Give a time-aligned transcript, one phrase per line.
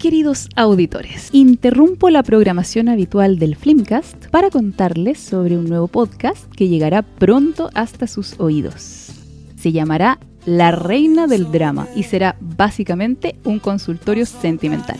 [0.00, 1.28] queridos auditores.
[1.32, 7.68] Interrumpo la programación habitual del Flimcast para contarles sobre un nuevo podcast que llegará pronto
[7.74, 9.10] hasta sus oídos.
[9.56, 14.98] Se llamará La Reina del Drama y será básicamente un consultorio sentimental.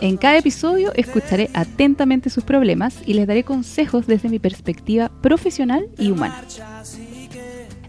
[0.00, 5.88] En cada episodio escucharé atentamente sus problemas y les daré consejos desde mi perspectiva profesional
[5.98, 6.44] y humana.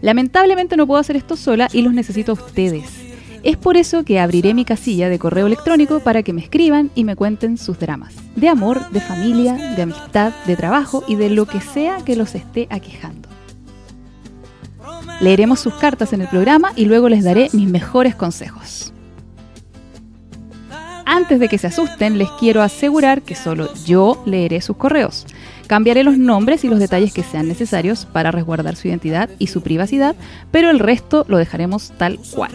[0.00, 3.03] Lamentablemente no puedo hacer esto sola y los necesito a ustedes
[3.44, 7.04] es por eso que abriré mi casilla de correo electrónico para que me escriban y
[7.04, 8.14] me cuenten sus dramas.
[8.36, 12.34] De amor, de familia, de amistad, de trabajo y de lo que sea que los
[12.34, 13.28] esté aquejando.
[15.20, 18.92] Leeremos sus cartas en el programa y luego les daré mis mejores consejos.
[21.04, 25.26] Antes de que se asusten, les quiero asegurar que solo yo leeré sus correos.
[25.66, 29.62] Cambiaré los nombres y los detalles que sean necesarios para resguardar su identidad y su
[29.62, 30.14] privacidad,
[30.50, 32.52] pero el resto lo dejaremos tal cual.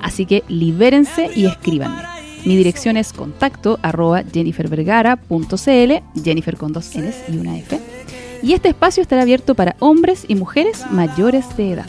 [0.00, 2.02] Así que libérense y escríbanme.
[2.44, 7.80] Mi dirección es contacto arroba jennifervergara.cl, Jennifer con dos Ns y una F.
[8.42, 11.86] Y este espacio estará abierto para hombres y mujeres mayores de edad.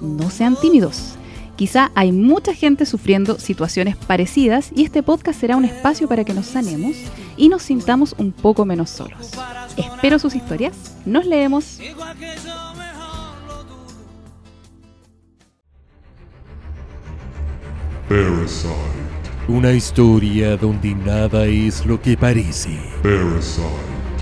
[0.00, 1.17] No sean tímidos.
[1.58, 6.32] Quizá hay mucha gente sufriendo situaciones parecidas y este podcast será un espacio para que
[6.32, 6.94] nos sanemos
[7.36, 9.32] y nos sintamos un poco menos solos.
[9.76, 10.96] Espero sus historias.
[11.04, 11.80] Nos leemos.
[18.08, 18.68] Parasite.
[19.48, 22.78] Una historia donde nada es lo que parece.
[23.02, 23.66] Parasite.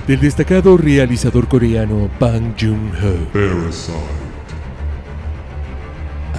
[0.06, 3.30] Del destacado realizador coreano Bang Joon-ho.
[3.34, 4.25] Parasite.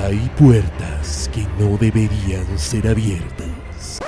[0.03, 3.99] Hay puertas que no deberían ser abiertas.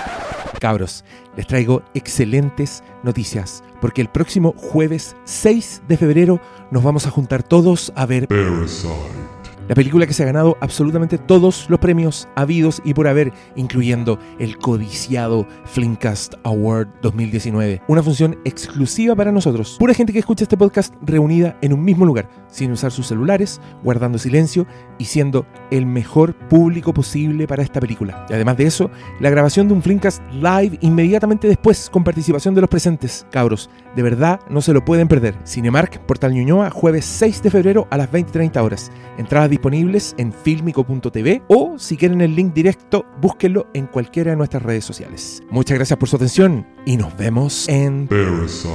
[0.59, 1.03] Cabros,
[1.35, 7.43] les traigo excelentes noticias, porque el próximo jueves 6 de febrero nos vamos a juntar
[7.43, 9.38] todos a ver Parasite.
[9.69, 14.17] La película que se ha ganado absolutamente todos los premios habidos y por haber, incluyendo
[14.39, 17.83] el codiciado Flimcast Award 2019.
[17.87, 19.75] Una función exclusiva para nosotros.
[19.77, 23.61] Pura gente que escucha este podcast reunida en un mismo lugar, sin usar sus celulares,
[23.83, 24.65] guardando silencio
[24.97, 28.25] y siendo el mejor público posible para esta película.
[28.27, 32.61] Y además de eso, la grabación de un Flimcast live inmediatamente después con participación de
[32.61, 33.27] los presentes.
[33.29, 35.36] Cabros, de verdad no se lo pueden perder.
[35.45, 38.92] Cinemark, Portal Ñuñoa, jueves 6 de febrero a las 20.30 horas.
[39.17, 44.64] Entradas disponibles en filmico.tv o si quieren el link directo, búsquenlo en cualquiera de nuestras
[44.64, 45.42] redes sociales.
[45.50, 48.08] Muchas gracias por su atención y nos vemos en...
[48.08, 48.70] Parasite.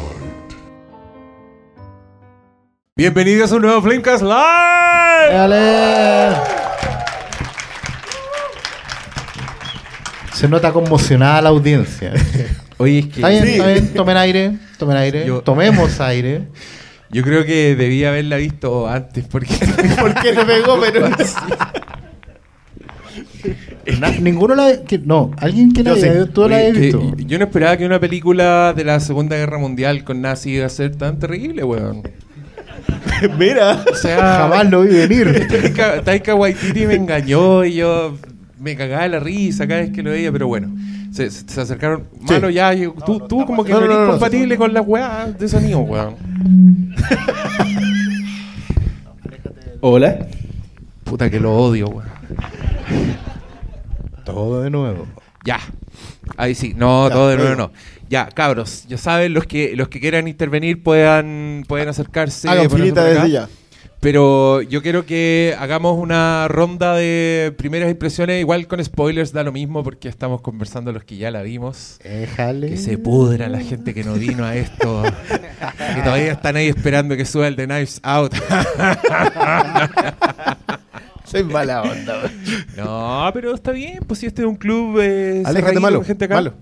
[2.96, 5.32] Bienvenidos a un nuevo Flamecast Live.
[5.32, 6.36] ¡Dale!
[10.32, 12.12] Se nota conmocionada la audiencia.
[12.78, 13.52] Oye, es que Está bien, Sí.
[13.54, 16.48] está bien, tomen aire, tomen aire, Yo- tomemos aire.
[17.10, 19.54] yo creo que debía haberla visto antes porque
[20.00, 20.80] ¿Por qué se pegó?
[20.92, 21.08] Pero
[24.20, 26.80] ninguno la que- no, alguien que la Yo haya visto, tú la Oye, hayas que
[26.80, 27.16] visto.
[27.18, 30.70] yo no esperaba que una película de la Segunda Guerra Mundial con nazis iba a
[30.70, 32.02] ser tan terrible, weón.
[33.38, 35.46] Mira, O sea, jamás lo vi venir.
[35.48, 38.16] Taika, Taika Waititi me engañó y yo
[38.58, 40.74] me cagaba la risa cada vez que lo veía, pero bueno.
[41.14, 42.08] Se, se- acercaron.
[42.20, 44.74] Mano, ya, yo- tú, tú como que No, no, no, eres no, no, compatible con
[44.74, 46.16] las weas de sonido, weón.
[49.80, 50.26] Hola.
[51.04, 52.08] Puta que lo odio, weón.
[54.24, 55.06] Todo de nuevo.
[55.44, 55.60] Ya.
[56.36, 56.74] Ahí sí.
[56.76, 57.70] No, todo de nuevo no.
[58.08, 62.48] Ya, cabros, ya saben, los que los que quieran intervenir puedan, pueden acercarse.
[62.48, 63.48] Hagan filita desde ya.
[64.04, 69.50] Pero yo quiero que hagamos una ronda de primeras impresiones, igual con spoilers da lo
[69.50, 71.98] mismo porque estamos conversando los que ya la vimos.
[72.04, 72.68] Déjale.
[72.68, 75.04] Que se pudra la gente que no vino a esto.
[75.94, 78.34] que todavía están ahí esperando que suba el de Knives Out.
[81.24, 82.30] Soy mala onda.
[82.76, 86.04] no, pero está bien, pues si este es un club eh, Aléjate malo.
[86.04, 86.34] gente acá.
[86.34, 86.52] Malo.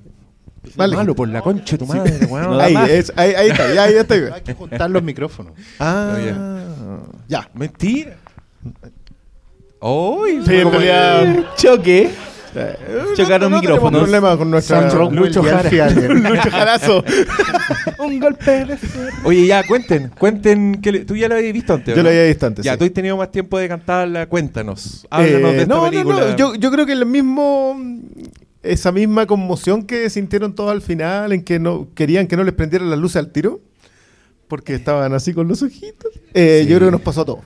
[0.76, 0.96] Vale.
[0.96, 2.50] Malo por la concha de tu madre, weón.
[2.50, 4.14] No ahí, es- ahí, ahí está, ya, ya está.
[4.34, 5.52] Hay que juntar los micrófonos.
[5.80, 7.48] Ah, No, ya.
[7.54, 8.16] Mentira.
[9.80, 10.40] ¡Uy!
[10.46, 10.62] Sí.
[11.56, 12.10] Choque.
[12.54, 12.76] eh,
[13.16, 14.02] Chocaron no, no micrófonos.
[14.02, 14.88] problema con nuestra.
[15.10, 15.68] Lucho Jara.
[15.90, 17.04] Lucho Jarazo.
[17.98, 18.78] Un golpe de.
[19.24, 21.94] Oye, ya, cuenten, cuenten, que le- tú ya lo habías visto antes.
[21.94, 22.08] ¿o Yo no?
[22.08, 22.64] lo había visto antes.
[22.64, 22.78] Ya, sí.
[22.78, 25.06] tú has tenido más tiempo de cantarla, cuéntanos.
[25.10, 26.20] Háblanos Eh, de esta no, película.
[26.20, 26.36] no, no.
[26.36, 27.76] Yo, yo creo que el mismo.
[28.62, 32.54] Esa misma conmoción que sintieron todos al final, en que no querían que no les
[32.54, 33.60] prendieran las luces al tiro,
[34.48, 36.12] porque estaban así con los ojitos.
[36.34, 36.68] Eh, Sí.
[36.70, 37.40] Yo creo que nos pasó a todos.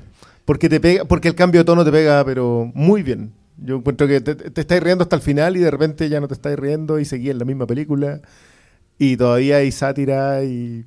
[0.45, 3.33] Porque, te pega, porque el cambio de tono te pega, pero muy bien.
[3.57, 6.29] Yo encuentro que te, te estáis riendo hasta el final y de repente ya no
[6.29, 8.21] te estáis riendo y seguís en la misma película.
[8.99, 10.85] Y todavía hay sátira y.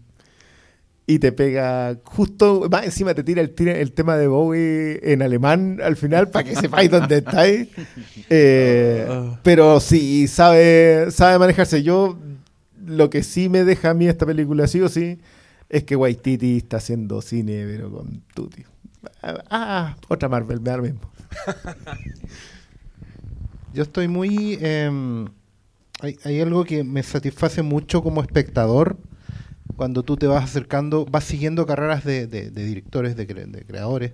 [1.09, 5.23] y te pega justo, más encima te tira el, tira el tema de Bowie en
[5.23, 7.67] alemán al final para que sepáis dónde estáis.
[8.31, 9.07] Eh,
[9.41, 11.81] pero sí, sabe, sabe manejarse.
[11.81, 12.19] Yo,
[12.85, 15.19] lo que sí me deja a mí esta película, sí o sí,
[15.67, 18.65] es que Waititi está haciendo cine, pero con Tutti.
[19.23, 21.01] Ah, otra Marvel, me da lo mismo.
[23.73, 24.59] Yo estoy muy...
[24.61, 25.25] em,
[26.01, 28.95] hay, hay algo que me satisface mucho como espectador
[29.79, 33.63] cuando tú te vas acercando, vas siguiendo carreras de, de- de directores, de, cre- de
[33.63, 34.11] creadores,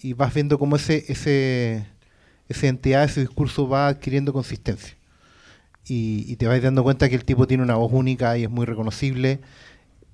[0.00, 1.86] y vas viendo cómo ese, ese,
[2.48, 4.96] esa entidad, ese discurso va adquiriendo consistencia.
[5.86, 8.50] Y, y te vas dando cuenta que el tipo tiene una voz única y es
[8.50, 9.38] muy reconocible,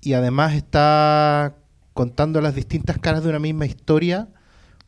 [0.02, 1.54] y además está
[1.94, 4.28] contando las distintas caras de una misma historia,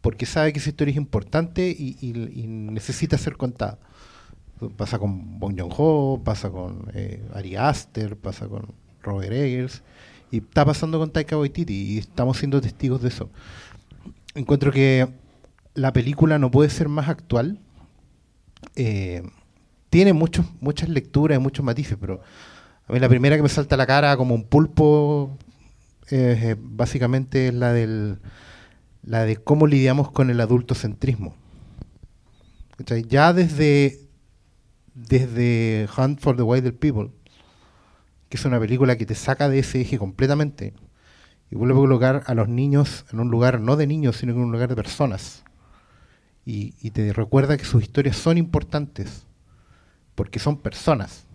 [0.03, 3.79] porque sabe que esa historia es importante y, y- y necesita ser contada.
[4.77, 9.83] Pasa con Bong Joon-ho, pasa con eh, Ari Aster, pasa con Robert Eggers,
[10.31, 13.31] y está pasando con Taika Waititi, y estamos siendo testigos de eso.
[14.35, 15.09] Encuentro que
[15.75, 17.59] la película no puede ser más actual.
[18.77, 19.23] Eh,
[19.91, 22.23] tiene muchos, muchas lecturas y muchos matices, pero
[22.87, 25.37] a mí la primera que me salta a la cara como un pulpo
[26.11, 28.19] eh, eh, básicamente es la del
[29.03, 31.35] la de cómo lidiamos con el adultocentrismo.
[33.09, 34.01] Ya desde
[34.95, 37.11] desde Hunt for the Wild People,
[38.33, 40.73] que es una película que te saca de ese eje completamente
[41.51, 44.39] y vuelve a colocar a los niños en un lugar no de niños, sino en
[44.39, 45.45] un lugar de personas.
[46.47, 49.27] Y, te recuerda que sus historias son importantes,
[50.15, 51.27] porque son personas.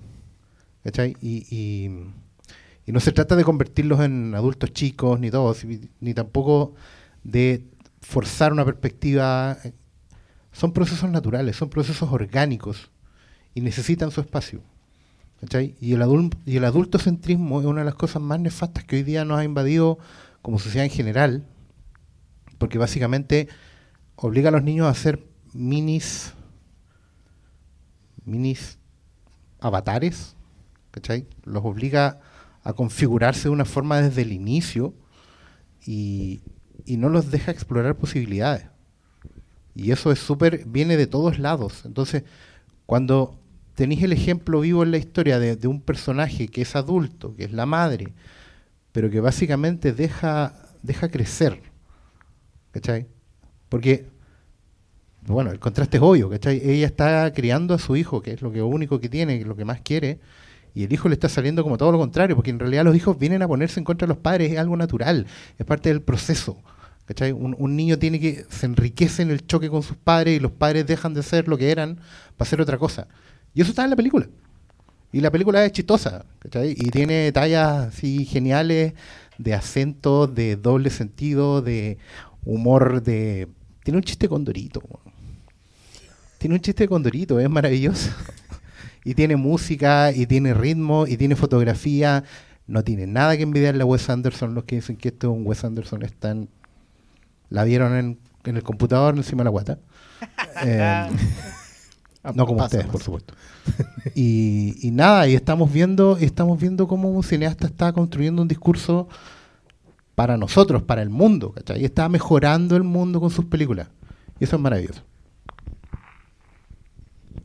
[0.83, 1.15] ¿Cachai?
[1.21, 5.65] Y, y- no se trata de convertirlos en adultos chicos, ni todos,
[5.99, 6.73] ni, tampoco
[7.23, 7.63] de
[8.01, 9.55] forzar una perspectiva.
[10.51, 12.89] Son procesos naturales, son procesos orgánicos
[13.53, 14.63] y necesitan su espacio.
[15.39, 15.75] ¿Cachai?
[15.79, 19.25] Y el, adul- y adultocentrismo es una de las cosas más nefastas que hoy día
[19.25, 19.99] nos ha invadido
[20.41, 21.45] como sociedad en general,
[22.57, 23.47] porque básicamente
[24.15, 26.33] obliga a los niños a hacer minis,
[28.25, 28.79] minis
[29.59, 30.35] avatares,
[30.91, 31.27] ¿cachai?
[31.43, 32.19] Los obliga
[32.63, 34.93] a configurarse de una forma desde el inicio
[35.85, 36.41] y,
[36.85, 38.65] y no los deja explorar posibilidades.
[39.75, 41.85] Y eso es súper, viene de todos lados.
[41.85, 42.23] Entonces,
[42.87, 43.39] cuando
[43.77, 47.51] tenéis el ejemplo vivo en la historia de, un personaje que es adulto, que es
[47.51, 48.11] la madre,
[48.91, 51.61] pero que básicamente deja, deja crecer,
[52.71, 53.05] ¿cachai?
[53.69, 54.07] Porque,
[55.27, 56.59] bueno, el contraste es obvio, ¿cachai?
[56.67, 59.63] Ella está criando a su hijo, que es lo que único que tiene, lo que
[59.63, 60.17] más quiere,
[60.73, 63.19] y el hijo le está saliendo como todo lo contrario, porque en realidad los hijos
[63.19, 66.57] vienen a ponerse en contra de los padres, es algo natural, es parte del proceso.
[67.05, 67.31] ¿cachai?
[67.31, 70.51] Un, un niño tiene que, se enriquece en el choque con sus padres y los
[70.51, 71.99] padres dejan de ser lo que eran
[72.37, 73.07] para hacer otra cosa.
[73.53, 74.27] Y eso está en la película.
[75.11, 76.71] Y la película es chistosa, ¿cachai?
[76.71, 78.93] Y tiene tallas así geniales
[79.37, 81.97] de acento, de doble sentido, de
[82.43, 83.47] humor, de...
[83.83, 84.81] Tiene un chiste con Dorito.
[86.39, 88.11] Tiene un chiste con Dorito, es maravilloso.
[89.03, 92.23] y tiene música, y tiene ritmo, y tiene fotografía.
[92.67, 94.53] No tiene nada que envidiarle a Wes Anderson.
[94.53, 96.49] Los que dicen que esto es un Wes Anderson están...
[97.49, 99.79] La vieron en, en el computador encima de la guata.
[100.65, 101.07] Eh,
[102.33, 103.33] no como Pasa, ustedes, por supuesto.
[104.15, 109.07] Y, y nada, y estamos viendo, estamos viendo cómo un cineasta está construyendo un discurso
[110.15, 111.81] para nosotros, para el mundo, ¿cachai?
[111.81, 113.89] Y está mejorando el mundo con sus películas.
[114.39, 115.03] Y eso es maravilloso.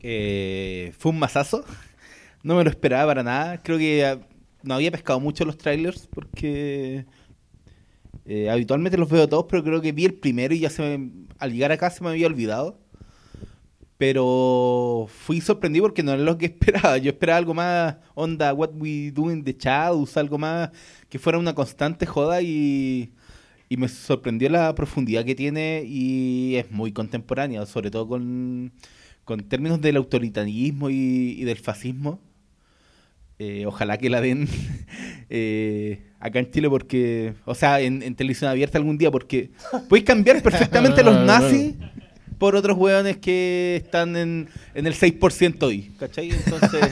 [0.01, 1.63] Eh, fue un masazo.
[2.43, 3.63] No me lo esperaba para nada.
[3.63, 4.19] Creo que ah,
[4.63, 7.05] no había pescado mucho los trailers porque
[8.25, 11.27] eh, habitualmente los veo todos, pero creo que vi el primero y ya se me-
[11.39, 12.79] al llegar acá se me había olvidado.
[14.03, 16.97] Pero fui sorprendido porque no es lo que esperaba.
[16.97, 20.71] Yo esperaba algo más onda What We Do in the Shadows, algo más
[21.07, 23.13] que fuera una constante joda y,
[23.69, 28.73] y me sorprendió la profundidad que tiene y es muy contemporánea, sobre todo con,
[29.23, 32.19] con términos del autoritarismo y, y del fascismo.
[33.39, 34.49] Eh, ojalá que la den
[35.29, 39.51] eh, acá en Chile porque, o sea, en, en televisión abierta algún día porque
[39.87, 41.75] podéis cambiar perfectamente los nazis
[42.43, 46.29] por otros hueones que están en, en el 6% hoy, ¿cachai?
[46.29, 46.89] Entonces...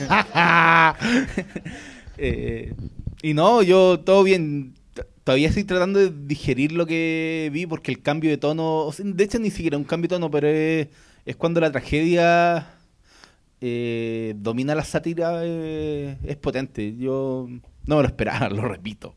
[2.16, 2.72] eh,
[3.20, 4.72] y no, yo todo bien.
[5.24, 9.04] Todavía estoy tratando de digerir lo que vi porque el cambio de tono, o sea,
[9.06, 10.88] de hecho ni siquiera un cambio de tono, pero es,
[11.26, 12.68] es cuando la tragedia
[13.60, 16.96] eh, domina la sátira, eh, es potente.
[16.96, 17.46] Yo
[17.84, 19.14] no me lo esperaba, lo repito.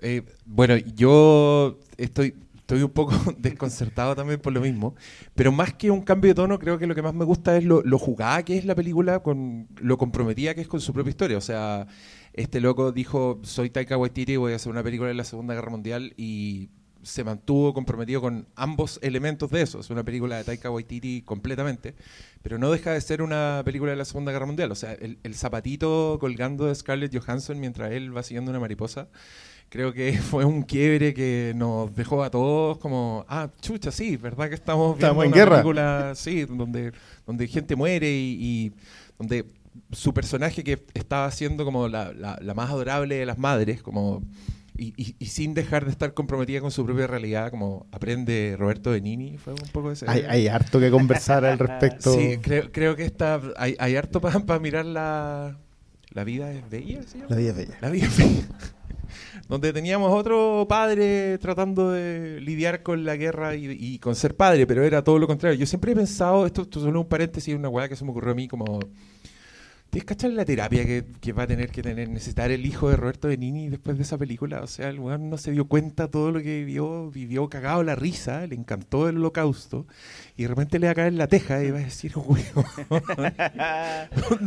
[0.00, 2.34] Eh, bueno, yo estoy,
[2.70, 4.94] estoy un poco desconcertado también por lo mismo,
[5.34, 7.64] pero más que un cambio de tono, creo que lo que más me gusta es
[7.64, 11.10] lo, lo jugada que es la película, con lo comprometida que es con su propia
[11.10, 11.36] historia.
[11.36, 11.88] O sea,
[12.32, 15.70] este loco dijo, soy Taika Waititi, voy a hacer una película de la Segunda Guerra
[15.70, 16.70] Mundial y
[17.02, 19.80] se mantuvo comprometido con ambos elementos de eso.
[19.80, 21.96] Es una película de Taika Waititi completamente,
[22.40, 24.70] pero no deja de ser una película de la Segunda Guerra Mundial.
[24.70, 29.08] O sea, el, el zapatito colgando de Scarlett Johansson mientras él va siguiendo una mariposa,
[29.70, 34.48] creo que fue un quiebre que nos dejó a todos como, ah, chucha, sí, ¿verdad
[34.50, 35.56] que estamos viendo Estamos en una guerra.
[35.56, 36.92] película, sí, donde,
[37.26, 38.72] donde gente muere y, y
[39.18, 39.46] donde
[39.92, 44.22] su personaje que estaba siendo como la, la- la más adorable de las madres, como
[44.76, 48.90] y, y- y sin dejar de estar comprometida con su propia realidad, como aprende Roberto
[48.92, 50.06] Benini, fue un poco ese.
[50.08, 52.14] Hay, hay harto que conversar al respecto.
[52.14, 55.58] Sí, creo, creo que está, hay, hay harto para mirar la,
[56.12, 57.18] la vida es bella, ¿sí?
[57.28, 57.78] La vida es bella.
[57.82, 58.48] La vida es bella.
[59.50, 64.84] Donde teníamos otro padre tratando de lidiar con la guerra y, con ser padre, pero
[64.84, 65.58] era todo lo contrario.
[65.58, 68.12] Yo siempre he pensado, esto, esto es solo un paréntesis, una weá que se me
[68.12, 68.78] ocurrió a mí como...
[69.90, 73.26] ¿Tienes cachar la terapia que, va a tener que tener, necesitar el hijo de Roberto
[73.26, 74.60] Benini después de esa película?
[74.60, 77.96] O sea, el weón no se dio cuenta todo lo que vivió, vivió cagado la
[77.96, 79.88] risa, le encantó el holocausto,
[80.36, 82.44] y de repente le va a caer la teja y va a decir, weón,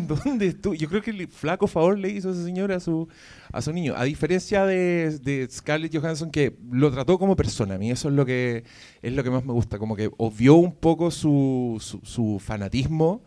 [0.07, 0.75] ¿dónde estuvo?
[0.75, 3.09] Yo creo que el flaco favor le hizo ese señor a su,
[3.51, 3.95] a su niño.
[3.97, 7.75] A diferencia de, de Scarlett Johansson, que lo trató como persona.
[7.75, 8.63] A mí eso es lo que,
[9.01, 9.77] es lo que más me gusta.
[9.77, 13.25] Como que obvió un poco su, su, su fanatismo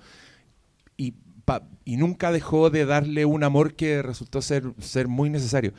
[0.97, 1.13] y,
[1.47, 5.73] pa- y nunca dejó de darle un amor que resultó ser, ser muy necesario.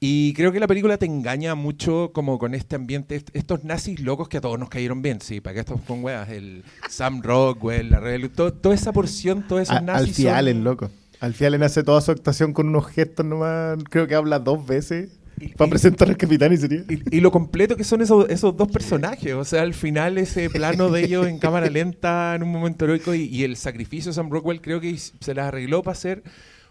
[0.00, 4.00] Y creo que la película te engaña mucho como con este ambiente, est- estos nazis
[4.00, 7.20] locos que a todos nos cayeron bien, sí, para que estos con weas, el Sam
[7.22, 8.00] Rockwell, la
[8.34, 10.16] todo- toda esa porción, todos esos A- nazis.
[10.16, 10.90] Son- Allen, loco.
[11.20, 13.76] Alfie Allen hace toda su actuación con unos gestos nomás.
[13.90, 16.84] Creo que habla dos veces Y- para y- presentar al capitán y sería.
[16.88, 19.32] Y, y lo completo que son esos, esos dos personajes.
[19.34, 23.14] O sea, al final ese plano de ellos en cámara lenta, en un momento heroico,
[23.14, 26.22] y, el sacrificio de Sam Rockwell creo que se las arregló para ser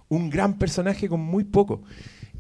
[0.08, 1.84] un gran personaje con muy poco.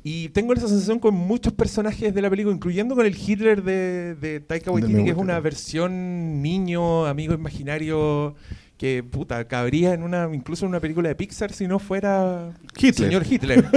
[0.01, 4.15] Y tengo esa sensación con muchos personajes de la película, incluyendo con el Hitler de,
[4.15, 8.35] de Taika Waititi, que es una versión niño, amigo imaginario,
[8.79, 12.93] que puta, cabría en una, incluso en una película de Pixar si no fuera Hitler.
[12.95, 13.65] señor Hitler.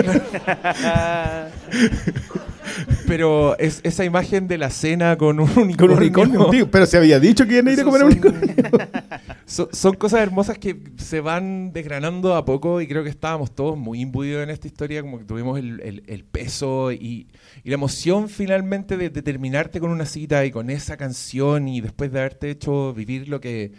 [3.06, 5.76] Pero es esa imagen de la cena con un unicornio.
[5.76, 6.46] Con un unicornio.
[6.50, 8.54] tío, pero se había dicho que iban a ir a Son- comer un unicornio.
[9.44, 13.76] son, son cosas hermosas que se van desgranando a poco y creo que estábamos todos
[13.76, 17.26] muy imbuidos en esta historia, como que tuvimos el, el- el peso y,
[17.64, 21.80] y la emoción finalmente de, de terminarte con una cita y con esa canción y
[21.80, 23.72] después de haberte hecho vivir lo que,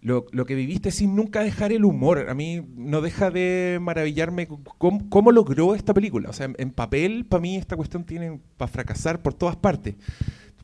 [0.00, 2.28] lo, lo que viviste sin nunca dejar el humor.
[2.28, 6.30] A mí no deja de maravillarme cómo, cómo logró esta película.
[6.30, 9.96] O sea, en, en papel, para mí esta cuestión tiene para fracasar por todas partes.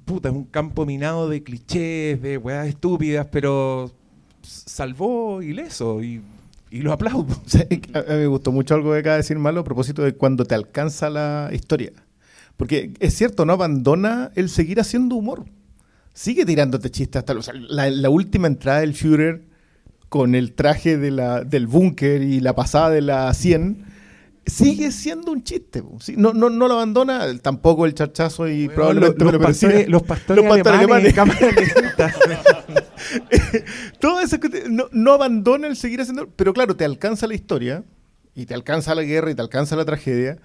[0.04, 3.90] Puta, es un campo minado de clichés, de weas estúpidas, pero
[4.42, 6.20] salvó ileso y,
[6.70, 7.34] y lo aplaudo.
[7.94, 10.14] A, a mí me gustó mucho algo que acaba de decir Malo a propósito de
[10.14, 11.92] cuando te alcanza la historia.
[12.56, 15.44] Porque es cierto, no abandona el seguir haciendo humor.
[16.14, 17.34] Sigue tirándote chistes hasta...
[17.34, 19.42] o sea, la, la última entrada del Führer
[20.08, 23.84] con el traje de la, del búnker y la pasada de la 100
[24.46, 25.82] sigue siendo un chiste.
[26.16, 29.88] no, no, no lo abandona, tampoco el charchazo y Weón, probablemente los, me lo pastores,
[29.88, 31.74] los pastores Los pastores alemanes, alemanes.
[34.00, 37.84] Todo eso que no, no abandona el seguir haciendo, pero claro, te alcanza la historia
[38.34, 40.38] y te alcanza la guerra y te alcanza la tragedia.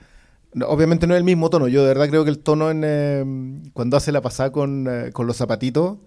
[0.68, 1.68] Obviamente no es el mismo tono.
[1.68, 3.24] Yo de verdad creo que el tono en eh,
[3.74, 6.00] cuando hace la pasada con, eh, con los zapatitos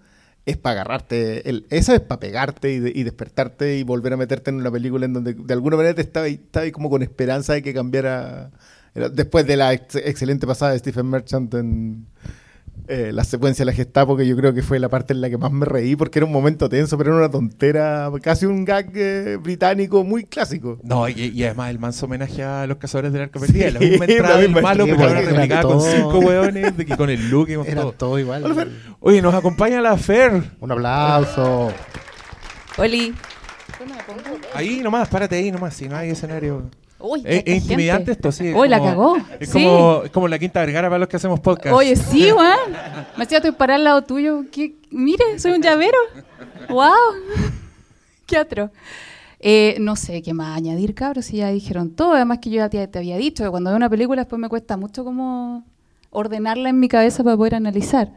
[0.45, 1.43] es para agarrarte.
[1.69, 5.05] Esa es para pegarte y, de- y despertarte y volver a meterte en una película
[5.05, 8.51] en donde de alguna manera te estaba, estaba como con esperanza de que cambiara.
[9.13, 12.05] Después de la ex- excelente pasada de Stephen Merchant en
[12.87, 15.29] eh, la secuencia de la Gestapo, que yo creo que fue la parte en la
[15.29, 18.65] que más me reí, porque era un momento tenso, pero era una tontera, casi un
[18.65, 20.79] gag eh, británico muy clásico.
[20.83, 23.71] No, y, y además el manso homenaje a los cazadores del arca perdida.
[23.71, 26.97] La Sí, misma entrada la del malo, pero ahora replicada con cinco hueones, de que
[26.97, 27.91] con el look y con Era todo.
[27.93, 28.43] todo igual.
[28.43, 28.67] Hola, Fer.
[28.99, 30.43] Oye, nos acompaña la Fer.
[30.59, 31.71] Un aplauso.
[32.77, 33.13] Oli.
[34.53, 36.69] Ahí nomás, párate ahí nomás, si no hay escenario.
[37.05, 38.53] Uy, Es, intimidante esto, sí.
[38.53, 39.17] Uy, la cagó.
[39.39, 39.61] Es Sí.
[39.63, 41.75] como, es como la quinta vergara para los que hacemos podcast.
[41.75, 42.57] Oye, sí, weón.
[43.17, 44.45] Me hacía estoy parar al lado tuyo.
[44.51, 44.75] ¿Qué?
[44.89, 45.97] Mire, soy un llavero.
[46.69, 46.91] ¡Wow!
[48.25, 48.71] ¡Qué otro!
[49.39, 52.13] Eh, no sé qué más añadir, cabros, si ya dijeron todo.
[52.13, 54.47] Además que yo ya te, te había dicho que cuando veo una película después me
[54.47, 55.65] cuesta mucho como
[56.11, 58.11] ordenarla en mi cabeza para poder analizar.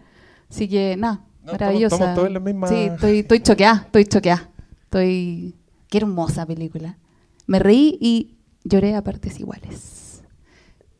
[0.48, 1.96] Así que, nada, No, maravillosa.
[1.96, 4.48] estamos- estamos todos en la misma- Sí, estoy, estoy choqueada, estoy choqueada.
[4.84, 5.54] Estoy...
[5.88, 6.96] Qué hermosa película.
[7.48, 8.35] Me reí y
[8.68, 10.22] lloré a partes iguales.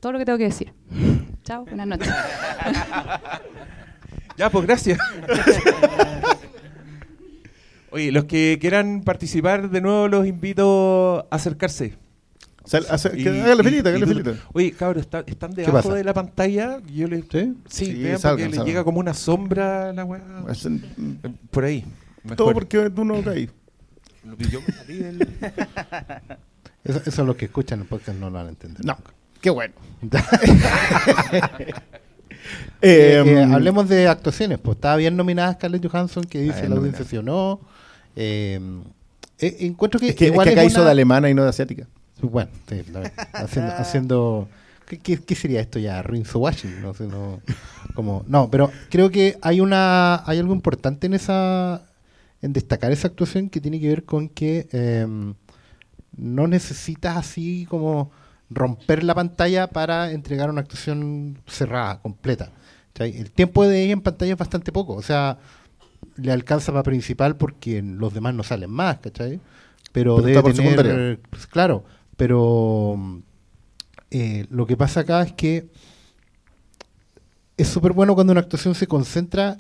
[0.01, 0.73] Todo lo que tengo que decir.
[1.45, 2.09] Chao, buenas noches.
[4.39, 4.99] Ya, pues gracias.
[7.91, 11.95] Oye, los que quieran participar de nuevo los invito a acercarse.
[12.67, 14.35] Sal- hace- Y- que- hágale y- filita, filita.
[14.53, 16.81] Oye, cabros, ¿está- ¿están debajo de la pantalla?
[16.93, 17.23] Yo le...
[17.23, 17.55] ¿Sí?
[17.69, 18.67] Sí, Sí, vean salgan, porque le salgan.
[18.67, 20.21] llega como una sombra a la weá.
[21.51, 21.85] Por ahí.
[22.25, 22.37] Mejor.
[22.37, 23.49] Todo porque tú no caí.
[24.25, 25.29] Lo que yo me salí del-
[26.89, 28.85] Eso, eso es lo que escuchan el podcast, no lo van a entender.
[28.85, 28.97] No,
[29.41, 29.75] qué bueno.
[32.83, 34.59] Eh, Eh, eh, hablemos de actuaciones.
[34.59, 37.61] Pues estaba bien nominada Scarlett Johansson, que dice la audiencia sí o no.
[38.15, 38.61] Eh,
[39.41, 41.43] encuentro que, es que, es igual que acá es hizo una- de alemana y no
[41.43, 41.87] de asiática.
[42.23, 42.83] Bueno, sí,
[43.33, 44.49] haciendo, haciendo
[44.87, 46.01] ¿qué, qué, qué sería esto ya?
[46.03, 47.41] Rinzo washing, no sé, no,
[47.95, 51.83] como, no, pero creo que hay una, hay algo importante en esa,
[52.43, 55.07] en destacar esa actuación que tiene que ver con que eh,
[56.17, 58.11] no necesitas así como
[58.51, 62.53] romper la pantalla para entregar una actuación cerrada, completa.
[62.93, 63.17] ¿cachai?
[63.17, 65.39] El tiempo de ella en pantalla es bastante poco, o sea,
[66.17, 69.41] le alcanza para principal porque los demás no salen más, ¿cachai?
[69.93, 71.85] Pero, Pero debe tener, pues, claro,
[72.17, 73.23] pero
[74.11, 75.69] eh, lo que pasa acá es que
[77.57, 79.57] es súper bueno cuando una actuación se concentra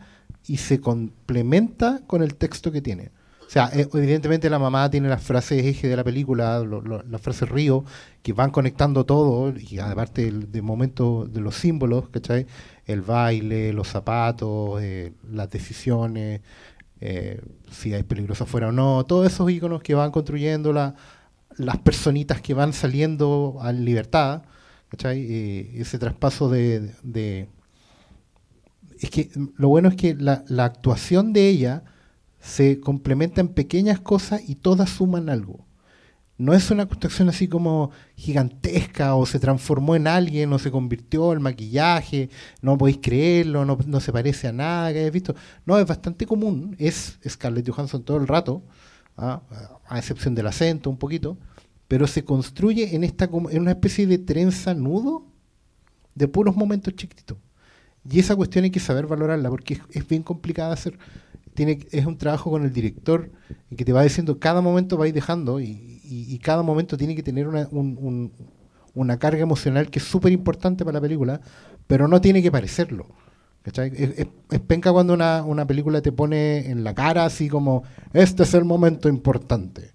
[0.46, 3.10] y se complementa con el texto que tiene.
[3.46, 6.64] O sea, eh, evidentemente la mamá tiene las frases eje de la película,
[7.08, 7.84] las frases río,
[8.22, 12.46] que van conectando todo, y aparte del, momento de los símbolos, ¿cachai?
[12.86, 16.40] El baile, los zapatos, eh, las decisiones,
[17.00, 20.94] eh, si hay peligroso afuera o no, todos esos iconos que van construyendo la-
[21.58, 24.42] las personitas que van saliendo a libertad,
[24.90, 25.20] ¿cachai?
[25.80, 26.92] Ese traspaso de,
[29.00, 31.84] Es que lo bueno es que la, la actuación de ella
[32.40, 35.66] se complementa en pequeñas cosas y todas suman algo.
[36.38, 41.32] No es una actuación así como gigantesca o se transformó en alguien o se convirtió
[41.32, 42.28] el maquillaje,
[42.60, 45.34] no podéis creerlo, no, no se parece a nada que hayáis visto.
[45.64, 48.62] No, es bastante común, es Scarlett Johansson todo el rato,
[49.16, 49.42] ¿ah?
[49.88, 51.38] a excepción del acento un poquito,
[51.88, 55.24] pero se construye en, esta, en una especie de trenza nudo
[56.14, 57.38] de puros momentos chiquititos.
[58.08, 60.98] Y esa cuestión hay que saber valorarla porque es, es bien complicada hacer.
[61.56, 63.30] Tiene, es un trabajo con el director
[63.76, 65.66] que te va diciendo cada momento vais dejando y,
[66.04, 68.32] y- y cada momento tiene que tener una, un- un-
[68.94, 71.40] una carga emocional que es súper importante para la película,
[71.86, 73.08] pero no tiene que parecerlo.
[73.64, 77.82] Es, es- es penca cuando una, una película te pone en la cara así como,
[78.12, 79.92] este es el momento importante.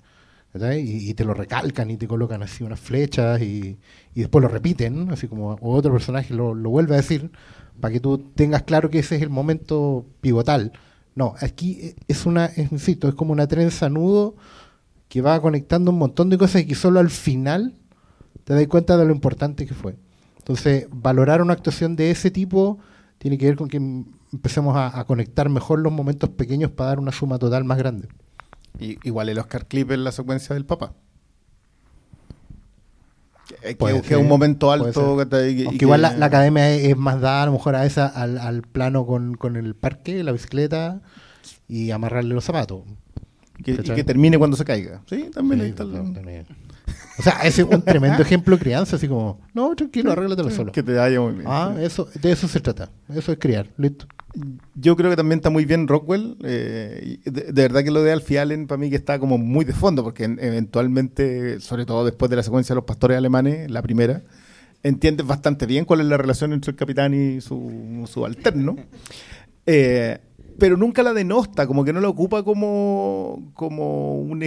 [0.53, 3.79] Y, y te lo recalcan y te colocan así unas flechas y,
[4.13, 7.31] y después lo repiten, así como otro personaje lo, lo vuelve a decir,
[7.79, 10.73] para que tú tengas claro que ese es el momento pivotal.
[11.15, 14.35] No, aquí eh, es una, es, insisto, es como una trenza nudo
[15.09, 17.75] que va conectando un montón de cosas y que solo al final
[18.43, 19.97] te das cuenta de lo importante que fue.
[20.37, 22.79] Entonces, valorar una actuación de ese tipo
[23.17, 26.99] tiene que ver con que em- empecemos a, conectar mejor los momentos pequeños para dar
[26.99, 28.07] una suma total más grande.
[28.79, 30.93] Igual el Oscar Clip en la secuencia del Papa.
[33.61, 34.89] Que, Puede que- que ser, un momento alto.
[34.89, 37.85] Y Aunque que- igual la, la academia es, es más dada a lo mejor a
[37.85, 41.01] esa, al, al plano con, con el parque, la bicicleta
[41.67, 42.81] y amarrarle los zapatos.
[43.63, 45.01] que, y que termine cuando se caiga.
[45.07, 46.45] Sí, también ahí está el-.
[47.19, 50.71] O sea, ese es un tremendo ejemplo de crianza, así como, no, tranquilo, arréglatelo solo.
[50.71, 51.45] Que te vaya muy bien.
[51.47, 52.89] Ah, eso, de eso se trata.
[53.13, 53.67] Eso es criar.
[53.77, 54.07] Listo.
[54.75, 56.37] Yo creo que también está muy bien Rockwell.
[56.43, 59.65] eh, de, de verdad que lo de Alfie Allen para mí que está como muy
[59.65, 63.69] de fondo, porque en- eventualmente, sobre todo después de la secuencia de los pastores alemanes,
[63.69, 64.21] la primera,
[64.83, 68.75] entiendes bastante bien cuál es la relación entre el capitán y su, su alterno.
[69.67, 70.17] Eh,
[70.57, 74.43] pero nunca la denosta, como que no la ocupa como, como un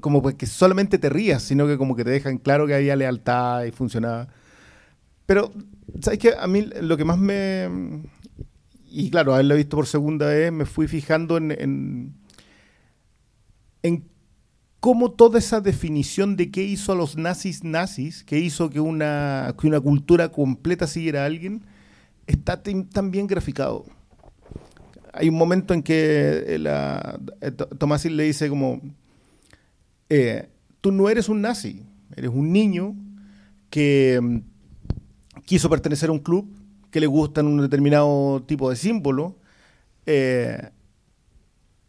[0.00, 2.96] como pues que solamente te rías, sino que como que te dejan claro que había
[2.96, 4.28] lealtad y funcionaba.
[5.26, 5.52] Pero,
[6.00, 6.32] ¿sabes qué?
[6.38, 7.68] A mí lo que más me...
[8.96, 12.14] Y claro, haberlo visto por segunda vez, me fui fijando en, en,
[14.80, 19.54] cómo toda esa definición de qué hizo a los nazis nazis, qué hizo que una,
[19.58, 21.62] que una cultura completa siguiera a alguien,
[22.26, 23.86] está tan bien graficado.
[25.12, 28.80] Hay un momento en que eh, la, eh, To- Tomasin le dice como,
[30.08, 30.48] eh,
[30.80, 31.82] tú no eres un nazi,
[32.16, 32.94] eres un niño
[33.70, 34.38] que mm,
[35.44, 36.48] quiso pertenecer a un club,
[36.94, 39.36] que le gustan un determinado tipo de símbolo,
[40.06, 40.70] eh,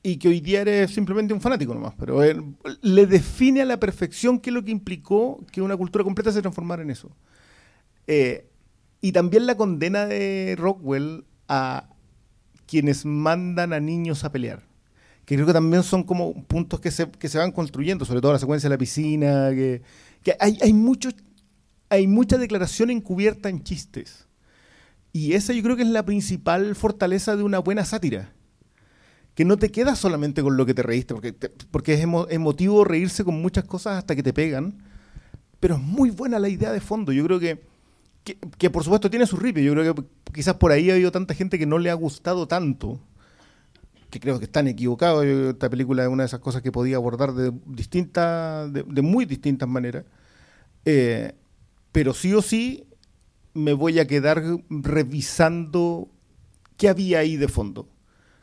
[0.01, 3.79] y que hoy día eres simplemente un fanático nomás, pero él le define a la
[3.79, 7.11] perfección qué es lo que implicó que una cultura completa se transformara en eso.
[8.07, 8.49] Eh,
[8.99, 11.87] y también la condena de Rockwell a
[12.65, 14.63] quienes mandan a niños a pelear.
[15.25, 18.33] Que creo que también son como puntos que se, que se van construyendo, sobre todo
[18.33, 19.83] la secuencia de la piscina, que,
[20.23, 21.09] que hay, hay, mucho,
[21.89, 24.25] hay mucha declaración encubierta en chistes.
[25.15, 28.33] Y esa yo creo que es la principal fortaleza de una buena sátira.
[29.33, 32.27] Que no te quedas solamente con lo que te reíste, porque, te- porque es emo-
[32.29, 34.83] emotivo reírse con muchas cosas hasta que te pegan,
[35.61, 37.13] pero es muy buena la idea de fondo.
[37.13, 37.61] Yo creo que,
[38.57, 39.63] que, por supuesto tiene su ripio.
[39.63, 42.45] Yo creo que quizás por ahí ha habido tanta gente que no le ha gustado
[42.45, 42.99] tanto,
[44.09, 45.23] que creo que están equivocados.
[45.25, 49.23] Esta película es una de esas cosas que podía abordar de distintas, de, de muy
[49.23, 50.03] distintas maneras.
[50.83, 51.31] Eh,
[51.93, 52.83] pero sí o sí
[53.55, 56.11] me voy a quedar revisando
[56.77, 57.89] qué había ahí de fondo.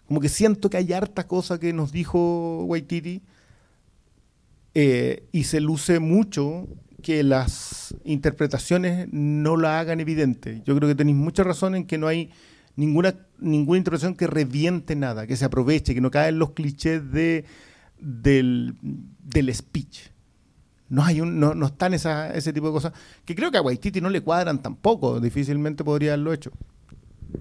[0.07, 3.23] Como que siento que hay harta cosa que nos dijo Waititi
[4.75, 6.67] eh, y se luce mucho
[7.03, 10.63] que las interpretaciones no la hagan evidente.
[10.65, 12.31] Yo creo que tenéis mucha razón en que no hay
[12.75, 17.45] ninguna, ninguna interpretación que reviente nada, que se aproveche, que no caen los clichés de,
[17.99, 20.12] del, del speech.
[20.93, 22.93] No, hay un, no, no están esa, ese tipo de cosas
[23.25, 26.51] que creo que a Waititi no le cuadran tampoco, difícilmente podría haberlo hecho.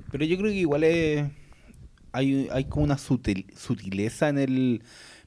[0.09, 1.29] Pero yo creo que igual es,
[2.13, 4.83] hay, hay como una sutil- sutileza en el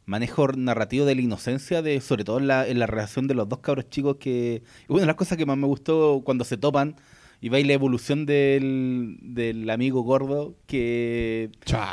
[0.07, 3.47] manejo narrativo de la inocencia, de sobre todo en la, en la relación de los
[3.47, 4.63] dos cabros chicos que...
[4.89, 6.97] de las cosas que más me gustó cuando se topan
[7.45, 11.51] y veis la evolución del, del amigo gordo, que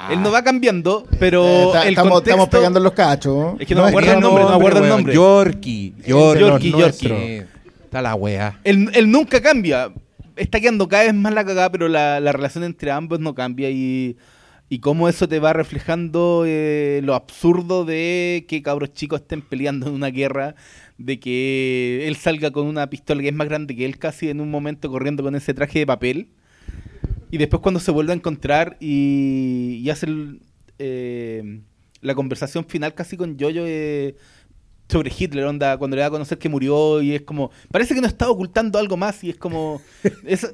[0.09, 2.29] él no va cambiando, pero Eh, ta- el estamos, contexto...
[2.31, 3.55] estamos pegando en los cachos.
[3.59, 5.13] Es que no me acuerdo el nombre, no me acuerdo el nombre.
[5.13, 5.93] Yorkie.
[6.07, 7.07] Yorkie, Yorkie, Yorkie.
[7.09, 7.41] Sí,
[7.83, 8.61] Está la wea.
[8.63, 9.91] Él, él nunca cambia.
[10.37, 13.69] Está quedando cada vez más la cagada, pero la, la relación entre ambos no cambia
[13.69, 14.15] y,
[14.69, 19.87] y cómo eso te va reflejando eh, lo absurdo de que cabros chicos estén peleando
[19.87, 20.55] en una guerra,
[21.03, 24.39] de que él salga con una pistola que es más grande que él casi en
[24.41, 26.29] un momento corriendo con ese traje de papel.
[27.31, 30.41] Y después cuando se vuelve a encontrar y, y hace el,
[30.79, 31.61] eh,
[32.01, 34.15] la conversación final casi con Jojo eh,
[34.89, 38.01] sobre Hitler, onda, cuando le da a conocer que murió y es como, parece que
[38.01, 39.81] nos está ocultando algo más y es como...
[40.25, 40.53] es-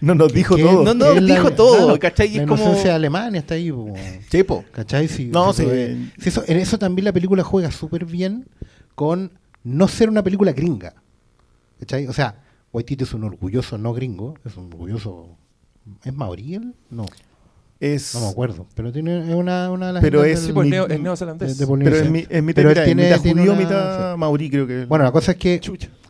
[0.00, 0.84] No nos dijo todo.
[0.84, 2.28] No, no, es dijo todo, ¿cachai?
[2.28, 3.72] Y La es como- inocencia de Alemania está ahí.
[3.72, 3.92] po.
[4.30, 4.64] Chepo.
[4.70, 5.08] ¿Cachai?
[5.08, 5.68] Si- No, si sí.
[5.68, 8.46] puede- si eso, en eso también la película juega súper bien
[8.94, 9.32] con
[9.68, 10.94] no ser una película gringa.
[11.80, 12.06] ¿Cachai?
[12.06, 15.36] O sea, Waititi es un orgulloso no gringo, es un orgulloso...
[16.04, 16.74] ¿Es maorí él?
[16.90, 17.06] No,
[17.80, 18.66] Es, no me acuerdo.
[18.74, 20.02] Pero tiene es una, una de las...
[20.02, 21.56] Pero es- del- Sí, pues, neo- es neozelandés.
[21.58, 24.18] de pero es, mi, es mitad, Pero mitad, tiene- mitad tiene judío, una- mitad sí.
[24.18, 24.84] maorí, creo que.
[24.86, 25.60] Bueno, la cosa es que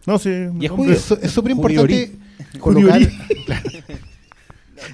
[0.06, 0.50] no sé.
[0.58, 0.92] Y es hombre, judío.
[0.92, 2.12] es es súper importante
[2.58, 3.00] colocar...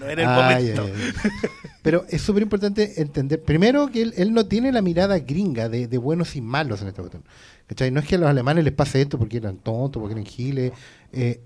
[0.01, 0.83] No era el Ay, momento.
[0.85, 0.93] ay,
[1.25, 1.71] ay.
[1.85, 5.87] Pero es súper importante entender, primero, que él, él no tiene la mirada gringa de,
[5.87, 7.23] de buenos y malos en esta cuestión.
[7.67, 7.91] ¿Cachai?
[7.91, 10.73] No es que a los alemanes les pase esto porque eran tontos, porque eran giles.
[11.13, 11.41] Eh,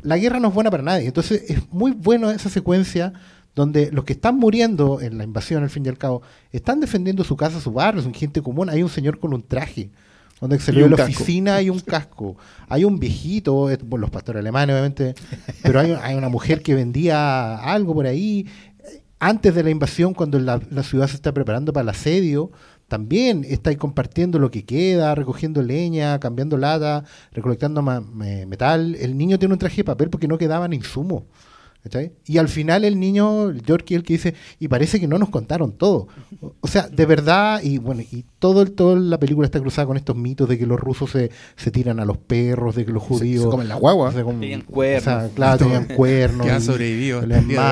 [0.00, 1.06] la guerra no es buena para nadie.
[1.08, 3.12] Entonces es muy bueno esa secuencia
[3.56, 7.24] donde los que están muriendo en la invasión, al fin y al cabo, están defendiendo
[7.24, 8.70] su casa, su barrio, son gente común.
[8.70, 9.90] Hay un señor con un traje,
[10.40, 11.12] donde se le ve la casco.
[11.22, 12.36] oficina y un casco.
[12.68, 15.14] Hay un viejito, es- bueno, los pastores alemanes, obviamente,
[15.62, 18.46] pero hay, hay una mujer que vendía algo por ahí.
[19.24, 22.50] Antes de la invasión, cuando la, ciudad se está preparando para el asedio,
[22.88, 28.96] también está ahí compartiendo lo que queda, recogiendo leña, cambiando lata, recolectando metal.
[28.96, 31.22] El niño tiene un traje de papel porque no quedaban insumos.
[31.82, 32.12] ¿Cachai?
[32.26, 35.30] Y al final el niño, el Yorkie, el que dice, y parece que no nos
[35.30, 36.08] contaron todo.
[36.60, 39.96] O, sea, de verdad, y bueno, y todo el, toda la película está cruzada con
[39.96, 43.02] estos mitos de que los rusos se, se tiran a los perros, de que los
[43.02, 43.44] judíos...
[43.44, 44.12] se comen la guagua.
[44.12, 45.02] se comen- Tenían cuernos.
[45.02, 46.46] o sea, claro, tenían cuernos.
[46.46, 47.20] Que ha y- sobrevivido.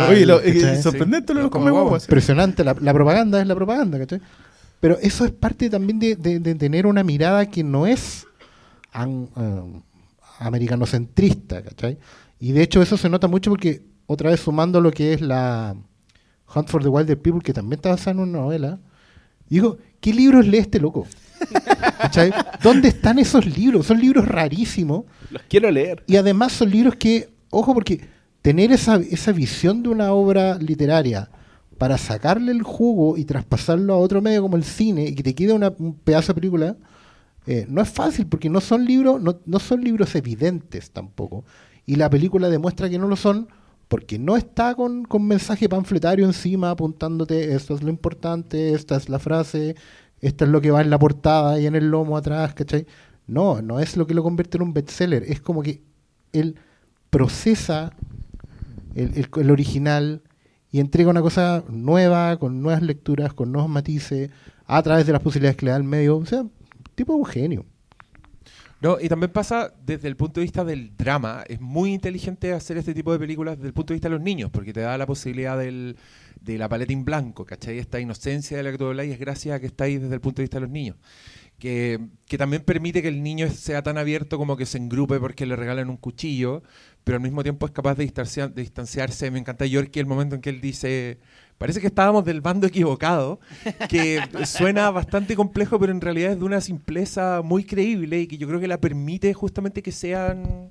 [0.09, 1.45] Oye, lo, eh, sorprendente lo Sí.
[1.45, 1.83] de Como come guagua.
[1.83, 2.05] guaguas.
[2.05, 4.21] Impresionante, la, la propaganda es la propaganda, ¿cachai?
[4.81, 8.27] Pero eso es parte también de, de- de tener una mirada que no es
[8.93, 9.81] an- eh,
[10.39, 11.99] americanocentrista, ¿cachai?
[12.39, 15.77] Y de hecho eso se nota mucho porque, otra vez sumando lo que es la
[16.55, 18.81] Hunt for the Wilder People, que también está basada en una novela,
[19.49, 21.07] digo, ¿qué libros lee este loco?
[22.63, 23.87] ¿Dónde están esos libros?
[23.87, 25.05] Son libros rarísimos.
[25.31, 26.03] Los quiero leer.
[26.07, 28.01] Y además son libros que, ojo, porque
[28.43, 31.31] tener esa, esa visión de una obra literaria
[31.79, 35.35] para sacarle el jugo y traspasarlo a otro medio como el cine y que te
[35.35, 36.77] quede una- un pedazo de película,
[37.47, 41.45] eh, no es fácil porque no son libros, no, no son libros evidentes tampoco.
[41.87, 43.49] Y la película demuestra que no lo son
[43.91, 49.11] porque no está con, con mensaje panfletario encima apuntándote esto es lo importante, esta es
[49.11, 49.77] la frase,
[50.23, 52.87] esto es lo que va en la portada y en el lomo atrás, ¿cachai?
[53.29, 55.83] No, no es lo que lo convierte en un bestseller, es como que
[56.33, 56.57] él
[57.11, 57.93] procesa
[58.95, 60.23] el, el- el original
[60.73, 64.31] y entrega una cosa nueva, con nuevas lecturas, con nuevos matices,
[64.67, 66.17] a través de las posibilidades que le da el medio.
[66.19, 66.45] O sea,
[66.95, 67.67] tipo un genio.
[68.81, 71.45] No, y también pasa desde el punto de vista del drama.
[71.47, 74.23] Es muy inteligente hacer este tipo de películas desde el punto de vista de los
[74.23, 75.99] niños, porque te da la posibilidad del,
[76.41, 77.79] de la paleta en blanco, ¿cachai?
[77.79, 80.15] Esta inocencia de la que tú hablas y es gracias a que está ahí desde
[80.15, 80.97] el punto de vista de los niños.
[81.59, 82.01] Que,
[82.39, 85.91] también permite que el niño sea tan abierto como que se engrupe porque le regalan
[85.91, 86.63] un cuchillo,
[87.05, 89.31] pero al mismo tiempo es capaz de, distancia- de distanciarse.
[89.31, 91.19] Me encanta Yorkie el momento en que él dice,
[91.61, 93.39] parece que estábamos del bando equivocado,
[93.91, 98.39] que suena bastante complejo, pero en realidad es de una simpleza muy creíble y que
[98.39, 100.71] yo creo que la permite justamente que sean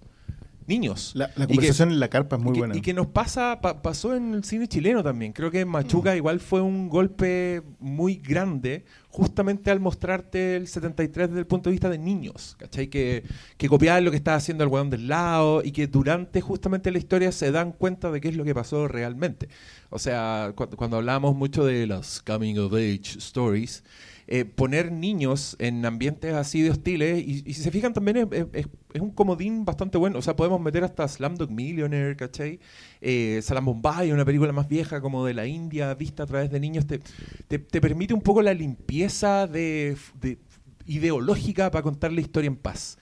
[0.70, 1.12] niños.
[1.16, 2.78] La, la Y que- conversación en la carpa es muy que, buena.
[2.78, 5.34] y que nos pasa, pa- pasó en el cine chileno también.
[5.34, 11.28] Creo que en Machuca igual fue un golpe muy grande, justamente al mostrarte el 73
[11.30, 12.88] desde el punto de vista de niños, ¿cachai?
[12.88, 13.24] Que,
[13.58, 17.00] que copiaban lo que estaba haciendo el weón del lado y que durante justamente la
[17.00, 19.50] historia se dan cuenta de qué es lo que pasó realmente.
[19.90, 23.84] O sea, cu- cuando hablábamos mucho de las coming of age stories,
[24.32, 28.28] eh, poner niños en ambientes así de hostiles, y, y si se fijan también es,
[28.54, 32.60] es- es- un comodín bastante bueno, o sea, podemos meter hasta Slumdog Millionaire, ¿cachai?
[33.02, 36.60] Eh, Salam Bombay, una película más vieja como de la India, vista a través de
[36.60, 37.00] niños, te,
[37.48, 40.38] te- te permite un poco la limpieza de, de-
[40.86, 42.98] ideológica para contar la historia en paz.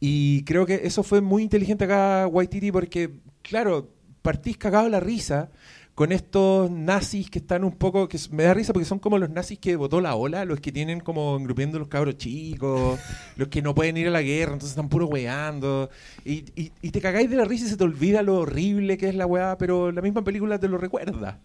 [0.00, 3.10] Y creo que eso fue muy inteligente acá, Waititi, porque,
[3.42, 3.90] claro,
[4.22, 5.50] partís cagado la risa
[5.96, 9.30] con estos nazis que están un poco, que me da risa porque son como los
[9.30, 13.00] nazis que votó la ola, los que tienen como engrupiendo los cabros chicos,
[13.36, 15.88] los que no pueden ir a la guerra, entonces están puro weando,
[16.24, 19.08] y, y, y te cagáis de la risa y se te olvida lo horrible que
[19.08, 21.40] es la weá, pero la misma película te lo recuerda.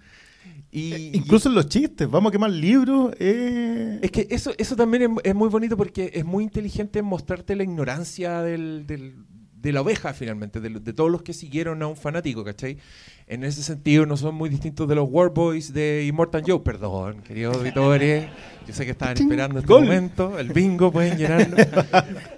[0.70, 3.14] Y, Eh, Incluso en los chistes, vamos a quemar libros.
[3.20, 7.06] eh, es que eso, eso también es, es muy bonito porque es muy inteligente en
[7.06, 9.16] mostrarte la ignorancia del, del-
[9.62, 12.78] de la oveja finalmente, de, de todos los que siguieron a un fanático, ¿cachai?
[13.32, 17.56] En ese sentido no son muy distintos de los Warboys de Immortal Joe, perdón, queridos
[17.56, 18.26] auditores,
[18.68, 19.84] yo sé que estaban esperando este Gol.
[19.86, 21.56] momento, el bingo pueden llenarlo,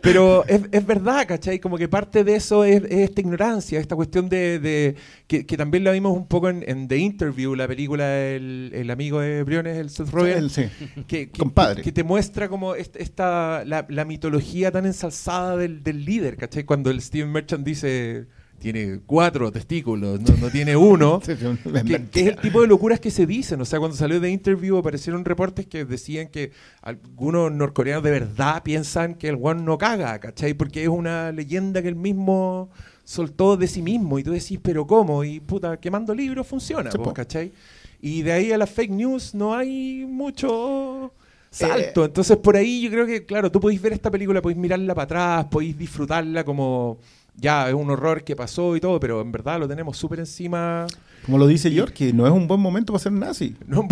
[0.02, 1.58] pero es, es verdad, ¿cachai?
[1.60, 5.58] Como que parte de eso es, es esta ignorancia, esta cuestión de, de- que, que
[5.58, 9.42] también la vimos un poco en, en The Interview, la película el, el amigo de
[9.42, 10.66] Briones, el Seth Rogen, el- sí.
[11.08, 11.82] que, que- Compadre.
[11.82, 16.66] que te muestra como est- esta, la, la mitología tan ensalzada del, del líder, ¿cachai?
[16.66, 18.28] Cuando el Steven Merchant dice
[18.64, 21.22] tiene cuatro testículos, no, no tiene uno.
[22.14, 23.60] Que, es el tipo de locuras que se dicen.
[23.60, 28.64] O sea, cuando salió de interview aparecieron reportes que decían que algunos norcoreanos de verdad
[28.64, 30.54] piensan que el one no caga, ¿cachai?
[30.54, 32.70] Porque es una leyenda que él mismo
[33.04, 34.18] soltó de sí mismo.
[34.18, 35.26] Y tú decís, ¿pero cómo?
[35.26, 36.98] Y puta, quemando libros funciona, Sí.
[37.14, 37.52] ¿cachai?
[38.02, 41.14] Y de ahí a las fake news no hay mucho
[41.50, 42.06] salto.
[42.06, 45.04] Entonces, por ahí yo creo que, claro, tú podéis ver esta película, podéis mirarla para
[45.04, 46.98] atrás, podéis disfrutarla como
[47.36, 50.86] ya es un horror que pasó y todo, pero en verdad lo tenemos súper encima.
[51.26, 53.56] Como lo dice York, que no es un buen momento para ser nazi.
[53.66, 53.88] ¿no?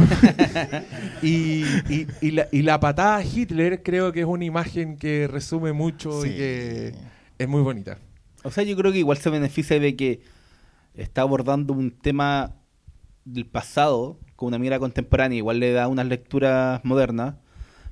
[1.22, 5.28] y, y- y la, y la patada a Hitler creo que es una imagen que
[5.28, 6.96] resume mucho y que
[7.38, 7.98] es muy bonita.
[8.44, 10.22] O sea, yo creo que igual se beneficia de que
[10.94, 12.56] está abordando un tema
[13.24, 17.36] del pasado con una mirada contemporánea, igual le da unas lecturas modernas,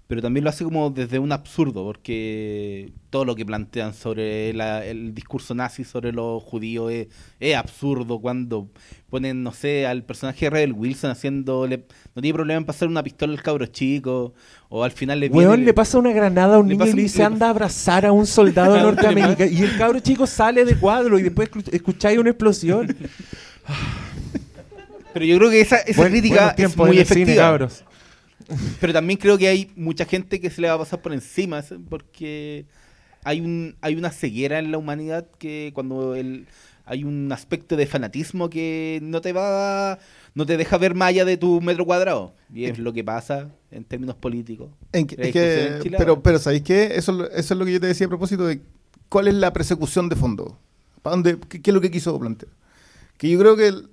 [0.10, 4.84] pero también lo hace como desde un absurdo, porque todo lo que plantean sobre la-
[4.84, 8.70] el discurso nazi sobre los judíos es, es absurdo cuando
[9.12, 13.04] ponen, no sé, al personaje de Rebel Wilson haciéndole, no tiene problema en pasar una
[13.04, 14.34] pistola al cabro chico,
[14.70, 17.02] o al final le viene- Weón, le pasa una granada a un niño y le
[17.04, 21.20] dice anda a abrazar a un soldado norteamericano y el cabro chico sale de cuadro
[21.20, 22.88] y después escu- escucháis una explosión.
[25.14, 27.44] Pero yo creo que esa, esa Buen- crítica es muy cine, efectiva.
[27.44, 27.84] cabros.
[28.80, 31.64] Pero también creo que hay mucha gente que se le va a pasar por encima
[31.90, 32.66] porque
[33.24, 36.48] hay un hay una ceguera en la humanidad que cuando el
[36.86, 40.00] hay un aspecto de fanatismo que no te va
[40.34, 43.50] no te deja ver más allá de tu metro cuadrado y es lo que pasa
[43.72, 44.70] en términos políticos.
[44.94, 46.96] En que- es que- en pero, pero ¿sabéis qué?
[46.96, 48.62] Eso, eso es lo que yo te decía a propósito de
[49.10, 50.58] cuál es la persecución de fondo.
[51.04, 52.52] ¿Para dónde, qué, qué es lo que quiso plantear?
[53.18, 53.90] Que yo creo que el-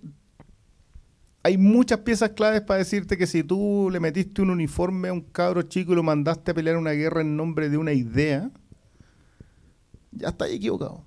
[1.47, 5.21] hay muchas piezas claves para decirte que si tú le metiste un uniforme a un
[5.21, 8.51] cabro chico y lo mandaste a pelear una guerra en nombre de una idea,
[10.11, 11.05] ya está equivocado.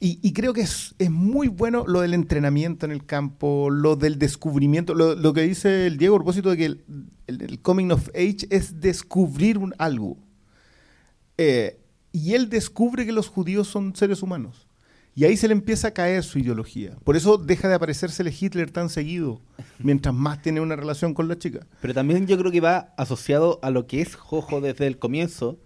[0.00, 3.94] Y, y creo que es, es muy bueno lo del entrenamiento en el campo, lo
[3.94, 6.64] del descubrimiento, lo, que dice el Diego a propósito de que
[7.28, 10.16] el coming of age es descubrir un, algo.
[11.38, 11.78] Eh,
[12.10, 14.66] y él descubre que los judíos son seres humanos.
[15.14, 16.96] Y ahí se le empieza a caer su ideología.
[17.04, 19.42] Por eso deja de aparecérsele Hitler tan seguido,
[19.78, 21.66] mientras más tiene una relación con la chica.
[21.80, 25.58] Pero también yo creo que va asociado a lo que es Jojo desde el comienzo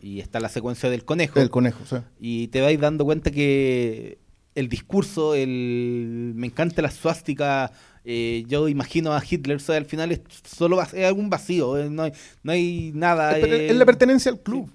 [0.00, 1.40] y está la secuencia del conejo.
[1.40, 1.78] El conejo.
[2.20, 4.18] Y te vais dando cuenta que
[4.54, 7.72] el discurso, el me encanta la suástica,
[8.04, 11.88] eh, yo imagino a Hitler, o sea, al final es solo es algún vacío, eh,
[11.88, 13.38] no hay, no hay nada.
[13.38, 14.70] Es, eh, es la pertenencia al club.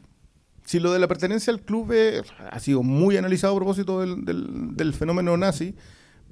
[0.67, 4.25] Si lo de la pertenencia al club eh, ha sido muy analizado a propósito del,
[4.25, 5.75] del- del fenómeno nazi,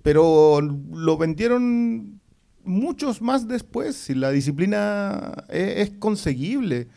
[0.04, 2.20] pero lo vendieron
[2.66, 3.96] muchos más después.
[3.96, 6.88] Si la disciplina es, es conseguible.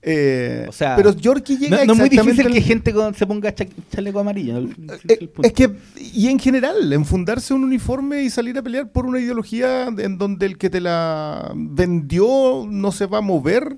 [0.00, 3.54] Eh, O sea, pero Yorkie llega no es muy difícil que gente con- se ponga
[3.54, 4.56] cha- chaleco amarillo.
[4.58, 4.64] Eh,
[5.08, 5.70] el es que,
[6.14, 10.46] y en general, enfundarse un uniforme y salir a pelear por una ideología en donde
[10.46, 13.76] el que te la vendió no se va a mover,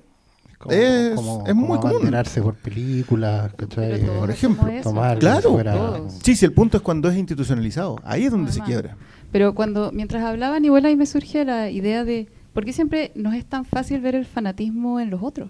[0.61, 2.13] Como- es, como- es muy como común.
[2.43, 4.89] por películas, todos por ejemplo, eso.
[4.89, 5.51] tomar Claro.
[5.51, 5.99] fuera-.
[6.23, 7.97] Sí, sí, el punto es cuando es institucionalizado.
[8.03, 8.95] Ahí es donde se quiebra.
[9.31, 13.33] Pero cuando, mientras hablaban, igual ahí me surge la idea de por qué siempre nos
[13.33, 15.49] es tan fácil ver el fanatismo en los otros.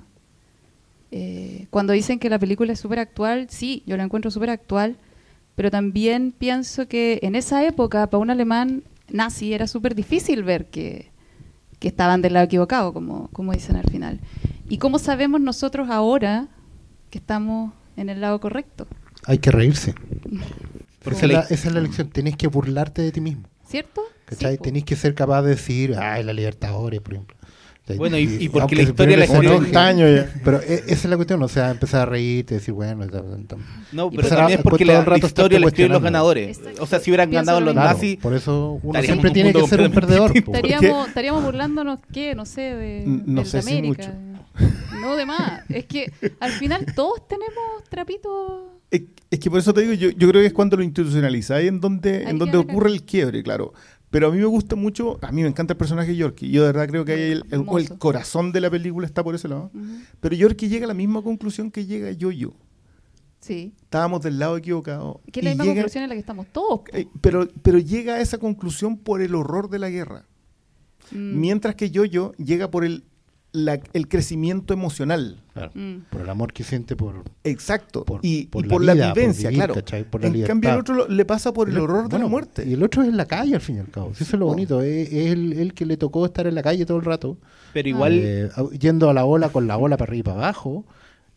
[1.12, 4.96] Eh, cuando dicen que la película es súper actual, sí, yo la encuentro súper actual,
[5.56, 10.68] pero también pienso que en esa época, para un alemán nazi, era súper difícil ver
[10.68, 11.10] que,
[11.80, 14.20] que estaban del lado equivocado, como, como dicen al final.
[14.72, 16.48] ¿Y cómo sabemos nosotros ahora
[17.10, 18.88] que estamos en el lado correcto?
[19.26, 19.94] Hay que reírse.
[21.04, 22.10] Porque esa, es la- esa es la lección.
[22.10, 23.44] Tenés que burlarte de ti mismo.
[23.68, 24.02] ¿Cierto?
[24.26, 24.54] ¿Cachai?
[24.56, 24.62] Sí.
[24.64, 27.36] Tenés que ser capaz de decir, ay, la Libertadores, por ejemplo.
[27.98, 30.42] Bueno, y- y porque la historia la escribe- como 30 años ya.
[30.46, 33.38] Pero e- esa es la cuestión, o sea, empezar a reírte, decir, bueno, ta- ta-
[33.48, 33.56] ta-
[33.92, 36.58] No, pero empezar a- también es porque la, rato la historia la escriben los ganadores.
[36.60, 36.84] Exacto.
[36.84, 37.74] O sea, si hubieran Pienso ganado lo los.
[37.74, 40.32] Claro, nazis, por eso uno siempre tiene que ser un perdedor.
[40.38, 42.34] Estaríamos, estaríamos burlándonos, ¿qué?
[42.36, 44.14] No sé, de, No sé de si América.
[45.02, 45.64] No, de más.
[45.70, 48.64] Es que al final todos tenemos trapitos.
[48.92, 51.68] Es, es que por eso te digo, yo, yo creo que es cuando lo institucionalizáis
[51.70, 53.74] en donde, en donde ocurre el quiebre, claro.
[54.10, 56.50] Pero a mí me gusta mucho, a mí me encanta el personaje de Yorkie.
[56.52, 57.78] Yo de verdad creo que ahí el, el- Hermoso.
[57.94, 59.72] el corazón de la película está por ese lado.
[60.20, 62.52] Pero Yorkie llega a la misma conclusión que llega Yo-Yo.
[63.40, 63.74] Sí.
[63.82, 65.22] Estábamos del lado equivocado.
[65.32, 66.82] Que es la misma llega- conclusión en la que estamos todos.
[66.92, 70.26] eh, pero, pero llega a esa conclusión por el horror de la guerra.
[71.12, 73.06] Mm, Mientras que Yo-Yo llega por el,
[73.54, 75.42] la- el crecimiento emocional.
[75.54, 75.72] Claro.
[75.76, 75.96] mm.
[76.10, 77.24] Por el amor que siente por...
[77.44, 78.06] Exacto.
[78.06, 79.74] Por- y por y la por la, vida, por vivencia, vivir, claro.
[79.76, 80.04] ¿cachai?
[80.10, 82.64] Por la en cambio, el otro lo- le pasa por el horror de la muerte.
[82.66, 84.12] Y el otro es en la calle, al fin y al cabo.
[84.12, 84.46] Eso es lo po.
[84.54, 84.82] bonito.
[84.82, 87.38] Es, es el, el que le tocó estar en la calle todo el rato.
[87.74, 90.86] pero igual eh, yendo a la ola con la ola para arriba y para abajo.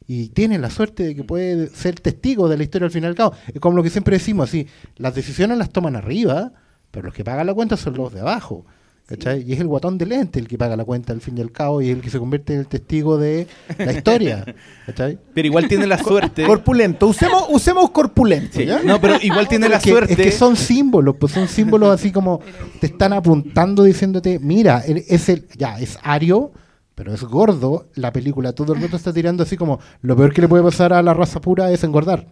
[0.07, 3.07] Y tiene la suerte de que puede ser testigo de la historia al fin y
[3.07, 3.33] al cabo.
[3.53, 6.53] Es como lo que siempre decimos, así, las decisiones las toman arriba,
[6.91, 8.67] pero los que pagan la cuenta son los de abajo.
[9.07, 9.45] ¿Cachai?
[9.47, 11.53] Y es el guatón de lente el que paga la cuenta al fin y al
[11.53, 13.47] cabo y es el que se convierte en el testigo de
[13.79, 14.45] la historia.
[14.87, 15.19] ¿cachai?
[15.35, 16.45] pero igual tiene la suerte.
[16.45, 17.07] Corpulento.
[17.07, 18.59] Usemos, usemos corpulento.
[18.59, 18.83] Sí, ¿ya?
[18.83, 20.13] No, pero igual tiene la es que, suerte.
[20.13, 22.41] Es que son símbolos, pues son símbolos así como
[22.81, 26.53] te están apuntando diciéndote, mira, es el, ya, es Ario,
[26.95, 27.89] pero es gordo.
[27.95, 30.93] La película todo el rato está tirando así como, lo peor que le puede pasar
[30.93, 32.27] a la raza pura es engordar.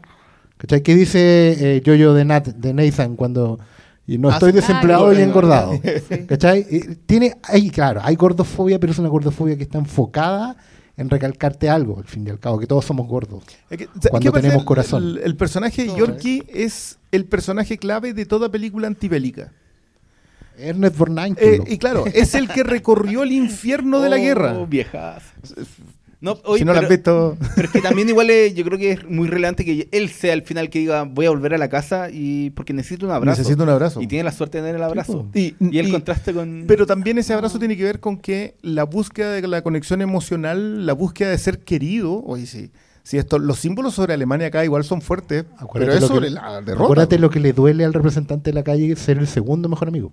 [0.57, 0.83] ¿Cachai?
[0.83, 3.59] ¿Qué dice eh, Jojo de, Nat, de Nathan cuando
[4.15, 5.73] y no estoy desempleado Ah, y engordado?
[6.09, 6.27] Sí.
[6.27, 6.67] ¿Cachai?
[6.71, 10.57] Y tiene, hay, claro, hay gordofobia, pero es una gordofobia que está enfocada
[10.97, 13.43] en recalcarte algo, al fin y al cabo, que todos somos gordos.
[13.71, 15.03] Es que, ¿sabes Cuando tenemos El- corazón.
[15.03, 19.53] El, el personaje de Yorkie es el personaje clave de toda película antibélica.
[20.59, 21.35] Ernest Borgnine.
[21.39, 24.65] Eh, y claro, es el que recorrió el infierno de la Oh, guerra.
[24.67, 25.23] viejas.
[26.23, 27.37] No, oye, si no lo pero, has visto.
[27.57, 30.33] pero es que también igual es- yo creo que es muy relevante que él sea
[30.33, 33.39] al final que diga voy a volver a la casa y porque necesito un abrazo.
[33.41, 34.01] Necesita un abrazo.
[34.01, 35.27] Y tiene la suerte de tener el abrazo.
[35.35, 36.65] Y, Y el y- contraste con...
[36.69, 40.87] Pero también ese abrazo tiene que ver con que la búsqueda de la conexión emocional,
[40.87, 42.71] la búsqueda de ser querido, oye, sí.
[43.05, 46.29] Si esto, los símbolos sobre Alemania acá igual son fuertes, Acuérdate pero es lo sobre
[46.29, 46.85] que- la derrota.
[46.85, 50.13] Acuérdate lo que le duele al representante de la calle ser el segundo mejor amigo.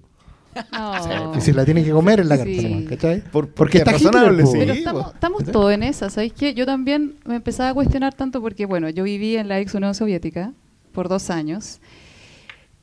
[0.71, 1.33] No.
[1.37, 2.55] Y si la tiene que comer en la Sí.
[2.55, 3.21] carta nomás, ¿cachai?
[3.31, 4.57] Por- porque está es razonable, Hitler, sí.
[4.59, 6.53] Pero Sí, estamos, estamos todos en esa, ¿sabéis qué?
[6.53, 9.93] Yo también me empezaba a cuestionar tanto porque, bueno, yo viví en la ex Unión
[9.95, 10.53] Soviética
[10.91, 11.79] por dos años,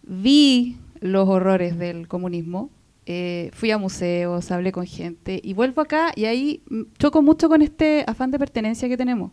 [0.02, 2.70] vi los horrores del comunismo,
[3.06, 6.62] eh, fui a museos, hablé con gente y vuelvo acá y ahí
[6.98, 9.32] choco mucho con este afán de pertenencia que tenemos.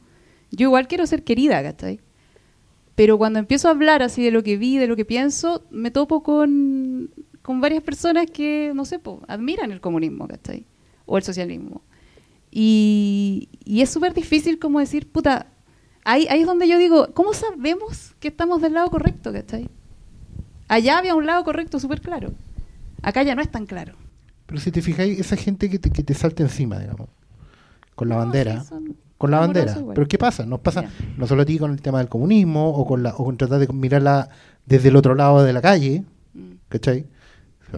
[0.52, 2.00] Yo igual quiero ser querida, ¿cachai?
[2.96, 5.90] Pero cuando empiezo a hablar así de lo que vi, de lo que pienso, me
[5.90, 7.10] topo con,
[7.44, 10.66] con varias personas que, no sé, po, admiran el comunismo, ¿cachai?
[11.06, 11.82] O el socialismo.
[12.50, 15.48] Y, y es súper difícil como decir, puta,
[16.06, 19.70] ahí, ahí es donde yo digo, ¿cómo sabemos que estamos del lado correcto, ¿cachai?
[20.68, 22.32] Allá había un lado correcto súper claro.
[23.02, 23.96] Acá ya no es tan claro.
[24.46, 27.10] Pero si te fijáis, esa gente que te, que te salta encima, digamos,
[27.96, 29.78] con la No, bandera, sí, son con la bandera.
[29.94, 30.46] Pero ¿qué pasa?
[30.46, 30.86] Nos pasa
[31.18, 33.60] no solo a ti con el tema del comunismo o con, la, o con tratar
[33.60, 34.30] de mirarla
[34.66, 36.04] desde el otro lado de la calle,
[36.36, 36.54] Mm.
[36.68, 37.06] ¿cachai?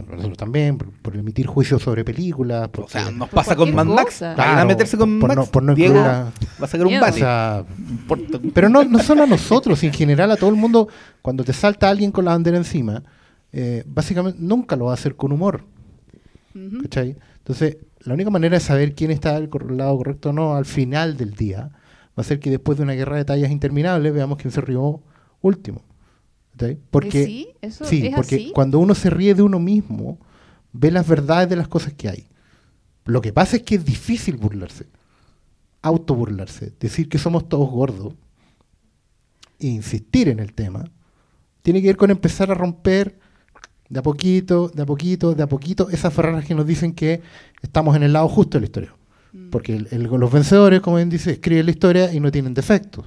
[0.04, 2.70] Nosotros también, por, por emitir juicios sobre películas.
[2.78, 4.06] o sea, nos pasa con Mad Max.
[4.06, 4.34] cosa.
[4.36, 5.38] Vayan a Claro, meterse con por Max.
[5.38, 6.32] no- por no Diego a-
[6.62, 7.12] va a sacar un bate.
[7.12, 8.40] o sea, Importa.
[8.54, 10.88] Pero no, no solo a nosotros, en general a todo el mundo,
[11.22, 13.04] cuando te salta alguien con la bandera encima,
[13.52, 15.64] eh, básicamente nunca lo va a hacer con humor.
[16.84, 17.18] ¿cachai?
[17.40, 20.66] Entonces, la única manera de saber quién está del cor- lado correcto o no al
[20.66, 21.70] final del día
[22.18, 25.02] va a ser que después de una guerra de tallas interminables veamos quién se rió
[25.42, 25.82] último.
[26.92, 27.48] Porque, ¿Eh, sí?
[27.62, 28.52] ¿Eso sí, es porque así?
[28.54, 30.18] cuando uno se ríe de uno mismo,
[30.74, 32.28] ve las verdades de las cosas que hay.
[33.06, 34.86] Lo que pasa es que es difícil burlarse.
[35.82, 38.16] autoburlarse, decir que somos todos gordos
[39.60, 40.84] e insistir en el tema,
[41.62, 43.20] tiene que ver con empezar a romper
[43.88, 47.22] de a poquito, de a poquito, de a poquito esas ferraras que nos dicen que
[47.62, 48.96] estamos en el lado justo de la historia.
[49.32, 49.50] Mm.
[49.52, 53.06] Porque el- el- los vencedores, como bien dice, escriben la historia y no tienen defectos.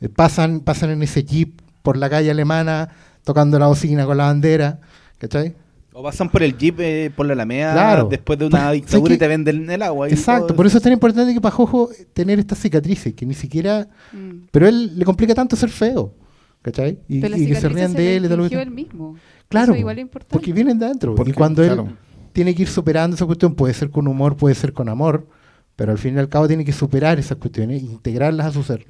[0.00, 2.88] Eh, pasan, pasan en ese jeep por la calle alemana
[3.24, 4.80] tocando la bocina con la bandera,
[5.18, 5.54] ¿cachai?
[5.92, 8.08] O pasan por el jeep, eh, por la Alameda, Claro.
[8.08, 10.08] después de una ¿Sabes dictadura y te venden el agua.
[10.08, 13.88] Exacto, todo por eso es tan importante que Pajojo tener estas cicatrices, que ni siquiera...
[14.12, 14.46] Mm.
[14.52, 16.14] Pero él le complica tanto ser feo,
[16.62, 17.00] ¿cachai?
[17.08, 19.16] Y, que se rían de él y todo lo que él mismo.
[19.48, 20.32] Claro, Eso igual es importante.
[20.32, 21.14] porque vienen de adentro.
[21.16, 21.84] Porque, y cuando él
[22.32, 25.26] tiene que ir superando esa cuestión, puede ser con humor, puede ser con amor,
[25.74, 28.86] pero al fin y al cabo tiene que superar esas cuestiones, integrarlas a su ser.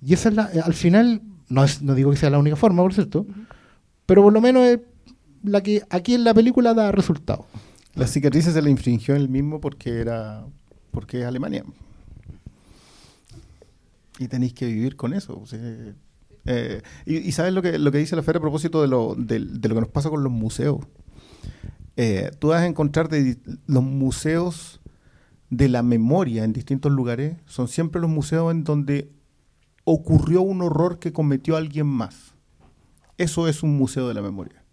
[0.00, 2.82] Y esa es la, al final, no, es, no digo que sea la única forma,
[2.82, 3.26] por cierto,
[4.06, 4.80] pero por lo menos es
[5.42, 7.46] la que aquí en la película da resultado.
[7.94, 10.44] Las cicatrices se le infringió él mismo porque era
[10.90, 11.62] porque es Alemania.
[14.18, 15.42] Y tenéis que vivir con eso.
[16.46, 19.40] eh, y, sabes lo que, lo que dice la Fer a propósito de lo, de
[19.40, 20.78] lo que nos pasa con los museos.
[21.96, 24.80] Eh, tú vas a encontrar de los museos
[25.50, 29.10] de la memoria en distintos lugares, son siempre los museos en donde
[29.88, 32.34] ocurrió un horror que cometió alguien más.
[33.18, 34.64] Eso es un museo de la memoria.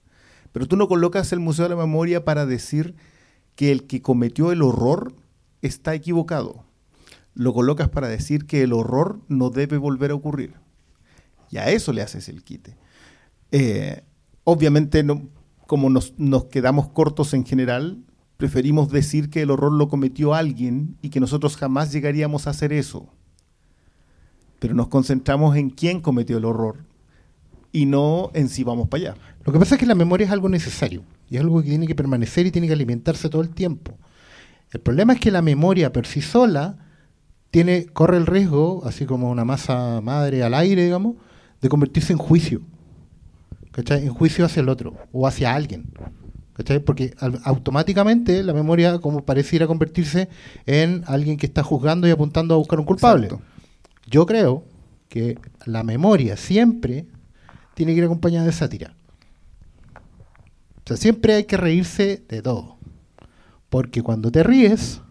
[0.52, 2.96] Pero tú no colocas el Museo de la Memoria para decir
[3.56, 5.16] que el que cometió el horror
[5.62, 6.66] está equivocado.
[7.36, 10.56] Lo colocas para decir que el horror no debe volver a ocurrir.
[11.50, 12.76] Y a eso le haces el quite.
[13.52, 14.04] Eh,
[14.44, 15.30] obviamente, no-
[15.68, 18.04] como nos, nos quedamos cortos en general,
[18.38, 22.74] preferimos decir que el horror lo cometió alguien y que nosotros jamás llegaríamos a hacer
[22.74, 23.10] eso.
[24.64, 26.78] Pero nos concentramos en quién cometió el horror
[27.74, 29.16] y no en si vamos para allá.
[29.44, 31.86] Lo que pasa es que la memoria es algo necesario y es algo que tiene
[31.86, 33.92] que permanecer y tiene que alimentarse todo el tiempo.
[34.72, 36.78] El problema es que la memoria por sí sola
[37.52, 41.16] tiene, corre el riesgo, así como una masa madre al aire, digamos,
[41.62, 42.62] de convertirse en juicio.
[43.74, 44.04] ¿Cachai?
[44.06, 45.88] En juicio hacia el otro o hacia alguien.
[46.54, 46.80] ¿Cachai?
[46.80, 50.30] Porque al- automáticamente la memoria como pareciera convertirse
[50.66, 53.26] en alguien que está juzgando y apuntando a buscar un culpable.
[53.26, 53.46] Exacto.
[54.14, 54.64] Yo creo
[55.10, 57.08] que la memoria siempre
[57.74, 58.94] tiene que ir acompañada de sátira.
[59.96, 62.78] O sea, siempre hay que reírse de todo.
[63.72, 65.02] Porque cuando te ríes,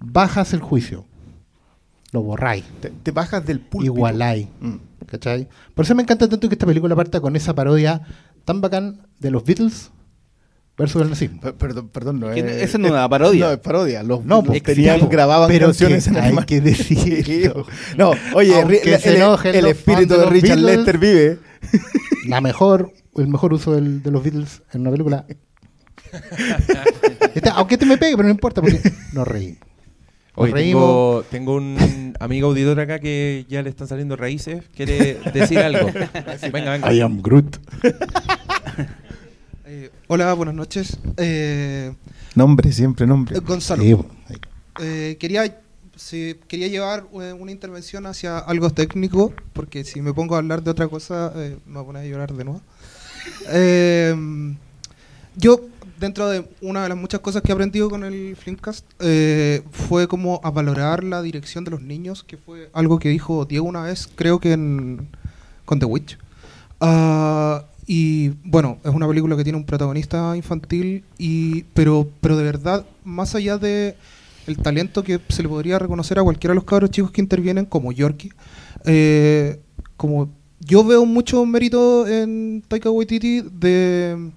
[0.00, 1.06] bajas el juicio.
[2.12, 3.94] Lo borráis, Te, te bajas del púlpito.
[3.94, 4.48] igualáis.
[4.60, 4.76] Mm.
[5.06, 5.48] ¿Cachai?
[5.74, 8.02] Por eso me encanta tanto que esta película parta con esa parodia
[8.44, 9.90] tan bacán de los Beatles
[10.76, 11.40] versus el nazismo.
[11.40, 12.42] Per- Perdón, perdón, no es.
[12.42, 13.46] no- esa no es una parodia.
[13.46, 14.02] No, es parodia.
[14.02, 17.66] Los, No, los pues, tenían, claro, grababan pero canciones que en hay que decirlo.
[17.96, 20.76] no, oye, se el, enojen el espíritu de Richard Beatles.
[20.76, 21.38] Lester vive.
[22.26, 25.26] La mejor, el mejor uso del- de los Beatles en una película.
[27.54, 28.80] Aunque este me pegue, pero no importa porque
[29.12, 29.58] nos reímos.
[30.36, 34.62] Hoy tengo, tengo un amigo auditor acá que ya le están saliendo raíces.
[34.74, 35.90] ¿Quiere decir algo?
[36.52, 36.92] Venga, venga.
[36.94, 37.56] I am Groot.
[39.72, 40.98] Eh, hola, buenas noches.
[41.16, 41.94] Eh,
[42.34, 43.36] Nombre, siempre nombre.
[43.36, 43.94] eh, Gonzalo, Sí,
[44.80, 45.60] eh, quería,
[45.94, 50.72] si- quería llevar una intervención hacia algo técnico, porque si me pongo a hablar de
[50.72, 52.60] otra cosa, me voy a poner a llorar de nuevo.
[55.36, 55.60] Yo,
[56.00, 60.08] dentro de una de las muchas cosas que he aprendido con el Flimcast, eh, fue
[60.08, 63.82] como a valorar la dirección de los niños, que fue algo que dijo Diego una
[63.82, 65.06] vez, creo que en,
[65.64, 66.18] con The Witch.
[66.80, 72.44] Ah, y bueno, es una película que tiene un protagonista infantil, y, pero, pero de
[72.44, 73.96] verdad, más allá de
[74.46, 77.64] el talento que se le podría reconocer a cualquiera de los cabros chicos que intervienen,
[77.64, 78.30] como Yorkie,
[78.84, 79.58] eh,
[79.96, 80.30] como
[80.60, 84.30] yo veo mucho mérito en Taika Waititi de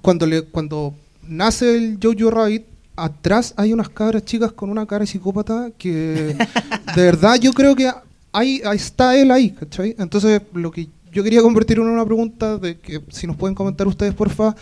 [0.00, 0.94] cuando le cuando
[1.26, 6.36] nace el Jojo Rabbit atrás hay unas cabras chicas con una cara de psicópata que
[6.94, 7.90] de verdad yo creo que
[8.30, 9.96] ahí, ahí está él ahí ¿cachai?
[9.98, 13.86] entonces lo que yo quería convertir en una pregunta de que si nos pueden comentar
[13.86, 14.54] ustedes porfa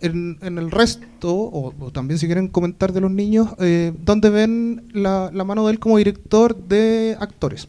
[0.00, 4.28] en, en el resto o, o también si quieren comentar de los niños eh, dónde
[4.30, 7.68] ven la, la mano de él como director de actores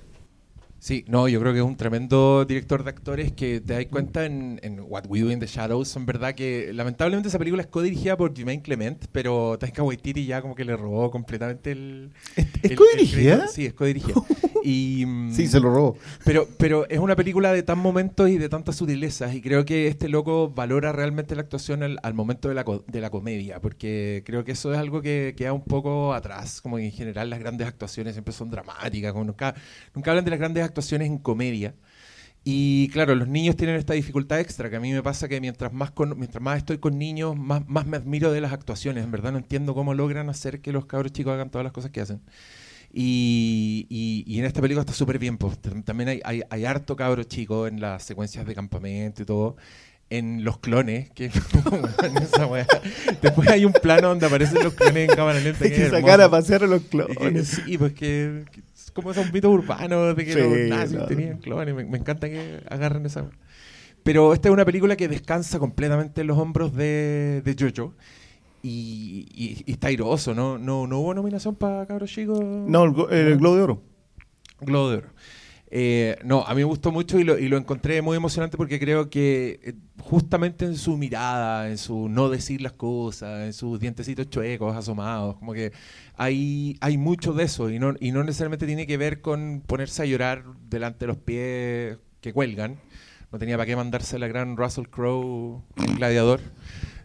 [0.80, 4.26] Sí, no, yo creo que es un tremendo director de actores que te das cuenta
[4.26, 7.70] en, en What We Do in the Shadows, en verdad que lamentablemente esa película es
[7.70, 12.12] codirigida por Jermaine Clement, pero Taika Waititi ya como que le robó completamente el...
[12.36, 13.48] ¿Es, el- codirigida?
[13.48, 14.16] sí, es codirigida.
[14.64, 15.98] y, Sí, se lo robó.
[16.24, 19.88] Pero, pero es una película de tan momentos y de tantas sutilezas y creo que
[19.88, 24.24] este loco valora realmente la actuación al, al momento de la, de la comedia, porque
[24.26, 27.40] creo que eso es algo que queda un poco atrás, como que en general las
[27.40, 29.54] grandes actuaciones siempre son dramáticas, como nunca,
[29.94, 31.76] nunca hablan de las grandes actuaciones en comedia.
[32.46, 35.72] Y claro, los niños tienen esta dificultad extra, que a mí me pasa que mientras
[35.72, 39.04] más, con- mientras más estoy con niños, más, más me admiro de las actuaciones.
[39.06, 41.92] En verdad no entiendo cómo logran hacer que los cabros chicos hagan todas las cosas
[41.92, 42.22] que hacen.
[42.96, 45.38] Y, y- y en esta película está súper bien.
[45.38, 49.26] pues, tam- también hay, hay, hay harto cabro chico en las secuencias de campamento y
[49.26, 49.56] todo.
[50.12, 51.26] En los clones, que
[52.22, 52.68] esa wea.
[53.22, 55.66] Después hay un plano donde aparecen los clones en cámara lenta.
[55.66, 57.48] Hay que que sacar a pasear a los Y que- clones.
[57.66, 61.06] sí, pues que, que es como esos mitos urbanos de que Sí, los nazis no.
[61.08, 61.74] tenían clones.
[61.74, 63.26] Me, me encanta que agarren esa.
[64.04, 67.96] Pero esta es una película que descansa completamente en los hombros de, de Jojo.
[68.66, 70.58] Y, y- y está airoso, ¿no?
[70.58, 72.40] No, no hubo nominación para Cabros Chicos.
[72.42, 73.82] No, el, go- el Globo de Oro.
[74.62, 75.08] Globo de Oro.
[75.76, 78.80] Eh, no, a mí me gustó mucho y lo, y lo encontré muy emocionante porque
[78.80, 83.80] creo que eh, justamente en su mirada, en su no decir las cosas, en sus
[83.80, 85.74] dientecitos chuecos, asomados, como que
[86.16, 90.04] hay, hay mucho de eso y no, y no necesariamente tiene que ver con ponerse
[90.04, 92.78] a llorar delante de los pies que cuelgan.
[93.32, 96.40] No tenía para qué mandarse la gran Russell Crowe, el gladiador,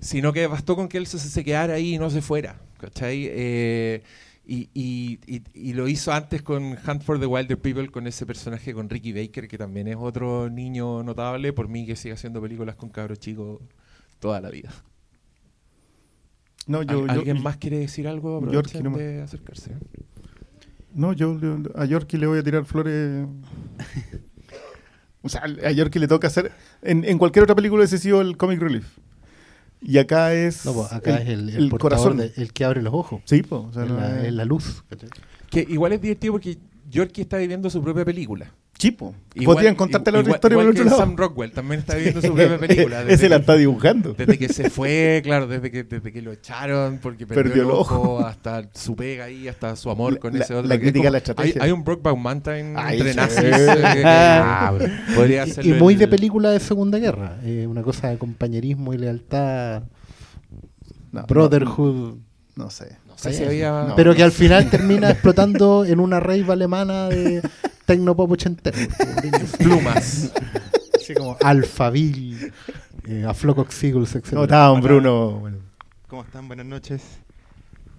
[0.01, 2.61] sino que bastó con que él se, se quedara ahí y no se fuera.
[2.79, 3.27] ¿Cachai?
[3.31, 4.03] Eh,
[4.47, 8.25] y, y- y- y lo hizo antes con Hunt for the Wilder People, con ese
[8.25, 12.41] personaje con Ricky Baker, que también es otro niño notable, por mí que sigue haciendo
[12.41, 13.61] películas con cabros chicos
[14.21, 14.71] toda la vida.
[16.67, 18.41] No, yo, ¿Al- yo- ¿Alguien más quiere decir algo?
[18.51, 18.99] Yorkie nomás.
[19.01, 19.73] de acercarse.
[20.95, 21.39] No, yo
[21.75, 23.27] a Yorkie le voy a tirar flores.
[25.21, 26.53] O sea, a Yorkie le toca hacer.
[26.81, 28.99] En, en cualquier otra película ese ha sido el comic relief.
[29.81, 30.65] Y acá es.
[30.67, 31.79] No, pues, acá es el, el, portador
[32.13, 32.17] corazón.
[32.17, 33.21] de- el que abre los ojos.
[33.25, 33.63] Sí, pues.
[33.63, 34.85] O sea, es, no la, es- es la luz.
[35.51, 36.59] Que igual es divertido porque
[36.91, 38.53] Yorkie está viviendo su propia película.
[38.79, 39.13] Chipo.
[39.35, 41.01] Igual- Podrían contarte la otra igual- historia por igual el otro que lado.
[41.03, 43.03] Sam Rockwell también está viviendo su propia película.
[43.09, 44.15] Ese la está dibujando.
[44.15, 48.21] Desde que se fue, claro, desde que, desde que lo echaron porque perdió, el ojo,
[48.25, 50.69] hasta su pega ahí, hasta su amor La- con la- ese otro.
[50.69, 51.55] la crítica a la estrategia.
[51.61, 53.39] Hay, hay un Brokeback Mountain Ay, entre nazis.
[53.45, 54.73] eh, que- que- Ah,
[55.15, 57.39] podría Y- y muy el- de película de Segunda Guerra.
[57.43, 59.83] eh, una cosa de compañerismo y lealtad.
[61.11, 62.17] No, Brotherhood.
[62.55, 62.97] No, no sé.
[63.09, 63.87] No sé si había...
[63.89, 63.97] No.
[63.97, 67.43] Pero que al final termina explotando en una rave alemana de
[67.89, 68.77] tecnopop ochentero.
[69.59, 70.31] Plumas.
[70.95, 72.53] Así como Alphaville,
[73.07, 74.25] eh, Aflocox etc.
[74.31, 75.31] ¿Cómo estaban, Bruno?
[75.41, 75.57] Bueno,
[76.07, 76.47] ¿Cómo están?
[76.49, 77.03] Buenas noches.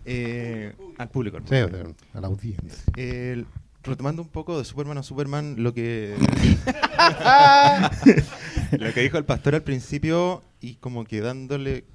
[0.05, 1.39] Eh, al público.
[1.49, 2.83] Sí, a la audiencia.
[2.95, 3.45] El-
[3.81, 6.13] retomando un poco de Superman a Superman, lo que
[8.71, 11.85] lo que dijo el pastor al principio y como que dándole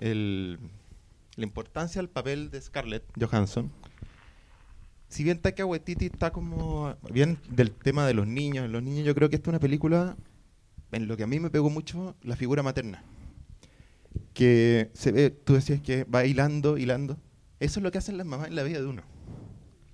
[0.00, 0.58] el-
[1.36, 3.70] la importancia al papel de Scarlett Johansson.
[5.14, 9.14] Si bien Taika Waititi está como bien del tema de los niños, los niños yo
[9.14, 10.16] creo que esta es una película
[10.90, 13.04] en lo que a mí me pegó mucho la figura materna.
[14.32, 17.16] Que se ve, tú decías que va hilando, hilando.
[17.60, 19.02] Eso es lo que hacen las mamás en la vida de uno.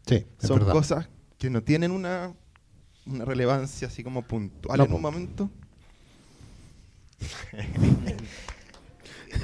[0.07, 0.73] Sí, es Son verdad.
[0.73, 2.33] cosas que no tienen una,
[3.05, 5.51] una relevancia así como puntual No, en un momento.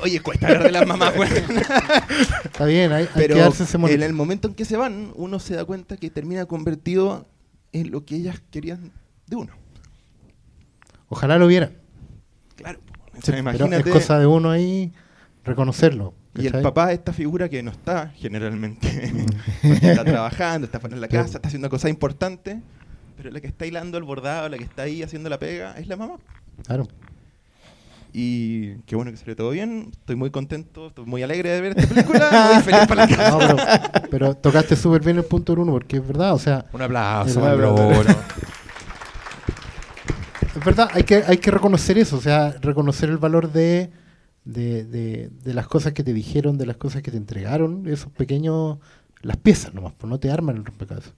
[0.03, 1.31] Oye, cuesta hablar de las mamás, güey.
[2.45, 5.13] Está bien, hay, hay Pero que darse ese en el momento en que se van,
[5.15, 7.27] uno se da cuenta que termina convertido
[7.73, 8.93] en lo que ellas querían
[9.27, 9.53] de uno.
[11.09, 11.71] Ojalá lo viera.
[12.57, 12.81] Claro.
[13.17, 14.93] o sea, pero es cosa de uno ahí
[15.45, 16.15] reconocerlo.
[16.35, 18.87] Y el papá es esta figura que no está generalmente.
[19.63, 22.59] Está trabajando, está fuera de la casa, está haciendo cosas importantes.
[23.17, 25.87] Pero la que está hilando el bordado, la que está ahí haciendo la pega, es
[25.87, 26.17] la mamá.
[26.67, 26.87] Claro.
[28.19, 29.89] Y qué bueno que salió todo bien.
[29.93, 32.51] Estoy muy contento, estoy muy alegre de ver esta película.
[32.55, 33.31] Muy feliz para la casa.
[33.31, 36.81] No, pero, pero tocaste súper bien el punto uno porque es verdad, o sea, Un
[36.81, 38.19] aplauso, Un aplauso.
[40.57, 43.91] Es verdad, hay que, hay que reconocer eso, o sea, reconocer el valor de,
[44.45, 48.11] de, de- de las cosas que te dijeron, de las cosas que te entregaron, esos
[48.13, 48.79] pequeños,
[49.21, 51.13] las piezas nomás, pues no te arman el rompecabezas.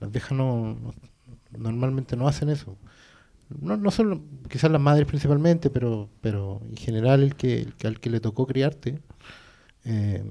[0.00, 0.94] Las viejas no, no-
[1.58, 2.78] normalmente no hacen eso.
[3.60, 7.86] No, no solo, quizás las madres principalmente, pero, pero en general el que, el que
[7.86, 8.98] al que le tocó criarte
[9.84, 10.24] eh,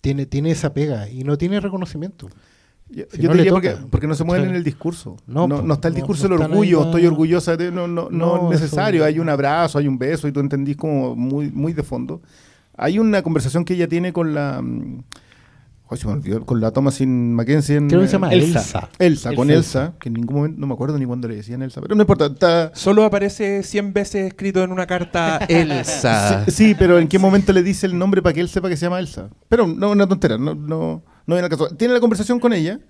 [0.00, 2.28] tiene, tiene esa pega y no tiene reconocimiento.
[2.88, 5.16] Yo, Si yo no te diría porque, porque no se mueven en el discurso.
[5.26, 7.72] No, No, no, está el discurso del orgullo, estoy orgullosa de...
[7.72, 10.40] No, no, no, No, es necesario, eso- hay un abrazo, hay un beso y tú
[10.40, 12.22] entendís como muy, muy de fondo.
[12.76, 14.62] Hay una conversación que ella tiene con la...
[15.88, 17.88] ay, se me olvidó, con la Thomasin Mackenzie en...
[17.88, 18.88] Creo que se llama eh, Elsa.
[18.98, 19.84] Elsa, con Elsa.
[19.84, 22.02] Elsa, que en ningún momento, no me acuerdo ni cuándo le decían Elsa, pero no
[22.02, 22.72] importa, está...
[22.74, 26.44] Solo aparece 100 veces escrito en una carta Elsa.
[26.46, 28.76] Sí, sí, pero ¿en qué momento le dice el nombre para que él sepa que
[28.76, 29.30] se llama Elsa?
[29.48, 31.68] Pero no, una tontera, no, no, no viene al caso.
[31.76, 32.80] Tiene la conversación con ella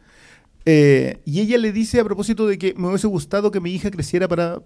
[0.64, 3.90] eh, y ella le dice a propósito de que me hubiese gustado que mi hija
[3.90, 4.62] creciera para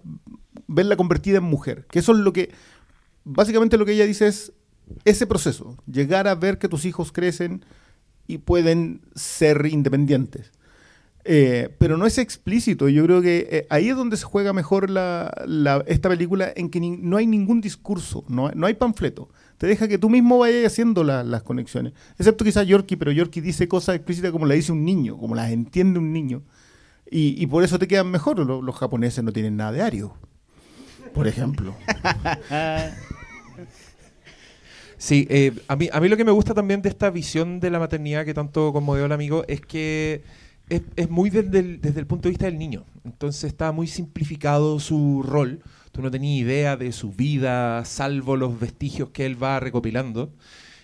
[0.67, 1.85] verla convertida en mujer.
[1.91, 2.51] Que eso es lo que,
[3.23, 4.51] básicamente lo que ella dice es
[5.05, 7.63] ese proceso, llegar a ver que tus hijos crecen
[8.31, 10.51] y pueden ser independientes.
[11.23, 12.89] Eh, pero no es explícito.
[12.89, 16.69] Yo creo que eh, ahí es donde se juega mejor la, la- esta película, en
[16.71, 19.29] que ni- no hay ningún discurso, no, no hay panfleto.
[19.59, 21.93] Te deja que tú mismo vayas haciendo la- las conexiones.
[22.17, 25.51] Excepto quizás Yorkie, pero Yorkie dice cosas explícitas como la dice un niño, como las
[25.51, 26.41] entiende un niño.
[27.11, 28.39] Y, y por eso te quedan mejor.
[28.39, 30.15] Los, los japoneses no tienen nada de Ario,
[31.13, 31.75] por ejemplo.
[35.01, 37.71] Sí, eh, a, mí, a mí lo que me gusta también de esta visión de
[37.71, 40.21] la maternidad que tanto conmovió al amigo es que
[40.69, 42.85] es, es muy desde el, desde el punto de vista del niño.
[43.03, 45.63] Entonces está muy simplificado su rol.
[45.91, 50.33] Tú no tenías idea de su vida, salvo los vestigios que él va recopilando.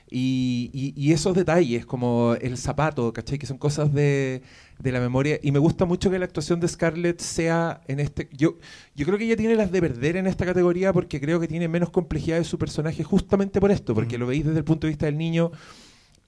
[0.09, 3.37] Y, y- y esos detalles, como el zapato, ¿cachai?
[3.37, 4.41] Que son cosas de,
[4.79, 5.37] de la memoria.
[5.43, 8.29] Y me gusta mucho que la actuación de Scarlett sea en este...
[8.31, 8.57] Yo,
[8.95, 11.67] yo creo que ella tiene las de perder en esta categoría porque creo que tiene
[11.67, 14.91] menos complejidad de su personaje justamente por esto, porque lo veis desde el punto de
[14.91, 15.51] vista del niño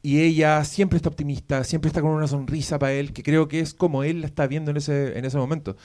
[0.01, 3.59] y ella siempre está optimista, siempre está con una sonrisa para él, que creo que
[3.59, 5.75] es como él la está viendo en ese, en ese momento.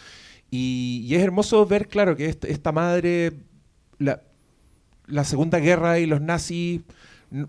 [0.50, 3.32] Y, y es hermoso ver, claro, que est- esta madre,
[3.98, 4.22] la,
[5.06, 6.82] la Segunda Guerra y los nazis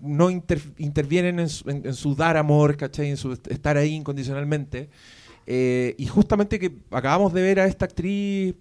[0.02, 3.10] no inter- intervienen en su, en- en su dar amor, ¿cachai?
[3.10, 4.88] En su est- estar ahí incondicionalmente.
[5.46, 8.54] Eh, y justamente que acabamos de ver a esta actriz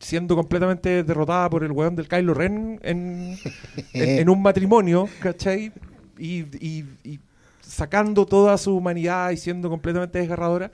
[0.00, 3.36] siendo completamente derrotada por el weón del Kylo Ren en,
[3.92, 5.72] en, en un matrimonio, ¿cachai?
[6.18, 7.20] Y, y- y
[7.60, 10.72] sacando toda su humanidad y siendo completamente desgarradora.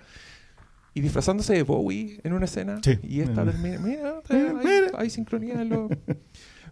[0.95, 2.81] Y disfrazándose de Bowie en una escena.
[2.83, 2.99] Sí.
[3.03, 3.79] Y esta termina.
[3.81, 5.89] Mira, hay, hay sincronía en lo.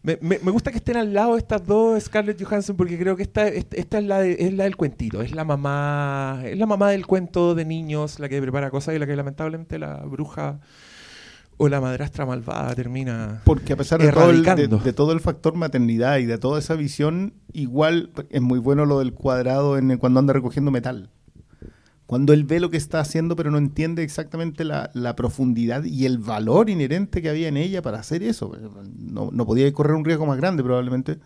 [0.05, 3.22] Me, me- me gusta que estén al lado estas dos Scarlett Johansson porque creo que
[3.22, 6.66] esta, esta, esta es, la de- es la del cuentito, es la mamá, es la
[6.66, 10.61] mamá del cuento de niños, la que prepara cosas y la que lamentablemente la bruja
[11.57, 13.40] o la madrastra malvada termina.
[13.46, 14.42] Porque a pesar de todo, el,
[14.84, 18.98] de todo el factor maternidad y de toda esa visión, igual es muy bueno lo
[18.98, 21.09] del cuadrado en cuando anda recogiendo metal.
[22.07, 26.05] Cuando él ve lo que está haciendo, pero no entiende exactamente la, la profundidad y
[26.05, 28.52] el valor inherente que había en ella para hacer eso.
[28.98, 31.18] No, no podía correr un riesgo más grande, probablemente.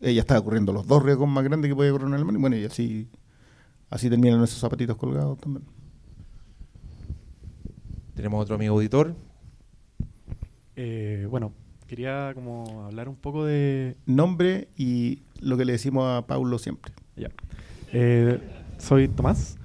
[0.00, 2.34] Ella estaba corriendo los dos riesgos más grandes que podía correr un alemán.
[2.34, 3.08] Y bueno, y así,
[3.88, 5.64] así terminan esos zapatitos colgados también.
[8.14, 9.14] Tenemos otro amigo auditor.
[10.74, 11.52] Eh, bueno,
[11.86, 13.96] quería como hablar un poco de...
[14.04, 16.92] Nombre y lo que le decimos a Paulo siempre.
[17.16, 17.28] Ya.
[17.92, 18.40] Eh,
[18.78, 19.58] soy Tomás.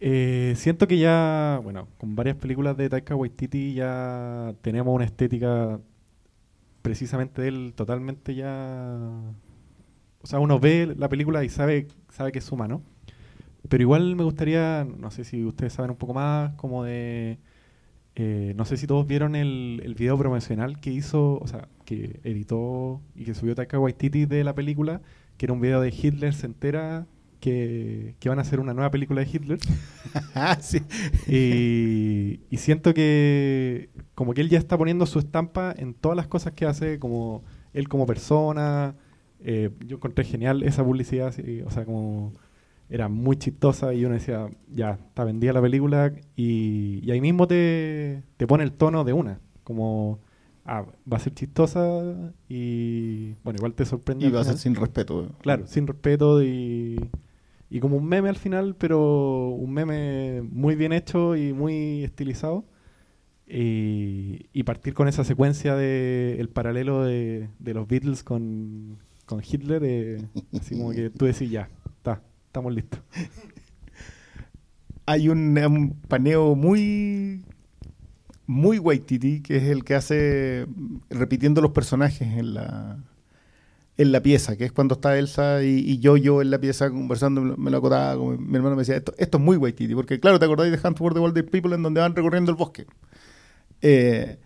[0.00, 5.80] Eh, siento que ya, bueno, con varias películas de Taika Waititi ya tenemos una estética
[6.82, 8.98] precisamente de él totalmente ya...
[10.22, 12.82] O sea, uno ve la película y sabe, sabe que es humano.
[13.68, 17.38] Pero igual me gustaría, no sé si ustedes saben un poco más, como de...
[18.16, 22.20] eh, no sé si todos vieron el, el video promocional que hizo, o sea, que
[22.24, 25.02] editó y que subió Taika Waititi de la película,
[25.36, 27.06] que era un video de Hitler se entera
[27.40, 29.58] que, que van a hacer una nueva película de Hitler.
[30.34, 30.80] Ah, sí.
[31.26, 36.26] y, y siento que como que él ya está poniendo su estampa en todas las
[36.28, 38.94] cosas que hace, como él como persona.
[39.40, 42.32] Eh, yo encontré genial esa publicidad, sí, o sea, como
[42.88, 47.46] era muy chistosa y uno decía, ya, está vendida la película y, y ahí mismo
[47.46, 50.20] te, te pone el tono de una, como,
[50.64, 54.26] ah, va a ser chistosa y, bueno, igual te sorprende.
[54.26, 55.30] Y va a ser sin respeto.
[55.42, 56.98] Claro, sin respeto y,
[57.70, 62.64] y como un meme al final, pero un meme muy bien hecho y muy estilizado.
[63.46, 69.82] Y, partir con esa secuencia de el paralelo de, de los Beatles con, con Hitler,
[69.84, 73.00] eh, así como que tú decís ya, está, estamos listos.
[75.06, 77.44] Hay un, paneo muy
[78.46, 80.66] muy Waititi, que es el que hace
[81.10, 82.98] repitiendo los personajes en la
[83.98, 86.88] en la pieza, que es cuando está Elsa y, y yo yo en la pieza
[86.88, 90.38] conversando, me lo, como mi hermano me decía, esto, esto es muy Waititi, porque claro,
[90.38, 92.86] te acordáis de Hunt for the Wilder People en donde van recorriendo el bosque.
[93.82, 94.38] Eh,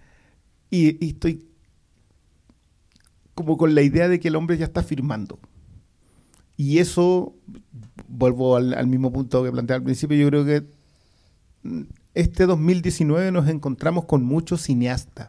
[0.71, 1.47] y, y estoy
[3.35, 5.39] como con la idea de que el hombre ya está firmando.
[6.57, 7.35] Y eso,
[8.09, 10.65] vuelvo al, al mismo punto que planteé al principio, yo creo que
[11.63, 11.83] mm,
[12.15, 15.29] este 2019 nos encontramos con muchos cineastas.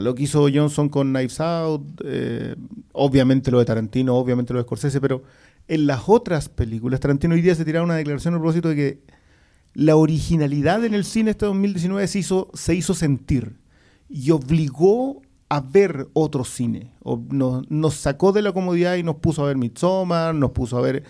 [0.00, 2.56] Lo que hizo Johnson con Knives Out, eh,
[2.92, 5.22] obviamente lo de Tarantino, obviamente lo de Scorsese, pero
[5.68, 9.02] en las otras películas, Tarantino hoy día se tiraba una declaración a propósito de que
[9.72, 13.56] la originalidad en el cine este 2019 se hizo, se hizo sentir
[14.08, 16.92] y obligó a ver otro cine.
[17.30, 20.80] Nos, nos sacó de la comodidad y nos puso a ver Midsommar, nos puso a
[20.80, 21.04] ver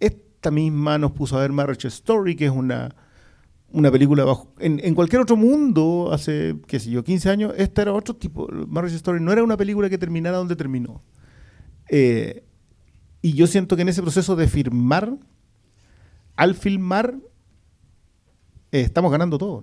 [0.00, 2.94] esta misma, nos puso a ver Marriage Story, que es una,
[3.72, 4.52] una película bajo...
[4.58, 8.48] En, en cualquier otro mundo, hace, qué sé yo, 15 años, esta era otro tipo.
[8.68, 11.02] Marriage Story no era una película que terminara donde terminó.
[11.88, 12.44] Eh,
[13.22, 15.16] y yo siento que en ese proceso de firmar,
[16.36, 17.16] al filmar,
[18.72, 19.62] eh, estamos ganando todo.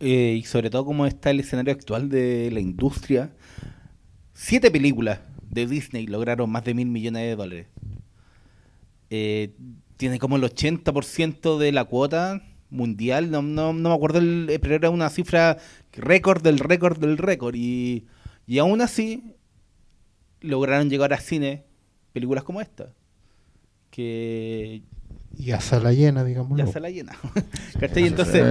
[0.00, 3.34] Eh, y sobre todo como está el escenario actual de la industria.
[4.32, 7.66] Siete películas de Disney lograron más de mil millones de dólares.
[9.96, 12.42] Tiene como el 80% de la cuota
[12.76, 15.58] mundial, no, no, no me acuerdo, el, eh, pero era una cifra
[15.92, 17.54] récord del récord del récord.
[17.56, 18.06] Y,
[18.46, 19.22] y aún así
[20.40, 21.64] lograron llegar a cine
[22.12, 22.92] películas como esta.
[23.90, 24.82] Que
[25.38, 26.58] Y a sala llena, digamos.
[26.58, 27.16] ya se la llena.
[27.80, 28.06] ¿Cachai?
[28.06, 28.44] Entonces,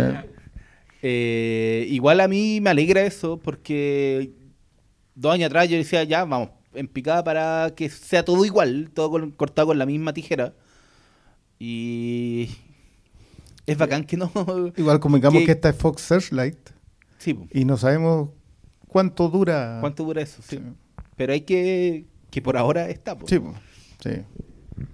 [1.01, 4.31] eh, igual a mí me alegra eso porque
[5.13, 9.11] dos años atrás yo decía, ya, vamos, en picada para que sea todo igual, todo
[9.11, 10.53] con- cortado con la misma tijera.
[11.59, 12.49] Y
[13.65, 14.31] es bacán que no...
[14.77, 16.57] Igual comunicamos que- que esta es Fox Searchlight
[17.17, 18.29] Sí, y no sabemos
[18.87, 19.77] cuánto dura.
[19.81, 20.41] ¿cuánto dura eso?
[20.47, 20.59] Sí.
[21.15, 22.05] Pero hay que...
[22.29, 23.17] que por ahora está.
[23.17, 23.27] po.
[23.27, 23.53] Sí, po.
[24.03, 24.11] sí.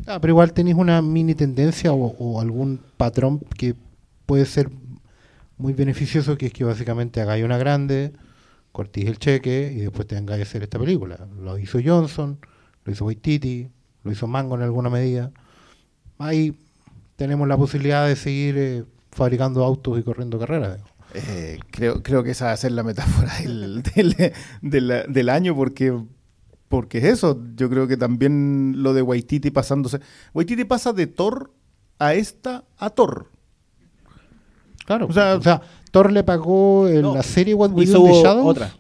[0.05, 3.75] Ah, pero igual tenéis una mini tendencia o, o algún patrón que
[4.27, 4.69] puede ser
[5.57, 8.13] muy beneficioso, que es que básicamente hagáis una grande,
[8.71, 11.27] cortéis el cheque y después tengáis que hacer esta película.
[11.39, 12.37] Lo hizo Johnson,
[12.85, 13.69] lo hizo Waititi,
[14.03, 15.31] lo hizo Mango en alguna medida.
[16.19, 16.55] Ahí
[17.21, 20.79] tenemos la posibilidad de seguir eh, fabricando autos y corriendo carreras.
[21.13, 24.15] Eh, creo, creo que esa va a ser la metáfora del, del,
[24.63, 25.95] del- del año porque,
[26.67, 27.39] porque es eso.
[27.55, 29.99] Yo creo que también lo de Waititi pasándose.
[30.33, 31.51] Waititi pasa de Thor
[31.99, 33.27] a esta a Thor.
[34.85, 35.61] Claro, O sea- o sea,
[35.91, 38.45] Thor le pagó en No, la serie What We hizo Do in the Shadows.
[38.47, 38.73] otra.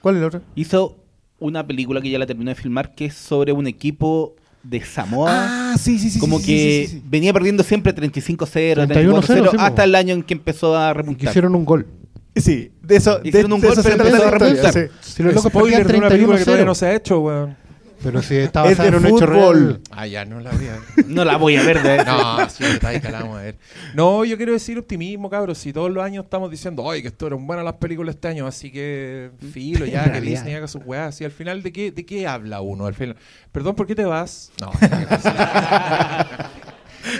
[0.00, 0.42] ¿Cuál es la otra?
[0.54, 0.96] Hizo
[1.38, 5.72] una película que ya la terminó de filmar que es sobre un equipo de Samoa.
[5.72, 6.18] Ah, sí, sí, sí.
[6.18, 7.02] como sí, que sí, sí, sí.
[7.08, 9.62] venía perdiendo siempre 35-0, 31-0, 34-0, sí, po.
[9.62, 11.28] hasta el año en que empezó a remontar.
[11.28, 11.86] hicieron un gol.
[12.34, 14.80] Sí, de eso, de, Hicieron un de gol, eso se empezó a sí.
[15.00, 16.74] Si los locos Spoiler perdían de una película que todavía no 31-0.
[16.76, 17.56] se ha hecho, weón.
[18.02, 19.64] Pero si está Es basada en un hecho fútbol.
[19.64, 19.80] real.
[19.90, 20.82] Ah, ya, no la voy a ver.
[21.06, 22.64] No la voy a ver de No, sí,
[23.00, 23.56] que la vamos a ver.
[23.94, 25.58] No, yo quiero decir optimismo, cabros.
[25.58, 28.70] Si todos los años estamos diciendo, ay, que estuvieron buenas las películas este año, así
[28.70, 30.20] que filo, ya, que.
[30.20, 31.20] Disney haga sus weas.
[31.20, 32.86] Y al final, ¿de qué, ¿de qué habla uno?
[32.86, 33.16] Al final,
[33.50, 34.50] perdón, ¿por qué te vas?
[34.60, 34.70] No,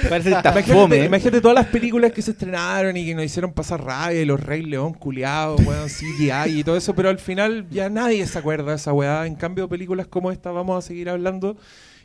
[0.08, 1.04] Parece que está imagínate, fome.
[1.04, 4.40] imagínate todas las películas que se estrenaron y que nos hicieron pasar rabia, y los
[4.40, 8.70] Rey León culiados, weón, CGI y todo eso, pero al final ya nadie se acuerda
[8.70, 9.26] de esa weá.
[9.26, 11.56] En cambio, películas como esta vamos a seguir hablando.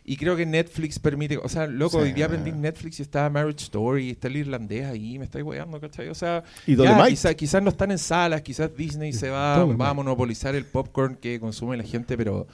[0.10, 2.06] Y creo que Netflix permite, o sea, loco, Sí.
[2.06, 5.44] hoy día aprendí en Netflix y está Marriage Story, está el irlandés ahí, me estáis
[5.44, 6.08] weando, ¿cachai?
[6.08, 7.10] O sea, Y ya, Dolemite.
[7.10, 11.16] quizá- quizás no están en salas, quizás Disney se va, va a monopolizar el popcorn
[11.16, 12.48] que consume la gente, pero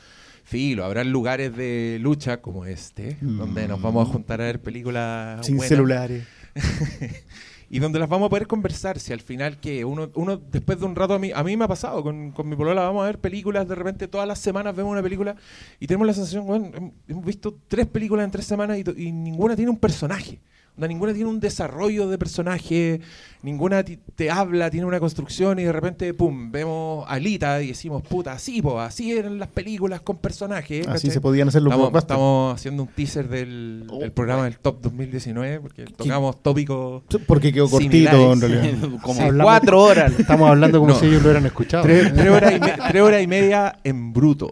[0.53, 5.45] filo, habrá lugares de lucha como este, donde nos vamos a juntar a ver películas
[5.45, 6.23] Sin buenas celulares.
[7.69, 8.99] y donde las vamos a poder conversar.
[8.99, 11.65] Si al final que uno, uno después de un rato, a mí, a mí me
[11.65, 14.75] ha pasado con, con mi polola, vamos a ver películas, de repente todas las semanas
[14.75, 15.35] vemos una película
[15.79, 19.55] y tenemos la sensación, bueno, hem- hemos visto tres películas en tres semanas y ninguna
[19.55, 20.39] tiene un personaje.
[20.75, 22.99] Ninguna tiene un desarrollo de personaje,
[23.43, 27.67] ninguna ti- te habla, tiene una construcción y de repente, pum, vemos a Alita y
[27.67, 30.87] decimos, puta, así, po, así eran las películas con personajes.
[30.87, 31.11] Así ¿cachai?
[31.11, 32.11] se podían hacer los Estamos, blockbusters.
[32.17, 37.69] estamos haciendo un teaser del, del programa del Top 2019 porque tocamos tópicos Porque quedó
[37.69, 38.89] cortito, en realidad.
[39.01, 40.13] Como Sí, hablamos- cuatro horas.
[40.19, 40.99] Estamos hablando como No.
[40.99, 41.83] si ellos lo hubieran escuchado.
[41.83, 44.49] tres, tres horas y me- tres horas y media en bruto.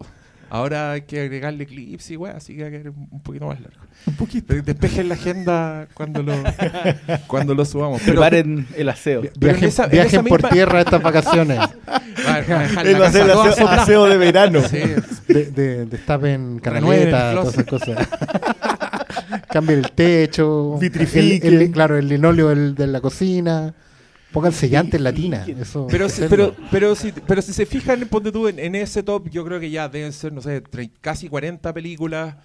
[0.53, 3.61] Ahora hay que agregarle clips y weá, así que va a quedar un poquito más
[3.61, 3.79] largo.
[4.05, 4.53] Un poquito.
[4.53, 6.33] Despejen la agenda cuando lo,
[7.27, 8.01] cuando lo subamos.
[8.01, 9.21] Pero, Preparen el aseo.
[9.39, 11.57] Viajen, esa- en viajen por misma- tierra estas vacaciones.
[12.25, 13.81] la hacer el toda aseo, soplada.
[13.83, 14.61] aseo de verano.
[14.69, 14.79] Sí.
[15.29, 18.07] De, de, destapen canaletas, todas esas cosas.
[19.49, 20.77] Cambien el techo.
[20.79, 21.53] Vitrifiquen.
[21.53, 23.73] el- el- claro, el linóleo del- de la cocina.
[24.31, 25.45] Pongan sellantes en latina.
[25.59, 29.03] Eso, Pero, si, pero, pero, si, pero si se fijan, ponte tú, en, en ese
[29.03, 30.63] top, yo creo que ya deben ser, no sé,
[31.01, 32.35] casi 40 películas.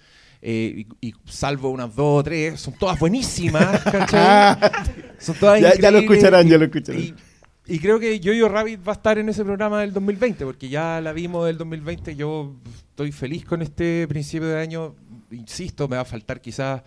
[0.41, 4.57] eh, y, y salvo unas dos o tres, son todas buenísimas, ¿cachai?
[5.19, 7.01] Son todas Ya- ya lo escucharán, y- ya lo escucharán.
[7.01, 7.13] Y,
[7.69, 11.01] y creo que Jojo Rabbit va a estar en ese programa del 2020, porque ya
[11.01, 12.15] la vimos del 2020.
[12.15, 12.53] Yo
[12.89, 14.93] estoy feliz con este principio de año.
[15.31, 16.81] Insisto, me va a faltar quizás.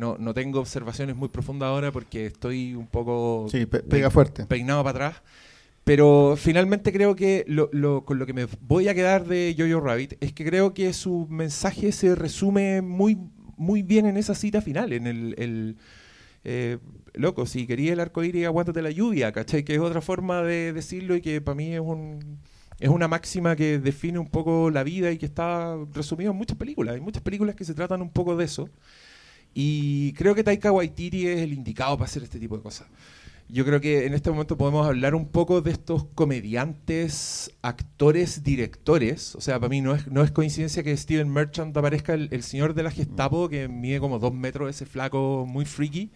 [0.00, 4.46] No, no tengo observaciones muy profundas ahora porque estoy un poco Sí, pe- pega fuerte.
[4.46, 5.22] peinado para atrás.
[5.84, 9.80] Pero finalmente creo que lo, lo- con lo que me voy a quedar de Jojo
[9.80, 13.18] Rabbit es que creo que su mensaje se resume muy,
[13.56, 15.34] muy bien en esa cita final, en el...
[15.38, 15.76] el,
[16.44, 16.78] eh,
[17.14, 19.64] loco, si quería el arco iris, aguántate la lluvia, ¿cachai?
[19.64, 22.38] Que es otra forma de decirlo y que para mí es un...
[22.78, 26.56] Es una máxima que define un poco la vida y que está resumido en muchas
[26.56, 26.94] películas.
[26.94, 28.70] Hay muchas películas que se tratan un poco de eso.
[29.54, 32.88] Y creo que Taika Waititi es el indicado para hacer este tipo de cosas.
[33.48, 39.34] Yo creo que en este momento podemos hablar un poco de estos comediantes, actores, directores.
[39.34, 42.44] O sea, para mí no es, no es coincidencia que Steven Merchant aparezca el, el
[42.44, 46.12] señor de la Gestapo, que mide como dos metros, ese flaco muy freaky.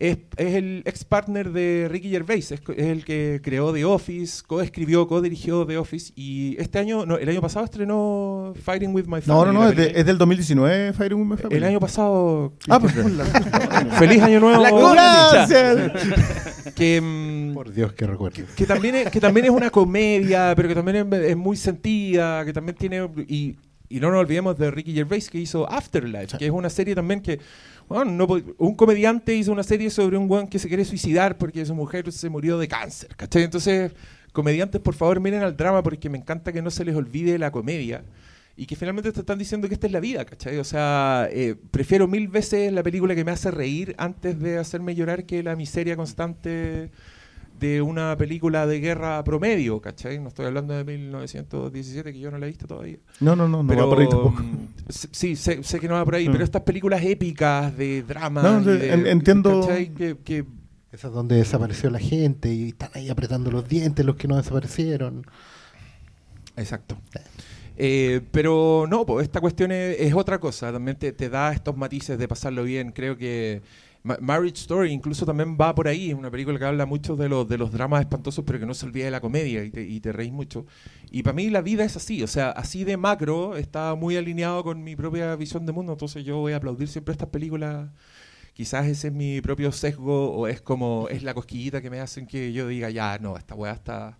[0.00, 5.06] Es, es el ex partner de Ricky Gervais, es, el que creó The Office, co-escribió,
[5.06, 9.22] co-dirigió The Office y este año, no, el año pasado estrenó Fighting with My No,
[9.22, 9.46] Family.
[9.46, 10.00] no, no, la es, de- película.
[10.00, 11.56] es del 2019 Fire with My Family.
[11.56, 12.52] El año pasado.
[12.68, 12.92] Ah, pues,
[13.98, 14.62] Feliz año nuevo.
[14.62, 14.70] La
[16.74, 18.42] que, mm, Por Dios que recuerdo.
[18.56, 22.44] que también es, que también es una comedia, pero que también es, es muy sentida,
[22.44, 23.56] que también tiene y,
[23.94, 27.20] y no nos olvidemos de Ricky Gervais que hizo Afterlife, que es una serie también
[27.20, 27.38] que
[27.88, 28.26] bueno, no
[28.58, 32.10] un comediante hizo una serie sobre un weón que se quiere suicidar porque su mujer
[32.10, 33.44] se murió de cáncer, ¿cachai?
[33.44, 33.92] Entonces,
[34.32, 37.52] comediantes, por favor, miren al drama porque me encanta que no se les olvide la
[37.52, 38.02] comedia.
[38.56, 40.58] Y que finalmente te están diciendo que esta es la vida, ¿cachai?
[40.58, 44.96] O sea, eh, prefiero mil veces la película que me hace reír antes de hacerme
[44.96, 46.90] llorar que la miseria constante
[47.58, 50.18] de una película de guerra promedio, ¿cachai?
[50.18, 52.98] No estoy hablando de 1917, que yo no la he visto todavía.
[53.20, 54.42] No, no, no, no Pero, va por ahí tampoco.
[54.42, 56.32] mm, Sí, sé, sé que no va por ahí, Mm.
[56.32, 58.42] pero estas películas épicas de drama.
[58.42, 59.94] No, de- en- entiendo- ¿cachai?
[59.94, 60.44] Que, que-
[60.92, 64.36] Esa es donde desapareció la gente y están ahí apretando los dientes los que no
[64.36, 65.24] desaparecieron.
[66.56, 66.96] Exacto.
[67.76, 70.72] Eh, pero no, pues esta cuestión es, es otra cosa.
[70.72, 72.92] También te, te da estos matices de pasarlo bien.
[72.92, 73.62] Creo que
[74.04, 76.10] Ma- Marriage Story incluso también va por ahí.
[76.10, 78.74] Es una película que habla mucho de los, de los dramas espantosos, pero que no
[78.74, 80.66] se olvida de la comedia y te, y te reís mucho.
[81.10, 82.22] Y para mí la vida es así.
[82.22, 85.92] O sea, así de macro está muy alineado con mi propia visión de mundo.
[85.92, 87.88] Entonces yo voy a aplaudir siempre estas películas.
[88.54, 92.26] Quizás ese es mi propio sesgo o es como es la cosquillita que me hacen
[92.26, 94.18] que yo diga, ya, no, esta weá está,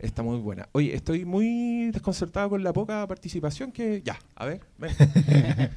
[0.00, 0.68] está muy buena.
[0.72, 4.02] Oye, estoy muy desconcertado con la poca participación que...
[4.04, 4.60] Ya, a ver,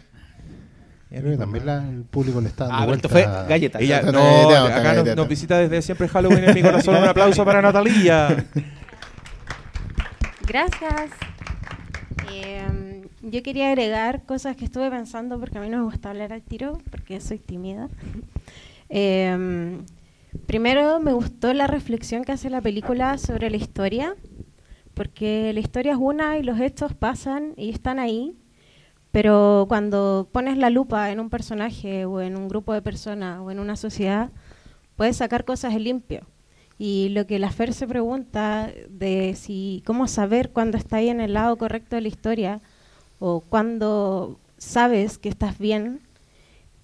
[1.09, 3.39] Creo que también la- el público le está dando Ah, pero esto vuelta.
[3.39, 3.79] fue galleta.
[3.79, 6.95] Ella, no, galleteado, está acá nos, nos visita desde siempre Halloween en mi corazón.
[6.97, 8.45] Un aplauso para Natalia.
[10.47, 11.11] Gracias.
[12.33, 16.33] Eh, yo quería agregar cosas que estuve pensando porque a mí no me gusta hablar
[16.33, 17.89] al tiro porque soy tímida.
[18.89, 19.77] Eh,
[20.45, 24.15] primero me gustó la reflexión que hace la película sobre la historia
[24.93, 28.35] porque la historia es una y los hechos pasan y están ahí,
[29.17, 33.49] pero cuando pones la lupa en un personaje o en un grupo de personas o
[33.49, 34.29] en una sociedad,
[34.95, 36.27] puedes sacar cosas en limpio.
[36.77, 41.33] Y lo que la Fer se pregunta de si cómo saber cuándo está en el
[41.33, 42.61] lado correcto de la historia
[43.17, 46.01] o cuándo sabes que estás bien,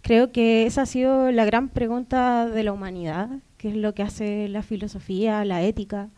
[0.02, 3.30] creo que esa ha sido la gran pregunta de la humanidad,
[3.60, 6.10] que es lo que hace la filosofía, la ética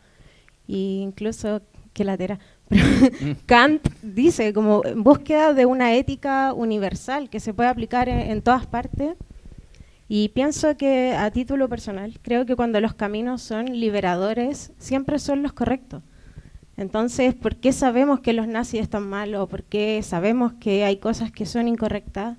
[0.66, 1.60] e incluso
[1.92, 2.38] que la tera.
[2.68, 8.18] Pero Kant dice como en búsqueda de una ética universal que se puede aplicar en,
[8.30, 9.16] en todas partes.
[10.08, 15.42] Y pienso que a título personal, creo que cuando los caminos son liberadores, siempre son
[15.42, 16.02] los correctos.
[16.76, 20.98] Entonces, ¿por qué sabemos que los nazis están mal o por qué sabemos que hay
[20.98, 22.36] cosas que son incorrectas?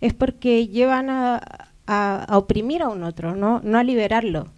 [0.00, 1.40] Es porque llevan a,
[1.86, 3.60] a- a oprimir a un otro, ¿no?
[3.64, 4.48] no a liberarlo.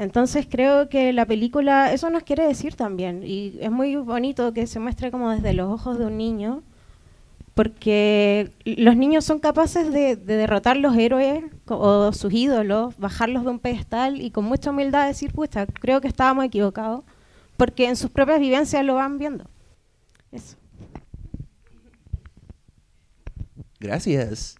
[0.00, 4.66] Entonces creo que la película eso nos quiere decir también y es muy bonito que
[4.66, 6.62] se muestre como desde los ojos de un niño
[7.52, 13.50] porque los niños son capaces de, de derrotar los héroes o sus ídolos, bajarlos de
[13.50, 17.04] un pedestal y con mucha humildad decir, pucha, creo que estábamos equivocados
[17.58, 19.50] porque en sus propias vivencias lo van viendo.
[20.32, 20.56] Eso.
[23.78, 24.56] Gracias.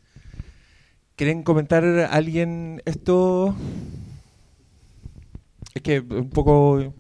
[1.17, 3.55] ¿Quieren comentar alguien esto?
[5.81, 6.93] Es que un poco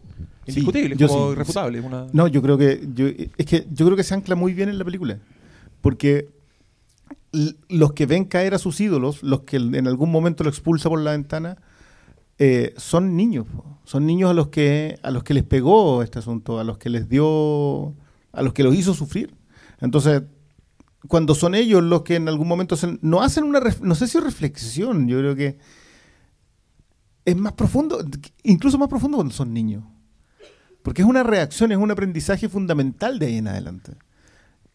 [0.46, 1.32] indiscutible, es como sí.
[1.32, 1.80] irrefutable.
[1.80, 4.68] una- No, yo creo que yo, es que yo creo que se ancla muy bien
[4.68, 5.18] en la película,
[5.80, 6.28] porque
[7.68, 11.00] los que ven caer a sus ídolos, los que en algún momento lo expulsa por
[11.00, 11.56] la ventana,
[12.38, 13.46] eh, son niños,
[13.84, 16.88] son niños a los que a los que les pegó este asunto, a los que
[16.90, 17.94] les dio,
[18.32, 19.34] a los que los hizo sufrir.
[19.80, 20.22] Entonces,
[21.06, 24.06] cuando son ellos los que en algún momento hacen- no hacen una, ref- no sé
[24.08, 25.58] si reflexión, yo creo que
[27.30, 28.04] es más profundo,
[28.42, 29.84] incluso más profundo cuando son niños.
[30.82, 33.92] Porque es una reacción, es un aprendizaje fundamental de ahí en adelante.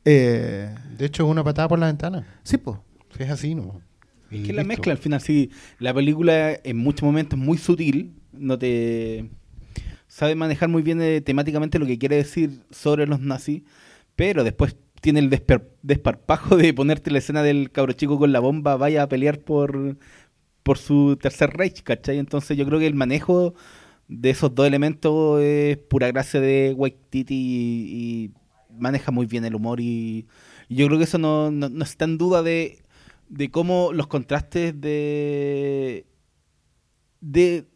[0.03, 2.26] Eh, De hecho, es una patada por la ventana.
[2.43, 2.78] sí, pues.
[3.16, 3.82] Si es así, ¿no?
[4.30, 5.49] Y Es que la mezcla al final, sí.
[5.80, 9.30] La película en muchos momentos es muy sutil, no te
[10.08, 13.64] sabe manejar muy bien eh, temáticamente lo que quiere decir sobre los nazis,
[14.18, 18.39] pero después tiene el desper- desparpajo de ponerte la escena del cabro chico con la
[18.41, 19.97] bomba, vaya a pelear por,
[20.66, 22.20] por su tercer Reich, ¿cachai?
[22.20, 23.55] Entonces yo creo que el manejo
[24.09, 28.32] de esos dos elementos es pura gracia de Waititi y, y
[28.80, 30.28] maneja muy bien el humor y,
[30.70, 32.84] yo creo que eso no, no, no está en duda de,
[33.30, 36.05] de cómo los contrastes de
[37.22, 37.68] de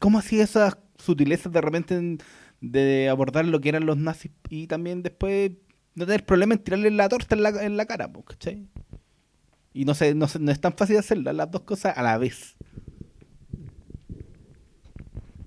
[0.00, 2.18] cómo hacía esas sutilezas de repente en-
[2.60, 5.52] de abordar lo que eran los nazis y también después
[5.94, 8.66] no tener problema en tirarle la torta en la, en la cara, po, ¿cachai?
[9.76, 12.16] Y no, sé, no, sé- no es tan fácil hacerlo, las dos cosas a la
[12.16, 12.56] vez.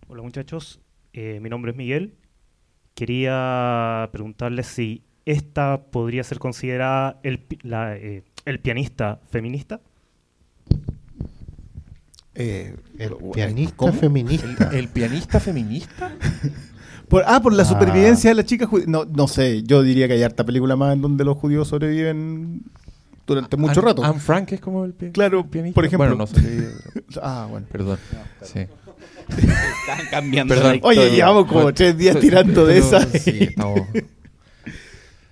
[0.07, 0.79] Hola muchachos,
[1.13, 2.13] Eh, mi nombre es Miguel.
[2.93, 9.81] Quería preguntarles si esta podría ser considerada el, la, eh, el pianista feminista.
[12.35, 12.75] el
[13.33, 14.69] pianista feminista.
[14.71, 16.15] ¿El, el pianista feminista?
[17.09, 17.65] Por- ah, por la Ah.
[17.65, 18.85] supervivencia de la chica judía.
[18.87, 22.61] No, no sé, yo diría que hay harta película más en donde los judíos sobreviven
[23.33, 24.03] durante mucho rato.
[24.03, 25.75] Anne Frank es como el pi- Claro, pianista.
[25.75, 26.07] por ejemplo.
[26.07, 26.69] Bueno, no sé.
[27.21, 27.65] Ah, bueno.
[27.71, 27.97] Perdón.
[28.43, 28.59] Sí.
[29.29, 30.69] Están cambiando Perdón.
[30.71, 31.01] la historia.
[31.01, 33.01] Oye, llevamos como tres días tirando de esa.
[33.07, 33.81] Sí, estamos.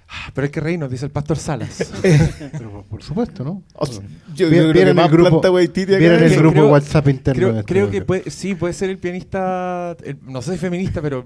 [0.09, 1.91] Ah, Pero hay que reírnos, dice el pastor Salas.
[2.53, 3.61] Pero por- supuesto, ¿no?
[3.73, 4.01] O sea,
[4.33, 5.51] yo- yo Vi- creo que el grupo,
[5.99, 7.39] vieron el grupo creo- WhatsApp interno.
[7.39, 10.57] Creo, de este creo que puede, sí, puede ser el pianista, el- no sé si
[10.59, 11.25] feminista, pero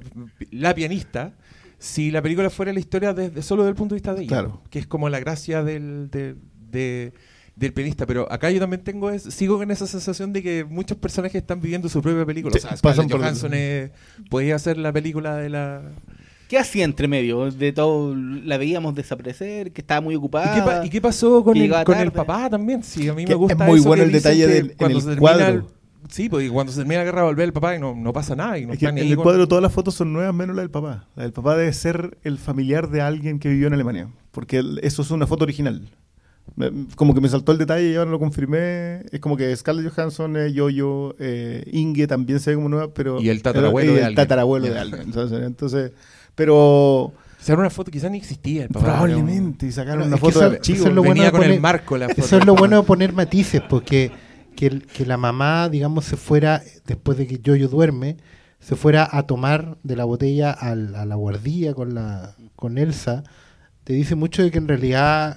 [0.49, 1.34] la pianista,
[1.78, 4.30] si la película fuera la historia desde solo desde el punto de vista de ella.
[4.30, 4.61] Claro.
[4.72, 6.36] Que es como la gracia del, de-
[6.72, 7.13] de-
[7.55, 8.05] del pianista.
[8.05, 11.61] Pero acá yo también tengo es- sigo con esa sensación de que muchos personajes están
[11.61, 12.53] viviendo su propia película.
[12.53, 13.91] Sí, o sea, pasan por- Johansson es-
[14.30, 15.82] podía hacer la película de la...
[16.47, 17.49] ¿Qué hacía entre medio?
[17.49, 20.53] De todo, la veíamos desaparecer, que estaba muy ¿Y ocupada.
[20.53, 22.84] qué, pa- y qué pasó con, el, con el papá también?
[22.84, 24.76] Sí, a mí Que me gusta es muy eso bueno que el detalle del- en
[24.78, 25.47] cuando el se termina cuadro.
[25.47, 25.63] el-
[26.09, 28.57] sí, porque cuando se termina la guerra volver el papá y no, no pasa nada.
[28.59, 30.61] Y no Es que en el con- cuadro todas las fotos son nuevas menos la
[30.61, 31.07] del papá.
[31.15, 34.09] La del papá debe ser el familiar de alguien que vivió en Alemania.
[34.32, 35.89] Porque eso es una foto original.
[36.55, 39.03] Me- Como que me saltó el detalle y ahora lo confirmé.
[39.11, 43.21] Es como que Scarlett Johansson, eh, Yo-Yo, eh, Inge también se ve como nueva, pero...
[43.21, 44.15] Y el tatarabuelo de el alguien.
[44.15, 45.01] tatarabuelo de alguien.
[45.03, 45.91] Entonces, entonces,
[46.35, 47.13] pero...
[47.47, 48.85] Era una foto quizás ni existía el papá.
[48.85, 50.77] Probablemente, y sacaron una foto eso- de archivo.
[50.77, 52.21] eso es lo Venía bueno el poner- marco la foto.
[52.21, 54.11] Eso es lo bueno de poner matices, porque
[54.55, 58.17] que, el- que la mamá, digamos, se fuera, después de que Yoyo duerme,
[58.59, 63.23] se fuera a tomar de la botella al- a la guardilla con, la, con Elsa,
[63.85, 65.35] te dice mucho de que en realidad,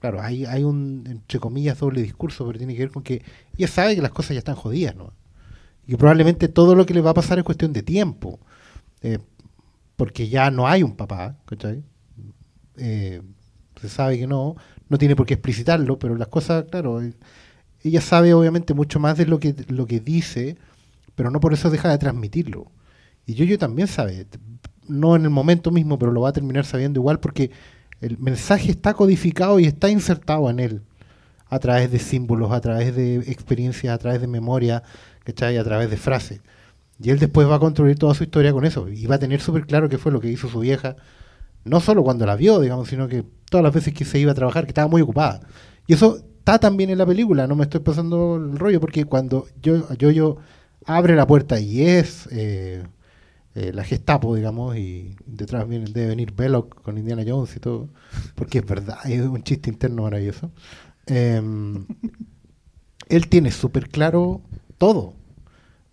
[0.00, 3.22] claro, hay, un, entre comillas, doble discurso, pero tiene que ver con que
[3.56, 5.12] ella sabe que las cosas ya están jodidas, ¿no?
[5.86, 8.40] Y probablemente todo lo que le va a pasar es cuestión de tiempo,
[9.02, 9.18] eh,
[9.96, 11.84] porque ya no hay un papá, ¿cachai?
[12.80, 13.22] eh,
[13.80, 14.56] se sabe que no,
[14.88, 17.14] no tiene por qué explicitarlo, pero las cosas, claro, eh,
[17.82, 20.56] ella sabe obviamente mucho más de lo que, lo que dice,
[21.14, 22.70] pero no por eso deja de transmitirlo.
[23.26, 24.26] Y Yoyo también sabe,
[24.88, 27.50] no en el momento mismo, pero lo va a terminar sabiendo igual porque
[28.00, 30.82] el mensaje está codificado y está insertado en él,
[31.48, 34.82] a través de símbolos, a través de experiencias, a través de memoria,
[35.24, 35.58] ¿cachai?
[35.58, 36.40] a través de frases.
[37.02, 39.40] Y él después va a construir toda su historia con eso, y va a tener
[39.40, 40.96] súper claro qué fue lo que hizo su vieja,
[41.64, 44.34] no solo cuando la vio, digamos, sino que todas las veces que se iba a
[44.34, 45.40] trabajar, que estaba muy ocupada.
[45.86, 49.46] Y eso está también en la película, no me estoy pasando el rollo, porque cuando
[49.62, 50.36] yo, yo, yo
[50.86, 52.82] abre la puerta y es eh,
[53.54, 57.88] eh, la Gestapo, digamos, y detrás viene, debe venir Belloc con Indiana Jones y todo,
[58.36, 60.52] porque es verdad, es un chiste interno maravilloso.
[61.06, 61.86] Em,
[63.08, 64.42] él tiene súper claro
[64.78, 65.14] todo.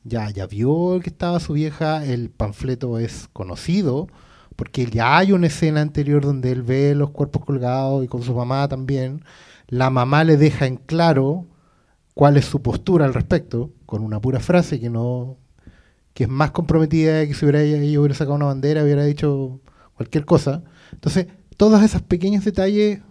[0.03, 4.07] Ya, ya vio que estaba su vieja, el panfleto es conocido,
[4.55, 8.33] porque ya hay una escena anterior donde él ve los cuerpos colgados y con su
[8.33, 9.23] mamá también.
[9.67, 11.45] La mamá le deja en claro
[12.13, 15.37] cuál es su postura al respecto, con una pura frase que no
[16.17, 19.61] que es más comprometida que si hubiera ella, hubiera sacado una bandera, hubiera dicho
[19.93, 20.63] cualquier cosa.
[20.91, 23.01] Entonces, todos esos pequeños detalles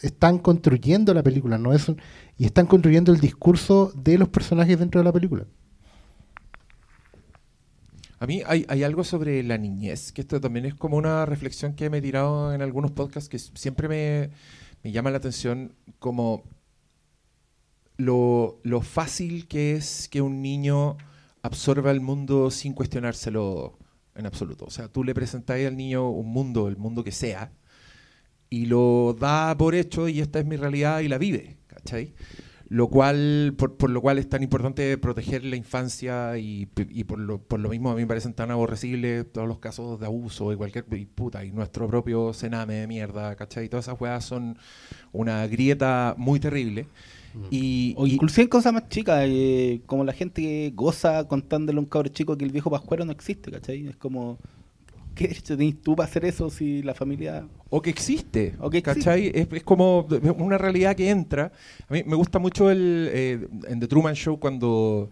[0.00, 1.92] están construyendo la película, no es
[2.38, 5.44] y están construyendo el discurso de los personajes dentro de la película.
[8.18, 11.74] A mí hay, hay algo sobre la niñez, que esto también es como una reflexión
[11.74, 14.30] que me he tirado en algunos podcasts que siempre me,
[14.82, 16.44] me llama la atención, como
[17.98, 20.96] lo, lo fácil que es que un niño
[21.42, 23.78] absorba el mundo sin cuestionárselo
[24.14, 24.64] en absoluto.
[24.66, 27.52] O sea, tú le presentáis al niño un mundo, el mundo que sea,
[28.50, 32.14] y lo da por hecho y esta es mi realidad y la vive, ¿cachai?
[32.70, 37.42] Lo cual, por, por lo cual es tan importante proteger la infancia y, por, lo,
[37.42, 40.56] por lo mismo a mí me parecen tan aborrecibles todos los casos de abuso y
[40.56, 41.08] cualquier y
[41.46, 43.70] y nuestro propio cename de mierda, ¿cachai?
[43.70, 44.58] Todas esas weas son
[45.12, 46.86] una grieta muy terrible.
[47.50, 51.78] Y, O y- inclusive en cosas más chicas, eh, como la gente que goza contándole
[51.78, 53.86] a un cabro chico que el viejo pascuero no existe, ¿cachai?
[53.88, 54.38] Es como,
[55.14, 57.46] ¿qué derecho tenés tú para hacer eso si la familia...
[57.70, 59.00] O que existe, O que existe.
[59.00, 59.26] ¿cachai?
[59.34, 60.06] Es, es como
[60.38, 61.52] una realidad que entra.
[61.88, 65.10] A mí me gusta mucho el eh, en The Truman Show cuando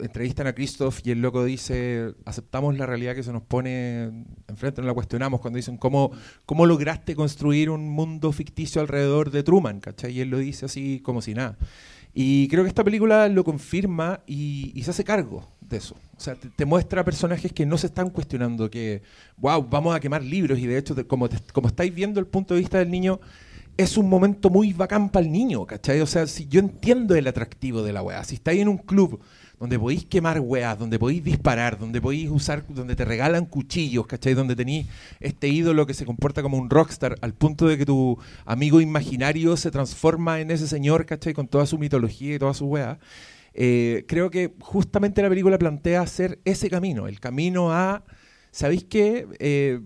[0.00, 4.80] entrevistan a Christoph y el loco dice, aceptamos la realidad que se nos pone enfrente,
[4.82, 6.10] no la cuestionamos, cuando dicen, ¿cómo,
[6.44, 9.80] cómo lograste construir un mundo ficticio alrededor de Truman?
[9.80, 10.12] ¿cachai?
[10.12, 11.56] Y él lo dice así como si nada.
[12.12, 15.94] Y creo que esta película lo confirma y, se hace cargo de eso.
[16.16, 19.02] O sea, te, te muestra personajes que no se están cuestionando que,
[19.36, 22.26] wow, vamos a quemar libros y de hecho, te- como, te- como estáis viendo el
[22.26, 23.20] punto de vista del niño,
[23.76, 26.00] es un momento muy bacán para el niño, ¿cachai?
[26.00, 29.20] O sea, si yo entiendo el atractivo de la weá, si estáis en un club
[29.60, 34.32] donde podéis quemar weas, donde podéis disparar, donde podéis usar, donde te regalan cuchillos, ¿cachai?
[34.32, 34.86] Donde tenéis
[35.20, 39.58] este ídolo que se comporta como un rockstar, al punto de que tu amigo imaginario
[39.58, 41.34] se transforma en ese señor, ¿cachai?
[41.34, 42.98] Con toda su mitología y toda su wea.
[43.52, 48.02] Eh, creo que justamente la película plantea hacer ese camino, el camino a,
[48.52, 49.26] ¿sabéis qué?
[49.40, 49.80] Eh,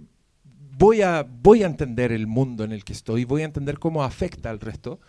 [0.79, 4.05] voy, a, voy a entender el mundo en el que estoy, voy a entender cómo
[4.05, 5.01] afecta al resto.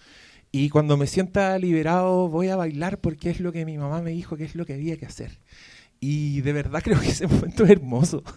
[0.57, 4.11] Y cuando me sienta liberado voy a bailar porque es lo que mi mamá me
[4.11, 5.39] dijo que es lo que había que hacer.
[5.99, 8.23] Y de verdad creo que ese momento es hermoso.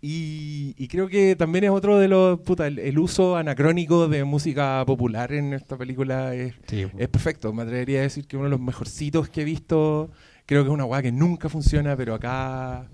[0.00, 4.22] Y, y creo que también es otro de los, puta, el, el uso anacrónico de
[4.22, 6.86] música popular en esta película es, Sí.
[6.96, 7.52] es perfecto.
[7.52, 10.10] Me atrevería a decir que uno de los mejorcitos que he visto,
[10.46, 12.88] creo que es una weá que nunca funciona, pero acá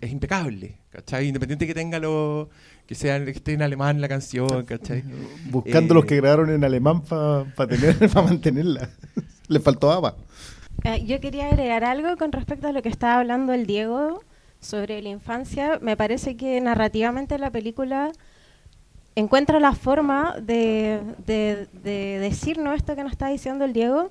[0.00, 1.26] es impecable, ¿cachai?
[1.28, 2.48] Independiente que tenga lo,
[2.86, 5.02] que sea, que esté en alemán la canción, ¿cachai?
[5.50, 8.88] Buscando Eh, los que grabaron en alemán para tener para mantenerla.
[9.48, 10.14] Le faltó ABBA.
[10.84, 14.22] Eh, yo quería agregar algo con respecto a lo que estaba hablando el Diego
[14.60, 15.78] sobre la infancia.
[15.80, 18.10] Me parece que narrativamente la película
[19.14, 24.10] encuentra la forma de, de- de decirnos esto que nos está diciendo el Diego,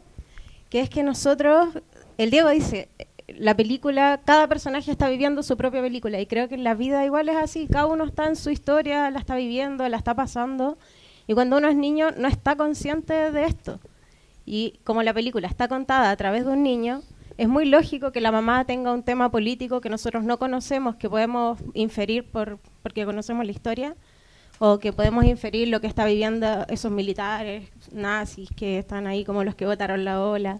[0.69, 1.69] que es que nosotros,
[2.17, 2.87] el Diego dice,
[3.27, 7.05] la película, cada personaje está viviendo su propia película y creo que en la vida
[7.05, 10.77] igual es así, cada uno está en su historia, la está viviendo, la está pasando
[11.27, 13.79] y cuando uno es niño no está consciente de esto.
[14.45, 17.01] Y como la película está contada a través de un niño,
[17.37, 21.09] es muy lógico que la mamá tenga un tema político que nosotros no conocemos, que
[21.09, 23.95] podemos inferir por, porque conocemos la historia,
[24.59, 29.43] o que podemos inferir lo que está viviendo esos militares nazis que están ahí como
[29.43, 30.59] los que votaron la ola,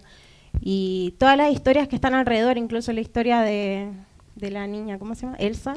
[0.61, 3.91] y todas las historias que están alrededor, incluso la historia de,
[4.35, 5.37] de la niña, ¿cómo se llama?
[5.37, 5.75] Elsa.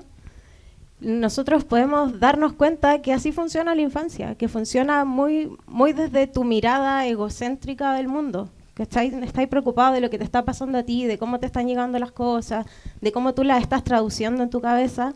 [1.01, 6.45] Nosotros podemos darnos cuenta que así funciona la infancia, que funciona muy, muy desde tu
[6.45, 10.85] mirada egocéntrica del mundo, que estáis, estáis preocupado de lo que te está pasando a
[10.85, 12.65] ti, de cómo te están llegando las cosas,
[13.01, 15.13] de cómo tú las estás traduciendo en tu cabeza,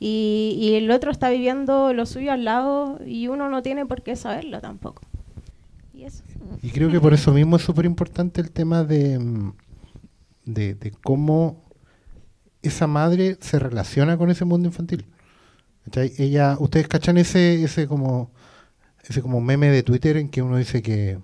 [0.00, 4.02] y, y el otro está viviendo lo suyo al lado y uno no tiene por
[4.02, 5.02] qué saberlo tampoco.
[6.62, 9.18] Y creo que por eso mismo es súper importante el tema de,
[10.44, 11.62] de, de cómo
[12.62, 15.06] esa madre se relaciona con ese mundo infantil.
[15.84, 16.12] ¿Cachai?
[16.16, 18.30] Ella, ustedes cachan ese, ese como
[19.06, 21.18] ese como meme de Twitter en que uno dice que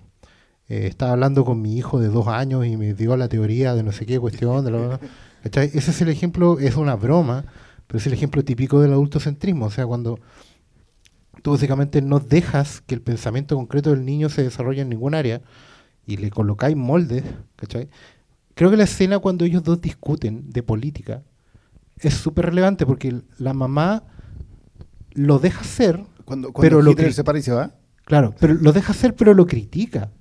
[0.67, 3.81] eh, estaba hablando con mi hijo de dos años y me dio la teoría de
[3.81, 4.63] no sé qué cuestión.
[4.63, 4.99] De la-
[5.43, 5.71] ¿cachai?
[5.73, 7.45] Ese es el ejemplo, es una broma,
[7.87, 9.65] pero es el ejemplo típico del adultocentrismo.
[9.65, 10.19] O sea, cuando
[11.41, 15.41] tú básicamente no dejas que el pensamiento concreto del niño se desarrolle en ningún área
[16.05, 17.23] y le colocáis moldes,
[17.55, 17.89] ¿cachai?
[18.53, 21.23] Creo que la escena cuando ellos dos discuten de política
[21.97, 24.03] es súper relevante porque la mamá
[25.13, 27.75] lo deja hacer, Cuando, cuando pero lo Hitler se para y se va.
[28.05, 30.11] Claro, pero lo deja hacer, pero lo critica.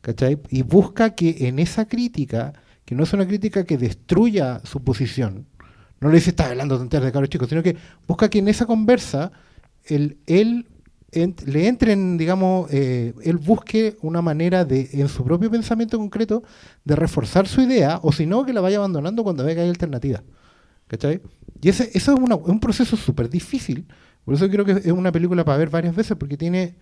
[0.00, 0.40] ¿Cachai?
[0.48, 2.54] Y busca que en esa crítica,
[2.86, 5.46] que no es una crítica que destruya su posición,
[6.00, 8.64] no le dice, está hablando tonterías de cabros chicos, sino que busca que en esa
[8.64, 9.30] conversa
[9.84, 10.66] el, él
[11.12, 16.42] ent- le digamos, eh, él busque una manera de, en su propio pensamiento concreto,
[16.84, 19.68] de reforzar su idea, o si no, que la vaya abandonando cuando vea que hay
[19.68, 20.22] alternativas.
[20.86, 21.20] ¿Cachai?
[21.62, 23.86] Y ese, eso es, es un proceso súper difícil.
[24.24, 26.76] Por eso creo que es una película para ver varias veces, porque tiene,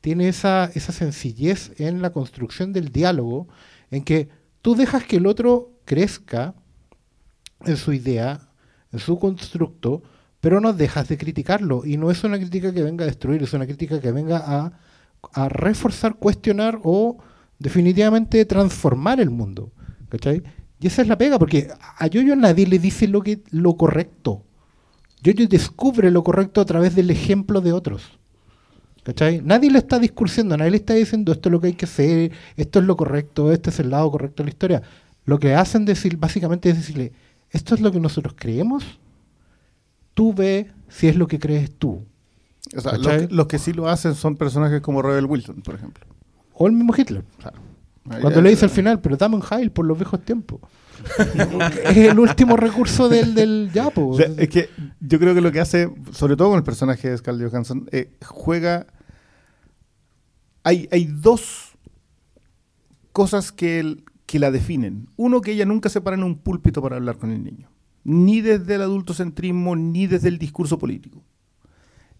[0.00, 3.48] tiene esa, esa sencillez en la construcción del diálogo,
[3.90, 4.28] en que
[4.60, 6.54] tú dejas que el otro crezca
[7.64, 8.48] en su idea,
[8.92, 10.02] en su constructo,
[10.44, 11.86] pero no dejas de criticarlo.
[11.86, 14.72] Y no es una crítica que venga a destruir, es una crítica que venga a,
[15.32, 17.16] a reforzar, cuestionar o
[17.58, 19.72] definitivamente transformar el mundo.
[20.10, 20.42] ¿Cachai?
[20.78, 24.44] Y esa es la pega, porque a Yoyo nadie le dice lo, que, lo correcto.
[25.22, 28.02] Yoyo descubre lo correcto a través del ejemplo de otros.
[29.02, 29.40] ¿Cachai?
[29.42, 32.32] Nadie le está discursiendo, nadie le está diciendo esto es lo que hay que hacer,
[32.58, 34.82] esto es lo correcto, este es el lado correcto de la historia.
[35.24, 37.12] Lo que hacen decir, básicamente es decirle,
[37.48, 38.98] esto es lo que nosotros creemos,
[40.14, 42.04] tú ve si es lo que crees tú.
[42.76, 45.74] O sea, los que, los que sí lo hacen son personajes como Rebel Wilson, por
[45.74, 46.04] ejemplo.
[46.54, 47.24] O el mismo Hitler.
[48.20, 50.60] Cuando le dice al final, pero dame un Heil por los viejos tiempos.
[51.84, 54.08] es el último recurso del, del ya, po.
[54.08, 54.68] O sea, es que
[55.00, 58.12] yo creo que lo que hace, sobre todo con el personaje de Scarlett Johansson, eh,
[58.24, 58.86] juega.
[60.62, 61.72] Hay, hay dos
[63.12, 65.08] cosas que, el- que la definen.
[65.16, 67.68] Uno, que ella nunca se para en un púlpito para hablar con el niño.
[68.04, 71.22] Ni desde el adultocentrismo, ni desde el discurso político.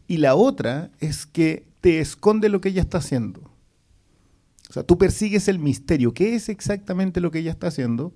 [0.07, 3.43] Y la otra es que te esconde lo que ella está haciendo.
[4.69, 6.15] O sea, tú persigues el misterio.
[6.15, 8.15] ¿Qué es exactamente lo que ella está haciendo?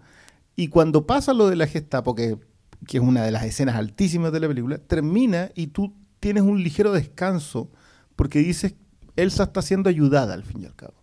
[0.57, 2.39] Y cuando pasa lo de la Gestapo, que,
[2.87, 6.63] que es una de las escenas altísimas de la película, termina y tú tienes un
[6.63, 7.71] ligero descanso
[8.17, 8.75] porque dices,
[9.17, 10.95] Elsa está siendo ayudada al fin y al cabo.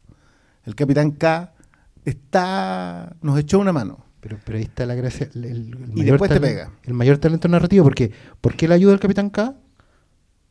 [0.66, 1.54] El Capitán K
[2.04, 4.05] está nos echó una mano.
[4.26, 5.30] Pero, pero ahí está la gracia.
[5.36, 6.72] el- el- el Y mayor después te talen- pega.
[6.82, 7.84] El mayor talento narrativo.
[7.84, 8.12] Porque,
[8.42, 9.54] ¿Por qué le ayuda al Capitán K?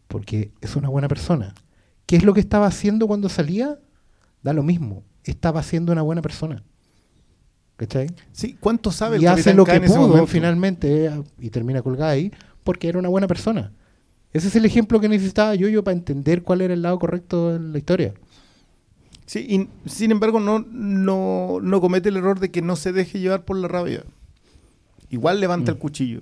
[0.06, 1.54] Porque es una buena persona.
[2.06, 3.80] ¿Qué es lo que estaba haciendo cuando salía?
[4.44, 5.02] Da lo mismo.
[5.24, 6.62] Estaba siendo una buena persona.
[7.76, 8.06] ¿Cachai?
[8.30, 11.82] Sí, ¿cuánto sabe el y hace lo K que en pudo finalmente eh, y termina
[11.82, 12.30] colgada ahí
[12.62, 13.72] porque era una buena persona.
[14.32, 17.56] Ese es el ejemplo que necesitaba yo, yo para entender cuál era el lado correcto
[17.56, 18.14] en la historia.
[19.26, 23.20] Sí, y sin embargo no, no, no comete el error de que no se deje
[23.20, 24.02] llevar por la rabia.
[25.10, 26.20] Igual levanta el cuchillo.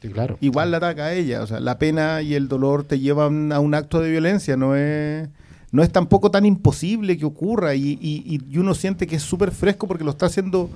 [0.00, 0.38] Sí, claro.
[0.40, 1.42] Igual la ataca a ella.
[1.42, 4.56] O sea, la pena y el dolor te llevan a un acto de violencia.
[4.56, 5.28] No es,
[5.72, 7.74] no es tampoco tan imposible que ocurra.
[7.74, 10.70] Y, y- y uno siente que es súper fresco porque lo está haciendo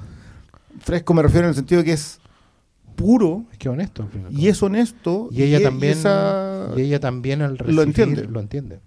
[0.80, 2.18] fresco, me refiero en el sentido de que es
[2.96, 3.44] puro.
[3.52, 4.08] Es que honesto.
[4.30, 5.28] y es honesto.
[5.30, 8.24] Y ella también, esa- y ella también al lo recibir, entiende.
[8.26, 8.80] Lo entiende.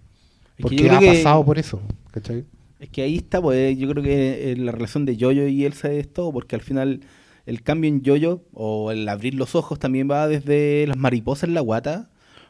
[0.58, 1.82] que Porque ha que- pasado por eso.
[2.16, 2.46] ¿Cachai?
[2.80, 5.92] Es que ahí está, pues yo creo que eh, la relación de Yoyo y Elsa
[5.92, 7.02] es todo, porque al final
[7.46, 11.54] el cambio en Yoyo o el abrir los ojos también va desde las mariposas en
[11.54, 12.10] la guata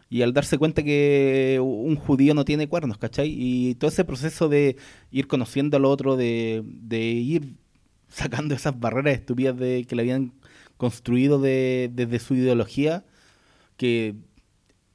[0.10, 3.30] y al darse cuenta que un judío no tiene cuernos, ¿cachai?
[3.38, 4.78] Y todo ese proceso de
[5.12, 7.56] ir conociendo al otro, de, de ir
[8.08, 10.34] sacando esas barreras estúpidas de, que le habían
[10.78, 13.04] construido de- desde su ideología,
[13.78, 14.16] que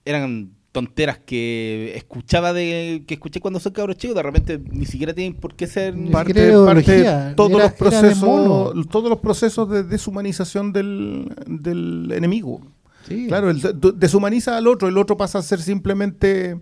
[0.04, 5.12] eran tonteras que escuchaba de que escuché cuando soy cabro chico de repente ni siquiera
[5.12, 9.68] tienen por qué ser parte, parte de ideología, todos era- los procesos todos los procesos
[9.68, 12.60] de deshumanización del, del enemigo.
[13.08, 13.26] Sí.
[13.26, 13.60] claro el
[13.96, 16.60] deshumaniza al otro el otro pasa a ser simplemente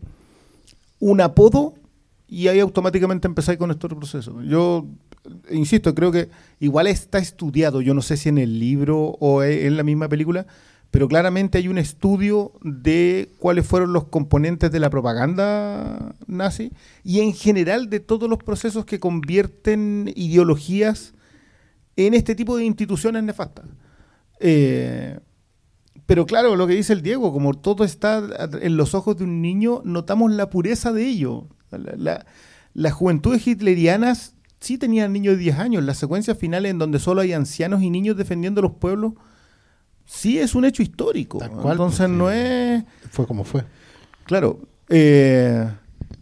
[1.00, 1.74] un apodo
[2.28, 4.86] y ahí automáticamente empezáis con este proceso yo
[5.50, 6.28] insisto creo que
[6.60, 10.08] igual está estudiado yo no sé si en el libro o e- en la misma
[10.08, 10.46] película
[10.90, 16.72] pero claramente hay un estudio de cuáles fueron los componentes de la propaganda nazi
[17.04, 21.14] y en general de todos los procesos que convierten ideologías
[21.96, 23.66] en este tipo de instituciones nefastas.
[24.40, 25.18] Eh,
[26.06, 28.22] pero claro, lo que dice el Diego, como todo está
[28.62, 31.48] en los ojos de un niño, notamos la pureza de ello.
[31.70, 32.26] La- la-
[32.72, 35.84] las juventudes hitlerianas sí tenían niños de 10 años.
[35.84, 39.14] Las secuencias finales en donde solo hay ancianos y niños defendiendo los pueblos,
[40.08, 41.38] sí es un hecho histórico.
[41.38, 42.82] Tal cual, Entonces pues, no es...
[43.10, 43.62] Fue como fue.
[44.24, 44.58] Claro.
[44.88, 45.70] eh,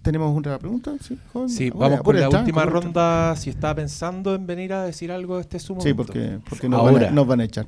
[0.03, 0.97] ¿Tenemos una pregunta?
[1.01, 1.17] Sí.
[1.49, 3.35] Sí, Bueno, vamos por la última ronda.
[3.37, 5.97] Si está pensando en venir a decir algo, este es su Sí, momento.
[5.97, 7.67] porque, porque nos, van a, nos van a echar.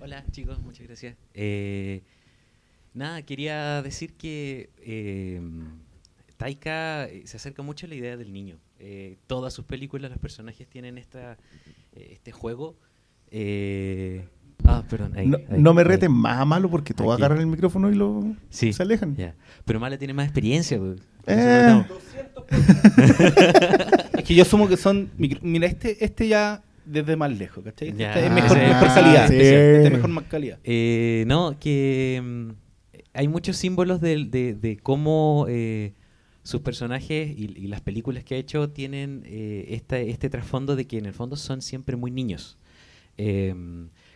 [0.00, 1.16] Hola chicos, muchas gracias.
[1.34, 2.02] Eh,
[2.94, 5.40] nada, quería decir que eh,
[6.36, 8.58] Taika eh, se acerca mucho a la idea del niño.
[8.78, 11.36] Eh, todas sus películas, los personajes tienen esta,
[11.92, 12.76] este juego.
[13.30, 14.26] Eh,
[14.64, 15.12] ah, perdón.
[15.16, 15.88] ahí, No, ahí, no me ahí.
[15.88, 17.22] reten más a malo porque todos Aquí.
[17.22, 18.72] agarran el micrófono y lo Sí.
[18.72, 19.16] se alejan.
[19.16, 19.34] Ya.
[19.64, 20.78] Pero Mala tiene más experiencia.
[20.78, 21.00] pues.
[21.26, 21.84] Eh.
[24.18, 27.88] es que yo asumo que son micro- mira este este ya desde más lejos ¿cachai?
[27.88, 29.34] Este es mejor, ese- mejor ah, calidad sí.
[29.36, 32.48] este es mejor más calidad Eh, no, que mm,
[33.14, 35.94] hay muchos símbolos de, de- de cómo eh,
[36.42, 40.86] sus personajes y, y las películas que ha hecho tienen eh, esta- este trasfondo de
[40.86, 42.58] que en el fondo son siempre muy niños.
[43.16, 43.54] Eh,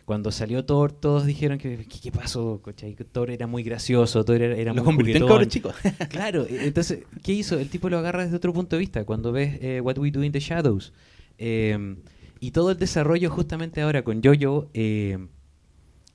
[0.09, 2.63] cuando salió Thor, todos dijeron que ¿qué, qué pasó?
[2.65, 2.95] ¿cachai?
[2.95, 5.71] Que Thor era muy gracioso, Thor era, era lo muy convirtió en cabro chico
[6.09, 7.59] Claro, e- entonces, ¿qué hizo?
[7.59, 10.25] El tipo lo agarra desde otro punto de vista, cuando ves eh, What We Do
[10.25, 10.95] in the Shadows.
[11.37, 11.97] Eh,
[12.41, 15.29] y todo el desarrollo justamente ahora con Jojo, eh,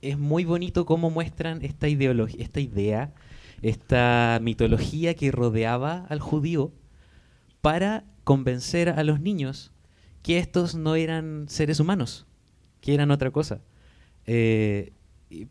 [0.02, 3.14] es muy bonito cómo muestran esta ideología, esta idea,
[3.62, 6.74] esta mitología que rodeaba al judío
[7.62, 9.72] para convencer a los niños
[10.24, 12.26] que estos no eran seres humanos,
[12.82, 13.62] que eran otra cosa.
[14.26, 14.94] Eh,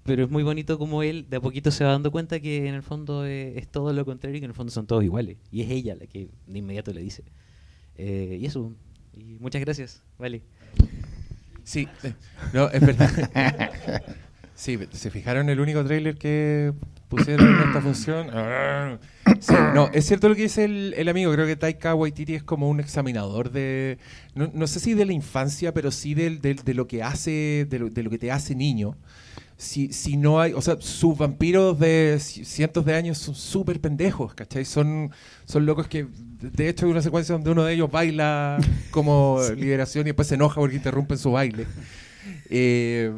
[0.04, 2.74] pero es muy bonito como él de a poquito se va dando cuenta que en
[2.74, 5.38] el fondo eh, es todo lo contrario y que en el fondo son todos iguales.
[5.50, 7.24] Y es ella la que de inmediato le dice.
[7.96, 8.72] Eh, y eso.
[9.14, 10.02] Y muchas gracias.
[10.18, 10.42] Vale.
[11.64, 12.14] Sí, eh,
[12.52, 14.02] no, es verdad.
[14.54, 16.72] Sí, ¿se fijaron el único tráiler que
[17.08, 18.28] pusieron en esta función?
[19.40, 21.32] Sí, no, es cierto lo que dice el, el amigo.
[21.32, 23.98] Creo que Taika Waititi es como un examinador de,
[24.34, 27.66] no, no sé si de la infancia, pero sí del- del- de, lo que hace,
[27.68, 28.96] de lo, de lo que te hace niño.
[29.56, 33.80] Si, si no hay, o sea, sus vampiros de ci- cientos de años son súper
[33.80, 34.64] pendejos, ¿cachai?
[34.64, 35.10] Son,
[35.44, 36.06] son locos que,
[36.40, 38.58] de hecho, hay una secuencia donde uno de ellos baila
[38.90, 41.66] como liberación y después se enoja porque interrumpen su baile.
[42.50, 43.12] Eh,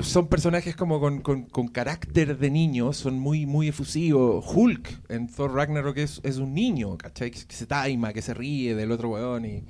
[0.00, 4.44] son personajes como con, con- con carácter de niño, son muy, muy efusivos.
[4.46, 7.30] Hulk en Thor Ragnarok es, es un niño, ¿cachai?
[7.30, 9.44] Que, se taima, que se ríe del otro weón.
[9.44, 9.64] Y,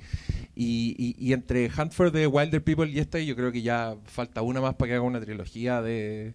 [0.55, 3.95] y, y- y entre Hunt for the Wilder People y esta, yo creo que ya
[4.05, 6.33] falta una más para que haga una trilogía de,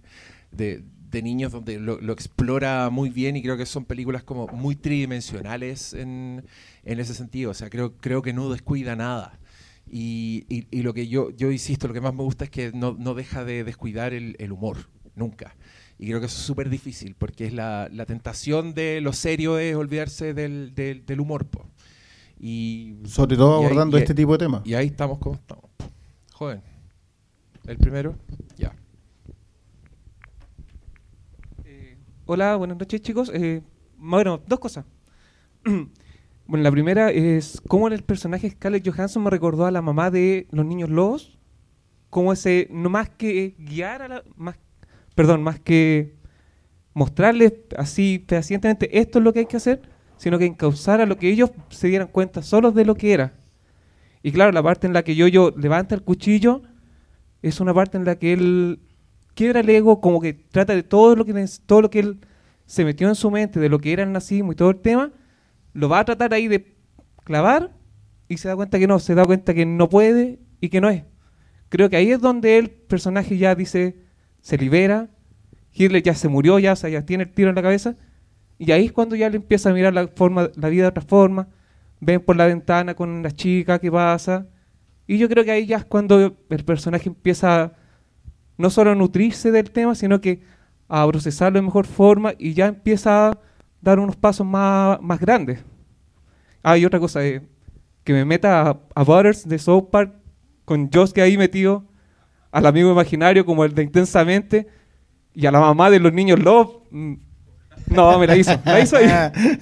[0.53, 4.47] de, de niños donde lo, lo explora muy bien y creo que son películas como
[4.49, 6.45] muy tridimensionales en,
[6.85, 7.51] en ese sentido.
[7.51, 9.40] O sea, creo, creo que no descuida nada.
[9.93, 12.71] Y, y- y lo que yo, yo insisto, lo que más me gusta es que
[12.73, 15.57] no, no deja de descuidar el, el humor, nunca.
[15.99, 19.59] Y creo que eso es súper difícil, porque es la, la tentación de lo serio
[19.59, 21.47] es olvidarse del, del, del humor.
[21.47, 21.67] po.
[22.39, 24.63] Y, Sobre todo y ahí- abordando y- este tipo de temas.
[24.65, 25.65] Y ahí estamos como estamos.
[26.33, 26.63] Joven.
[27.67, 28.17] ¿El primero?
[28.57, 28.75] Ya.
[32.27, 33.31] Hola, buenas noches chicos.
[33.35, 33.61] Eh,
[33.99, 34.85] bueno, dos cosas.
[36.51, 40.49] bueno, la primera es cómo el personaje Scarlett Johansson me recordó a la mamá de
[40.51, 41.39] los niños lobos.
[42.11, 44.25] Como ese, no más que guiar a la...
[44.37, 44.57] Más,
[45.15, 46.17] perdón, más que
[46.93, 49.83] mostrarles así fehacientemente esto es lo que hay que hacer,
[50.17, 53.33] sino que encauzar a lo que ellos se dieran cuenta solos de lo que era.
[54.25, 56.63] Y claro, la parte en la que yo levanta el cuchillo
[57.43, 58.81] es una parte en la que él
[59.35, 62.19] quiebra el ego, como que trata de todo lo que todo lo que él
[62.67, 65.13] se metió en su mente, de lo que era el nazismo y todo el tema,
[65.73, 66.77] lo va a tratar ahí de
[67.25, 67.71] clavar
[68.29, 70.89] y se da cuenta que no, se da cuenta que no puede y que no
[70.89, 71.05] es.
[71.69, 73.97] Creo que ahí es donde el personaje ya dice,
[74.41, 75.09] se libera,
[75.73, 77.97] Hitler ya se murió, ya, ya tiene el tiro en la cabeza,
[78.59, 81.03] y ahí es cuando ya le empieza a mirar la, forma, la vida de otra
[81.03, 81.49] forma,
[82.01, 84.49] ven por la ventana con la chica que pasa,
[85.07, 87.73] y yo creo que ahí ya es cuando el personaje empieza
[88.59, 90.43] no solo a nutrirse del tema, sino que
[90.89, 93.39] a procesarlo de mejor forma y ya empieza a
[93.81, 95.61] dar unos pasos más, más grandes.
[96.63, 97.43] Ah, y otra cosa, eh,
[98.05, 100.15] que me meta a, a Butters de South Park
[100.65, 101.85] con Josh que ahí metido,
[102.53, 104.67] al amigo imaginario como el de Intensamente
[105.35, 106.71] y a la mamá de los niños Love.
[106.91, 107.15] mm,
[107.89, 109.09] No, me la hizo, me la hizo ahí.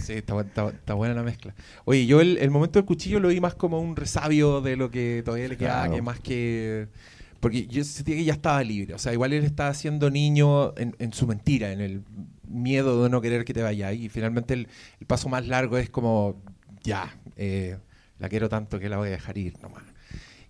[0.00, 1.52] Sí, está, está- está buena la mezcla.
[1.84, 4.88] Oye, yo el, el momento del cuchillo lo vi más como un resabio de lo
[4.90, 5.94] que todavía le quedaba, Claro.
[5.96, 6.88] que más que...
[7.40, 8.94] Porque yo sentía que ya estaba libre.
[8.94, 12.02] O sea, igual él estaba siendo niño en, en su mentira, en el
[12.48, 13.92] miedo de no querer que te vaya.
[13.92, 14.68] Y finalmente el,
[15.00, 16.42] el paso más largo es como,
[16.82, 17.78] ya, eh,
[18.18, 19.84] la quiero tanto que la voy a dejar ir nomás.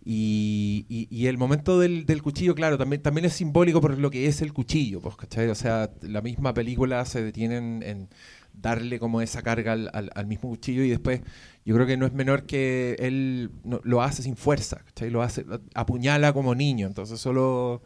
[0.06, 4.10] Y, y- y el momento del, del cuchillo, claro, también, también es simbólico por lo
[4.10, 5.48] que es el cuchillo, pues, ¿cachai?
[5.48, 8.08] O sea, la misma película se detiene en, en
[8.52, 11.22] darle como esa carga al, al- al mismo cuchillo y después
[11.64, 15.08] yo creo que no es menor que él no- lo hace sin fuerza, ¿cachai?
[15.10, 15.44] Lo hace,
[15.74, 17.82] apuñala como niño, entonces solo,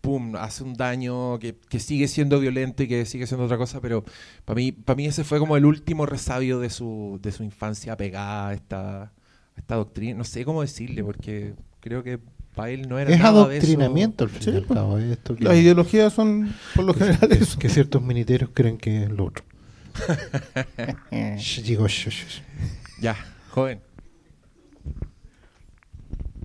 [0.00, 3.80] pum, hace un daño que, que sigue siendo violento y que sigue siendo otra cosa,
[3.80, 4.04] pero
[4.44, 7.96] para mí, para mí ese fue como el último resabio de su, de su infancia
[7.96, 9.10] pegada a esta, a
[9.58, 12.18] esta doctrina, no sé cómo decirle, porque creo que
[12.54, 13.66] para él no era Es nada de eso.
[13.66, 15.04] adoctrinamiento al fin y al pues.
[15.04, 17.58] esto Las ideologías son por lo que- general que- eso.
[17.58, 19.44] Que ciertos miniteros creen que es lo otro.
[23.00, 23.16] Ya,
[23.50, 23.80] joven.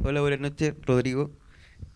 [0.04, 1.32] Hola, buenas noches, Rodrigo.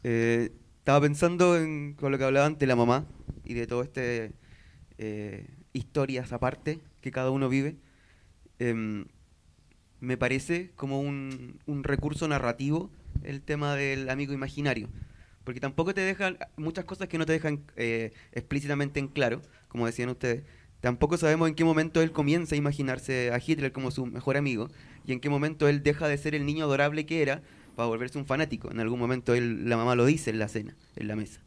[0.03, 0.51] Eh,
[0.89, 3.05] estaba pensando en con lo que hablaban de la mamá
[3.45, 4.31] y de todo este
[4.97, 7.75] eh, historias aparte que cada uno vive.
[8.57, 9.05] Em,
[9.99, 12.89] me parece como un, recurso narrativo
[13.21, 14.89] el tema del amigo imaginario.
[15.43, 19.85] Porque tampoco te dejan, muchas cosas que no te dejan eh, explícitamente en claro, como
[19.85, 20.41] decían ustedes.
[20.81, 24.69] Tampoco sabemos en qué momento él comienza a imaginarse a Hitler como su mejor amigo
[25.05, 27.43] y en qué momento él deja de ser el niño adorable que era
[27.79, 28.69] para volverse un fanático.
[28.69, 31.39] En algún momento él, la mamá lo dice en la cena, en la mesa.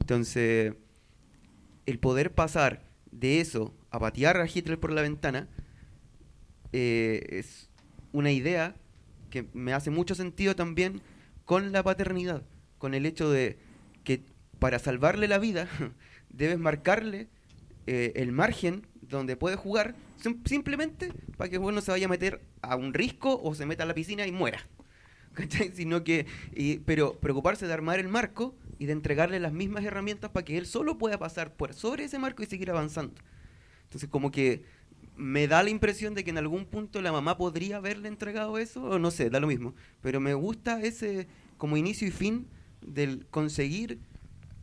[0.00, 0.72] Entonces,
[1.84, 5.50] el poder pasar de eso a patear a Hitler por la ventana
[6.72, 7.68] eh, es
[8.12, 8.74] una idea
[9.28, 11.02] que me hace mucho sentido también
[11.44, 12.42] con la paternidad,
[12.78, 13.58] con el hecho de
[14.02, 14.22] que
[14.58, 15.68] para salvarle la vida
[16.30, 17.28] debes marcarle
[17.86, 22.40] eh, el margen donde puede jugar sim- simplemente para que uno se vaya a meter
[22.62, 24.66] a un risco o se meta a la piscina y muera.
[25.36, 25.70] ¿Cachai?
[25.74, 30.30] Sino que, y- pero preocuparse de armar el marco y de entregarle las mismas herramientas
[30.30, 33.14] para que él solo pueda pasar por sobre ese marco y seguir avanzando.
[33.84, 34.64] Entonces como que
[35.16, 38.82] me da la impresión de que en algún punto la mamá podría haberle entregado eso,
[38.84, 39.74] o no sé, da lo mismo.
[40.02, 41.26] Pero me gusta ese
[41.58, 42.46] como inicio y fin
[42.80, 43.98] del conseguir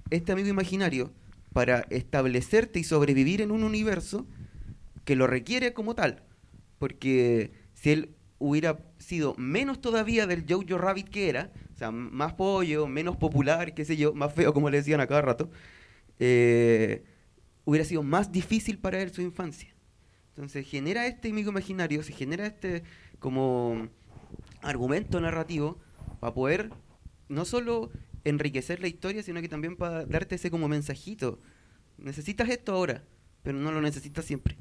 [0.09, 1.11] este amigo imaginario
[1.53, 4.25] para establecerte y sobrevivir en un universo
[5.05, 6.23] que lo requiere como tal.
[6.79, 8.09] Porque si él
[8.43, 13.73] hubiera sido menos todavía del Jojo Rabbit que era, o sea, más pollo, menos popular,
[13.73, 15.49] qué sé yo, más feo como le decían a cada rato,
[16.19, 17.05] eh,
[17.63, 19.73] hubiera sido más difícil para él su infancia.
[20.27, 22.83] Entonces genera este amigo imaginario, se genera este
[23.19, 23.87] como
[24.61, 25.79] argumento narrativo
[26.19, 26.69] para poder
[27.29, 27.91] no solo
[28.25, 31.39] enriquecer la historia, sino que también para darte ese como mensajito.
[31.97, 33.05] Necesitas esto ahora,
[33.41, 34.57] pero no lo necesitas siempre.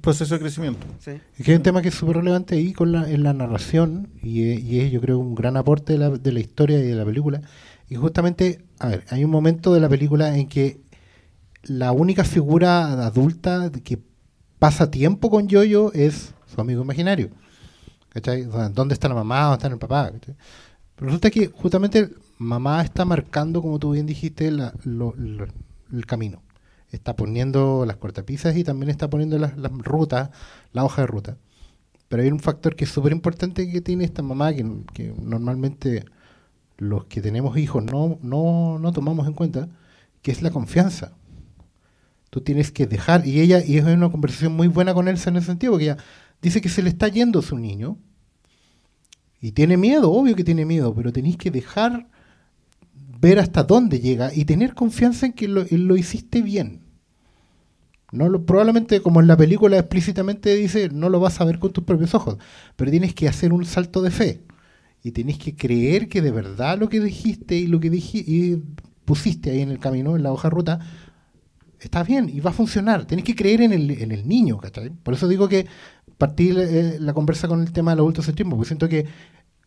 [0.00, 0.86] Proceso de crecimiento.
[0.98, 1.12] Sí.
[1.38, 4.08] Es que hay un tema que es súper relevante ahí con la, en la narración
[4.22, 6.82] y, es- y es yo creo un gran aporte de la, de la historia y
[6.82, 7.42] de la película.
[7.88, 10.80] Y justamente, a ver, hay un momento de la película en que
[11.64, 13.98] la única figura adulta que
[14.58, 17.30] pasa tiempo con Yoyo es su amigo imaginario.
[18.10, 18.44] ¿Cachai?
[18.44, 19.42] O sea, ¿Dónde está la mamá?
[19.42, 20.10] ¿Dónde está el papá?
[20.12, 20.34] ¿Cachai?
[20.96, 25.46] Pero resulta que justamente mamá está marcando, como tú bien dijiste, la- lo- lo-
[25.92, 26.42] el camino.
[26.90, 30.30] Está poniendo las cortapisas y también está poniendo las, las rutas,
[30.72, 31.36] la hoja de ruta.
[32.10, 36.04] Pero hay un factor que es súper importante que tiene esta mamá, que, normalmente
[36.76, 39.68] los que tenemos hijos no, no, no tomamos en cuenta,
[40.20, 41.12] que es la confianza.
[42.30, 45.36] Tú tienes que dejar, y ella, y es una conversación muy buena con Elsa en
[45.36, 45.98] ese sentido, porque ella
[46.42, 47.96] dice que se le está yendo su niño,
[49.40, 52.08] y tiene miedo, obvio que tiene miedo, pero tenéis que dejar
[53.20, 56.80] ver hasta dónde llega y tener confianza en que lo, hiciste bien.
[58.12, 61.84] No probablemente, como en la película explícitamente dice, no lo vas a ver con tus
[61.84, 62.38] propios ojos,
[62.76, 64.42] pero tienes que hacer un salto de fe
[65.02, 68.62] y tienes que creer que de verdad lo que dijiste y lo que diji- y
[69.04, 70.80] pusiste ahí en el camino, en la hoja ruta,
[71.78, 73.06] está bien y va a funcionar.
[73.06, 74.90] Tienes que creer en el, en el niño, ¿cachai?
[74.90, 75.66] Por eso digo que
[76.18, 79.06] partí eh, la conversa con el tema del adultocentrismo, porque siento que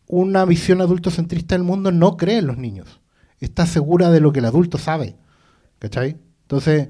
[0.06, 3.00] una visión adultocentrista del mundo no cree en los niños.
[3.40, 5.16] Está segura de lo que el adulto sabe,
[5.78, 6.16] ¿cachai?
[6.42, 6.88] Entonces,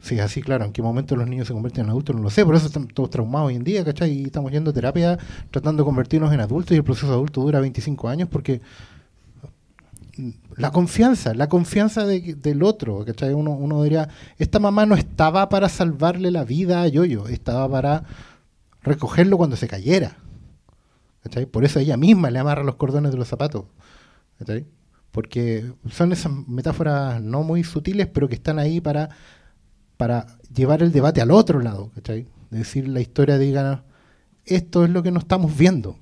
[0.00, 2.44] sí, así, claro, en qué momento los niños se convierten en adultos no lo sé,
[2.44, 4.12] por eso están todos traumados hoy en día, ¿cachai?
[4.12, 5.18] Y estamos yendo a terapia
[5.50, 8.60] tratando de convertirnos en adultos y el proceso adulto dura 25 años porque
[10.56, 13.34] la confianza, la confianza de- del otro, ¿cachai?
[13.34, 14.08] Uno, uno diría,
[14.38, 18.04] esta mamá no estaba para salvarle la vida a Yoyo, estaba para
[18.82, 20.16] recogerlo cuando se cayera.
[21.22, 21.44] ¿cachai?
[21.44, 23.64] Por eso ella misma le amarra los cordones de los zapatos.
[24.38, 24.64] ¿cachai?
[25.12, 29.10] Porque son esas metáforas no muy sutiles, pero que están ahí para,
[29.96, 31.90] para llevar el debate al otro lado.
[31.94, 32.26] ¿cachai?
[32.50, 33.84] De decir la historia, diga,
[34.44, 35.98] esto es lo que no estamos viendo.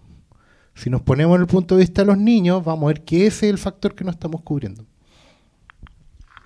[0.75, 3.27] Si nos ponemos en el punto de vista de los niños, vamos a ver que
[3.27, 4.85] ese es el factor que no estamos cubriendo.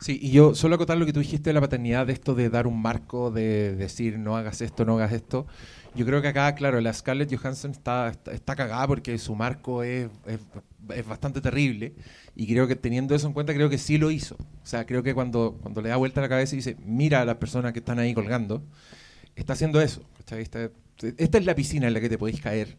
[0.00, 2.50] Sí, y yo solo acotar lo que tú dijiste de la paternidad, de esto de
[2.50, 5.46] dar un marco, de decir no hagas esto, no hagas esto.
[5.94, 9.82] Yo creo que acá, claro, la Scarlett Johansson está, está, está cagada porque su marco
[9.82, 10.38] es, es,
[10.94, 11.94] es bastante terrible.
[12.36, 14.36] Y creo que teniendo eso en cuenta, creo que sí lo hizo.
[14.36, 17.24] O sea, creo que cuando, cuando le da vuelta la cabeza y dice, mira a
[17.24, 18.62] las personas que están ahí colgando,
[19.36, 20.02] está haciendo eso.
[20.18, 22.78] Está- esta es la piscina en la que te podéis caer.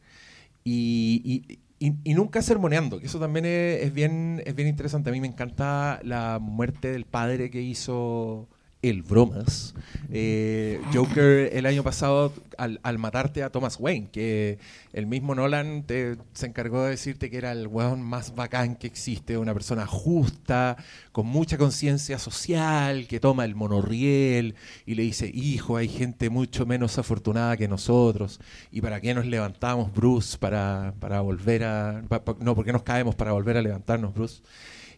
[0.63, 1.43] Y,
[1.79, 5.09] y- nunca sermoneando, que eso también es bien, es bien interesante.
[5.09, 8.49] A mí me encanta la muerte del padre que hizo
[8.81, 9.73] el Bromas.
[10.11, 14.57] Eh, Joker el año pasado al, matarte a Thomas Wayne, que
[14.93, 18.87] el mismo Nolan te- se encargó de decirte que era el weón más bacán que
[18.87, 20.77] existe, una persona justa,
[21.11, 26.65] con mucha conciencia social, que toma el monorriel y le dice, hijo, hay gente mucho
[26.65, 28.39] menos afortunada que nosotros,
[28.71, 32.01] y para qué nos levantamos, Bruce, para, para volver a...
[32.39, 34.41] no, ¿por qué nos caemos para volver a levantarnos, Bruce?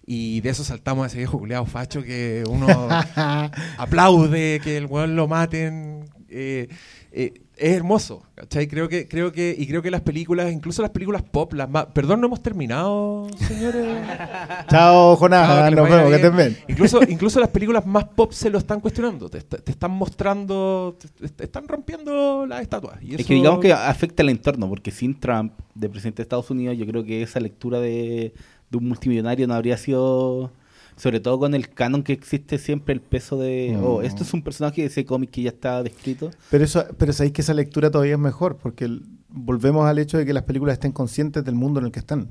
[0.06, 2.68] Y de eso saltamos a ese viejo culeado facho que uno
[3.78, 6.06] aplaude que el weón lo maten.
[6.30, 6.68] eh,
[7.14, 8.68] eh, es hermoso, ¿cachai?
[8.68, 11.86] Creo que, creo que, y creo que las películas, incluso las películas pop, las más,
[11.88, 13.86] perdón, no hemos terminado, señores.
[14.70, 15.72] Chao, Jonás.
[15.72, 16.58] Nos vemos, que bien.
[16.68, 21.30] Incluso, incluso las películas más pop se lo están cuestionando, te, te están mostrando, te,
[21.30, 22.98] te están rompiendo las estatuas.
[23.04, 26.24] Y Es eso- que digamos que afecta al entorno, porque sin Trump de presidente de
[26.24, 28.34] Estados Unidos, yo creo que esa lectura de,
[28.72, 30.52] de un multimillonario no habría sido,
[30.96, 33.84] sobre todo con el canon que existe siempre, el peso de, Mm.
[33.84, 36.32] oh, esto es un personaje de ese cómic que ya está descrito.
[36.50, 40.18] Pero eso, pero sabéis que esa lectura todavía es mejor, porque el- volvemos al hecho
[40.18, 42.30] de que las películas estén conscientes del mundo en el que están.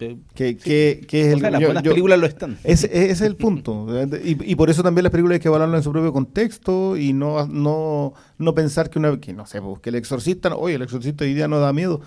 [0.00, 0.56] Eh, Que, sí.
[0.56, 2.58] que- que es O el- sea, las buenas películas lo están.
[2.64, 3.86] Ese, ese es el punto.
[4.24, 7.12] Y, y por eso también las películas hay que evaluarlas en su propio contexto y
[7.14, 10.74] no, no, no pensar que una que no sé, pues, que el exorcista, no- oye,
[10.74, 12.00] el exorcista hoy día no da miedo.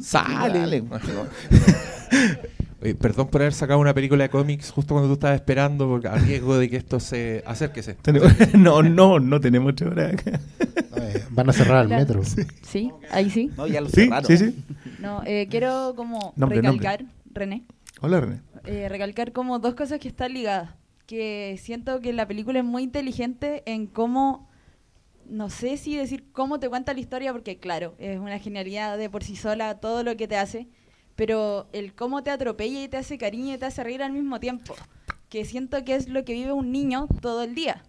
[0.00, 0.58] Sale.
[0.58, 0.84] Dale.
[2.82, 6.08] Oye, perdón por haber sacado una película de cómics justo cuando tú estabas esperando, porque
[6.08, 7.94] a riesgo de que esto se acérquese.
[7.94, 10.40] Tenemos- no, no, no tenemos ocho horas acá.
[10.96, 12.20] Eh, van a cerrar el Claro.
[12.20, 12.46] metro.
[12.62, 13.50] Sí, ahí sí.
[13.56, 14.24] No, ya lo Sí, cerraron.
[14.26, 14.64] sí, sí.
[14.98, 17.64] No, eh, quiero como Nombre, recalcar, René,
[18.00, 18.40] Hola, René.
[18.64, 20.70] eh, recalcar como dos cosas que están ligadas.
[21.06, 24.48] Que siento que la película es muy inteligente en cómo,
[25.28, 29.10] no sé si decir cómo te cuenta la historia, porque claro, es una genialidad de
[29.10, 30.68] por sí sola todo lo que te hace,
[31.20, 34.40] pero el cómo te atropella y te hace cariño y te hace reír al mismo
[34.40, 34.74] tiempo.
[35.28, 37.82] Que siento que es lo que vive un niño todo el día.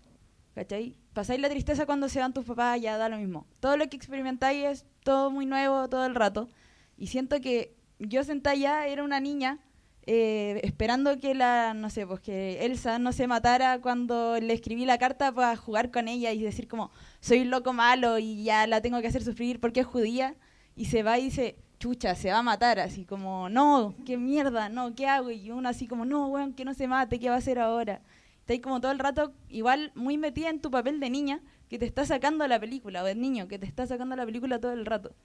[0.53, 0.97] ¿Cachai?
[1.13, 3.47] Pasáis la tristeza cuando se van tus papás, ya da lo mismo.
[3.61, 6.49] Todo lo que experimentáis es todo muy nuevo todo el rato.
[6.97, 9.59] Y siento que yo sentada ya era una niña
[10.07, 14.83] eh, esperando que la, no sé, pues que Elsa no se matara cuando le escribí
[14.83, 16.91] la carta para jugar con ella y decir como,
[17.21, 20.35] soy loco malo y ya la tengo que hacer sufrir porque es judía.
[20.75, 24.69] Y se va y dice, chucha, se va a matar, así como, no, qué mierda,
[24.69, 25.31] no, ¿qué hago?
[25.31, 28.01] Y uno así como, no, weón, que no se mate, ¿qué va a hacer ahora?
[28.39, 31.79] Está ahí como todo el rato, igual muy metida en tu papel de niña, que
[31.79, 34.73] te está sacando la película, o de niño, que te está sacando la película todo
[34.73, 35.15] el rato.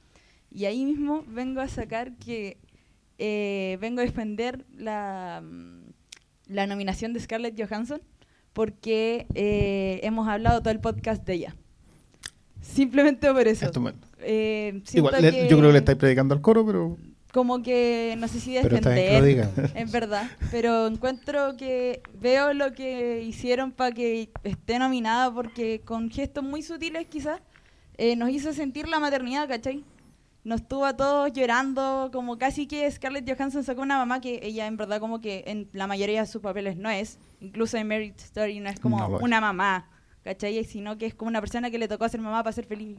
[0.50, 2.56] Y ahí mismo vengo a sacar que
[3.18, 5.92] eh, vengo a defender la, mm,
[6.46, 8.00] la nominación de Scarlett Johansson
[8.54, 11.56] porque eh, hemos hablado todo el podcast de ella.
[12.62, 13.70] Simplemente por eso.
[14.20, 16.96] Eh, Igual, le- que yo creo que le estáis predicando al coro, pero.
[17.32, 19.72] como que no sé si Pero está bien que lo defender, diga.
[19.80, 26.10] es verdad, pero encuentro que veo lo que hicieron para que esté nominada porque con
[26.10, 27.40] gestos muy sutiles quizás
[27.98, 29.84] eh, nos hizo sentir la maternidad, ¿cachai?
[30.44, 34.66] Nos tuvo a todos llorando, como casi que Scarlett Johansson sacó una mamá que ella
[34.66, 38.14] en verdad como que en la mayoría de sus papeles no es, incluso en Marriage
[38.18, 39.90] Story no es como No una mamá,
[40.22, 40.62] ¿cachai?
[40.64, 42.96] Sino que es como una persona que le tocó ser mamá para ser feliz.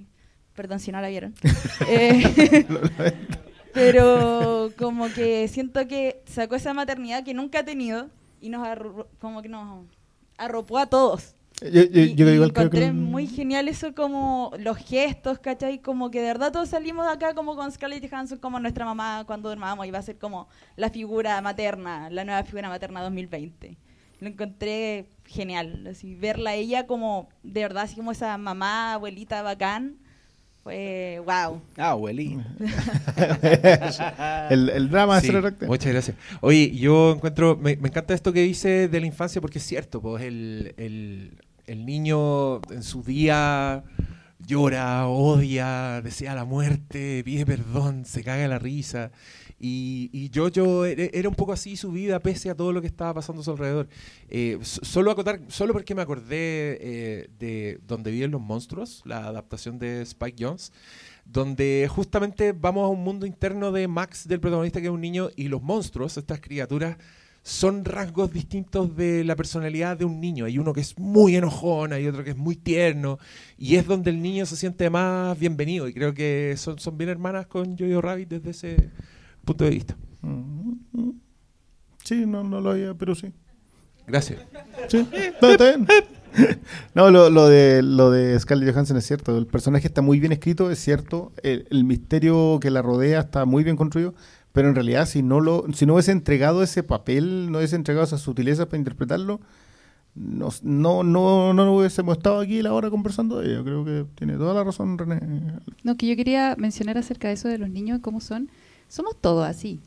[0.58, 1.34] Perdón si no la vieron.
[1.88, 2.66] Eh,
[3.74, 8.10] pero como que siento que sacó esa maternidad que nunca ha tenido
[8.42, 9.86] y nos arro- como que nos
[10.38, 11.36] arropó a todos.
[11.62, 12.78] Yo, yo, y, yo y igual creo que.
[12.78, 15.80] encontré muy genial eso como los gestos, ¿cachai?
[15.80, 19.24] Como que de verdad todos salimos de acá como con Scarlett Johansson como nuestra mamá
[19.28, 23.78] cuando dormábamos y va a ser como la figura materna, la nueva figura materna 2020.
[24.20, 29.42] Lo encontré genial, así verla a ella como de verdad así como esa mamá, abuelita
[29.44, 29.98] bacán.
[30.68, 31.62] Fue wow.
[31.78, 32.44] Ah, abuelita.
[34.50, 35.54] el, el drama Sí, de.
[35.66, 36.18] Muchas gracias.
[36.42, 40.02] Oye, yo encuentro, me, me encanta esto que dice de la infancia porque es cierto,
[40.02, 41.38] pues el, el,
[41.68, 43.86] el niño en su día
[44.46, 49.12] llora, odia, desea la muerte, pide perdón, se caga la risa.
[49.60, 52.88] Y, y yo, yo era un poco así su vida pese a todo lo que
[52.88, 53.88] estaba pasando a su alrededor.
[54.30, 59.26] Eh, so- solo acotar, solo porque me acordé eh, de Donde viven los monstruos, la
[59.26, 60.72] adaptación de Spike Jones,
[61.26, 65.30] donde justamente vamos a un mundo interno de Max, del protagonista que es un niño,
[65.36, 66.98] y los monstruos, estas criaturas,
[67.42, 70.46] son rasgos distintos de la personalidad de un niño.
[70.46, 73.20] Hay uno que es muy enojón, hay otro que es muy tierno,
[73.58, 75.88] y es donde el niño se siente más bienvenido.
[75.88, 78.90] Y creo que son, son bien hermanas con Jojo Rabbit desde ese
[79.48, 79.98] punto de vista.
[82.04, 83.34] Sí, no, no lo había, pero sí.
[84.06, 84.40] Gracias.
[84.88, 85.88] Sí, está, está bien.
[86.94, 89.36] No, lo, lo de, lo de Scarlett Johansson es cierto.
[89.36, 91.32] El personaje está muy bien escrito, es cierto.
[91.42, 94.14] El, el misterio que la rodea está muy bien construido.
[94.52, 98.06] Pero en realidad, si no lo si no hubiese entregado ese papel, no hubiese entregado
[98.06, 99.40] esas sutilezas para interpretarlo,
[100.16, 103.64] no, no, no, no hubiésemos estado aquí la hora conversando de ello.
[103.64, 105.22] Creo que tiene toda la razón, René.
[105.84, 108.50] No, que yo quería mencionar acerca de eso de los niños, cómo son.
[108.88, 109.80] Somos todos así.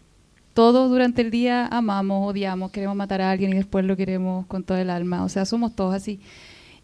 [0.52, 4.64] Todos durante el día amamos, odiamos, queremos matar a alguien y después lo queremos con
[4.64, 5.24] todo el alma.
[5.24, 6.20] O sea, somos todos así.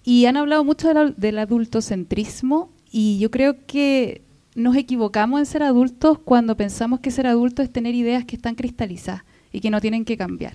[0.05, 4.23] Y han hablado mucho del, adultocentrismo y yo creo que
[4.55, 8.55] nos equivocamos en ser adultos cuando pensamos que ser adulto es tener ideas que están
[8.55, 10.55] cristalizadas y que no tienen que cambiar.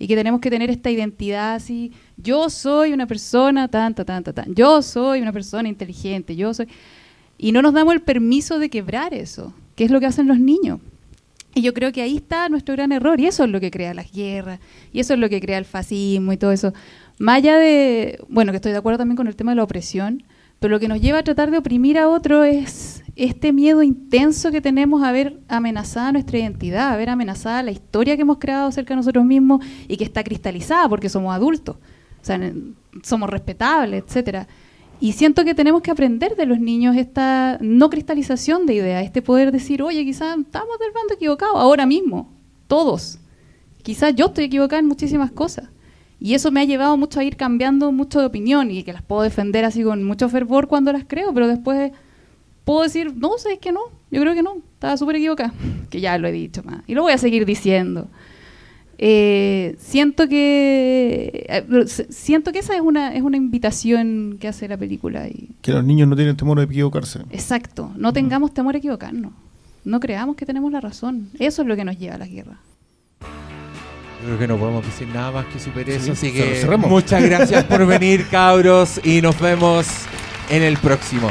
[0.00, 4.24] Y que tenemos que tener esta identidad así, yo soy una persona tan, tan, tan,
[4.24, 6.68] tan, tan, yo soy una persona inteligente, yo soy...
[7.38, 10.40] Y no nos damos el permiso de quebrar eso, que es lo que hacen los
[10.40, 10.80] niños.
[11.54, 13.94] Y yo creo que ahí está nuestro gran error, y eso es lo que crea
[13.94, 14.60] las guerras,
[14.92, 16.72] y eso es lo que crea el fascismo y todo eso.
[17.18, 20.24] Más allá de, bueno, que estoy de acuerdo también con el tema de la opresión,
[20.60, 24.50] pero lo que nos lleva a tratar de oprimir a otro es este miedo intenso
[24.50, 28.68] que tenemos a ver amenazada nuestra identidad, a ver amenazada la historia que hemos creado
[28.68, 32.40] acerca de nosotros mismos y que está cristalizada porque somos adultos, o sea,
[33.02, 34.46] somos respetables, etcétera.
[35.00, 39.22] Y siento que tenemos que aprender de los niños esta no cristalización de ideas, este
[39.22, 42.32] poder decir, oye, quizás estamos del bando equivocado ahora mismo,
[42.66, 43.18] todos.
[43.82, 45.68] Quizás yo estoy equivocada en muchísimas cosas.
[46.20, 49.02] Y eso me ha llevado mucho a ir cambiando mucho de opinión y que las
[49.02, 51.92] puedo defender así con mucho fervor cuando las creo, pero después
[52.64, 53.80] puedo decir, no, sabes que no,
[54.10, 55.54] yo creo que no, estaba súper equivocada,
[55.90, 58.08] que ya lo he dicho más, y lo voy a seguir diciendo.
[59.00, 64.76] Eh, siento que eh, siento que esa es una es una invitación que hace la
[64.76, 67.20] película y Que los niños no tienen temor a equivocarse.
[67.30, 67.92] exacto.
[67.96, 69.32] No tengamos temor a equivocarnos.
[69.84, 71.30] No creamos que tenemos la razón.
[71.38, 72.58] Eso es lo que nos lleva a la guerra.
[74.24, 77.64] Creo que no podemos decir nada más que super eso, Sí, así que muchas gracias
[77.64, 79.86] por venir, cabros, y nos vemos
[80.50, 81.30] en el próximo.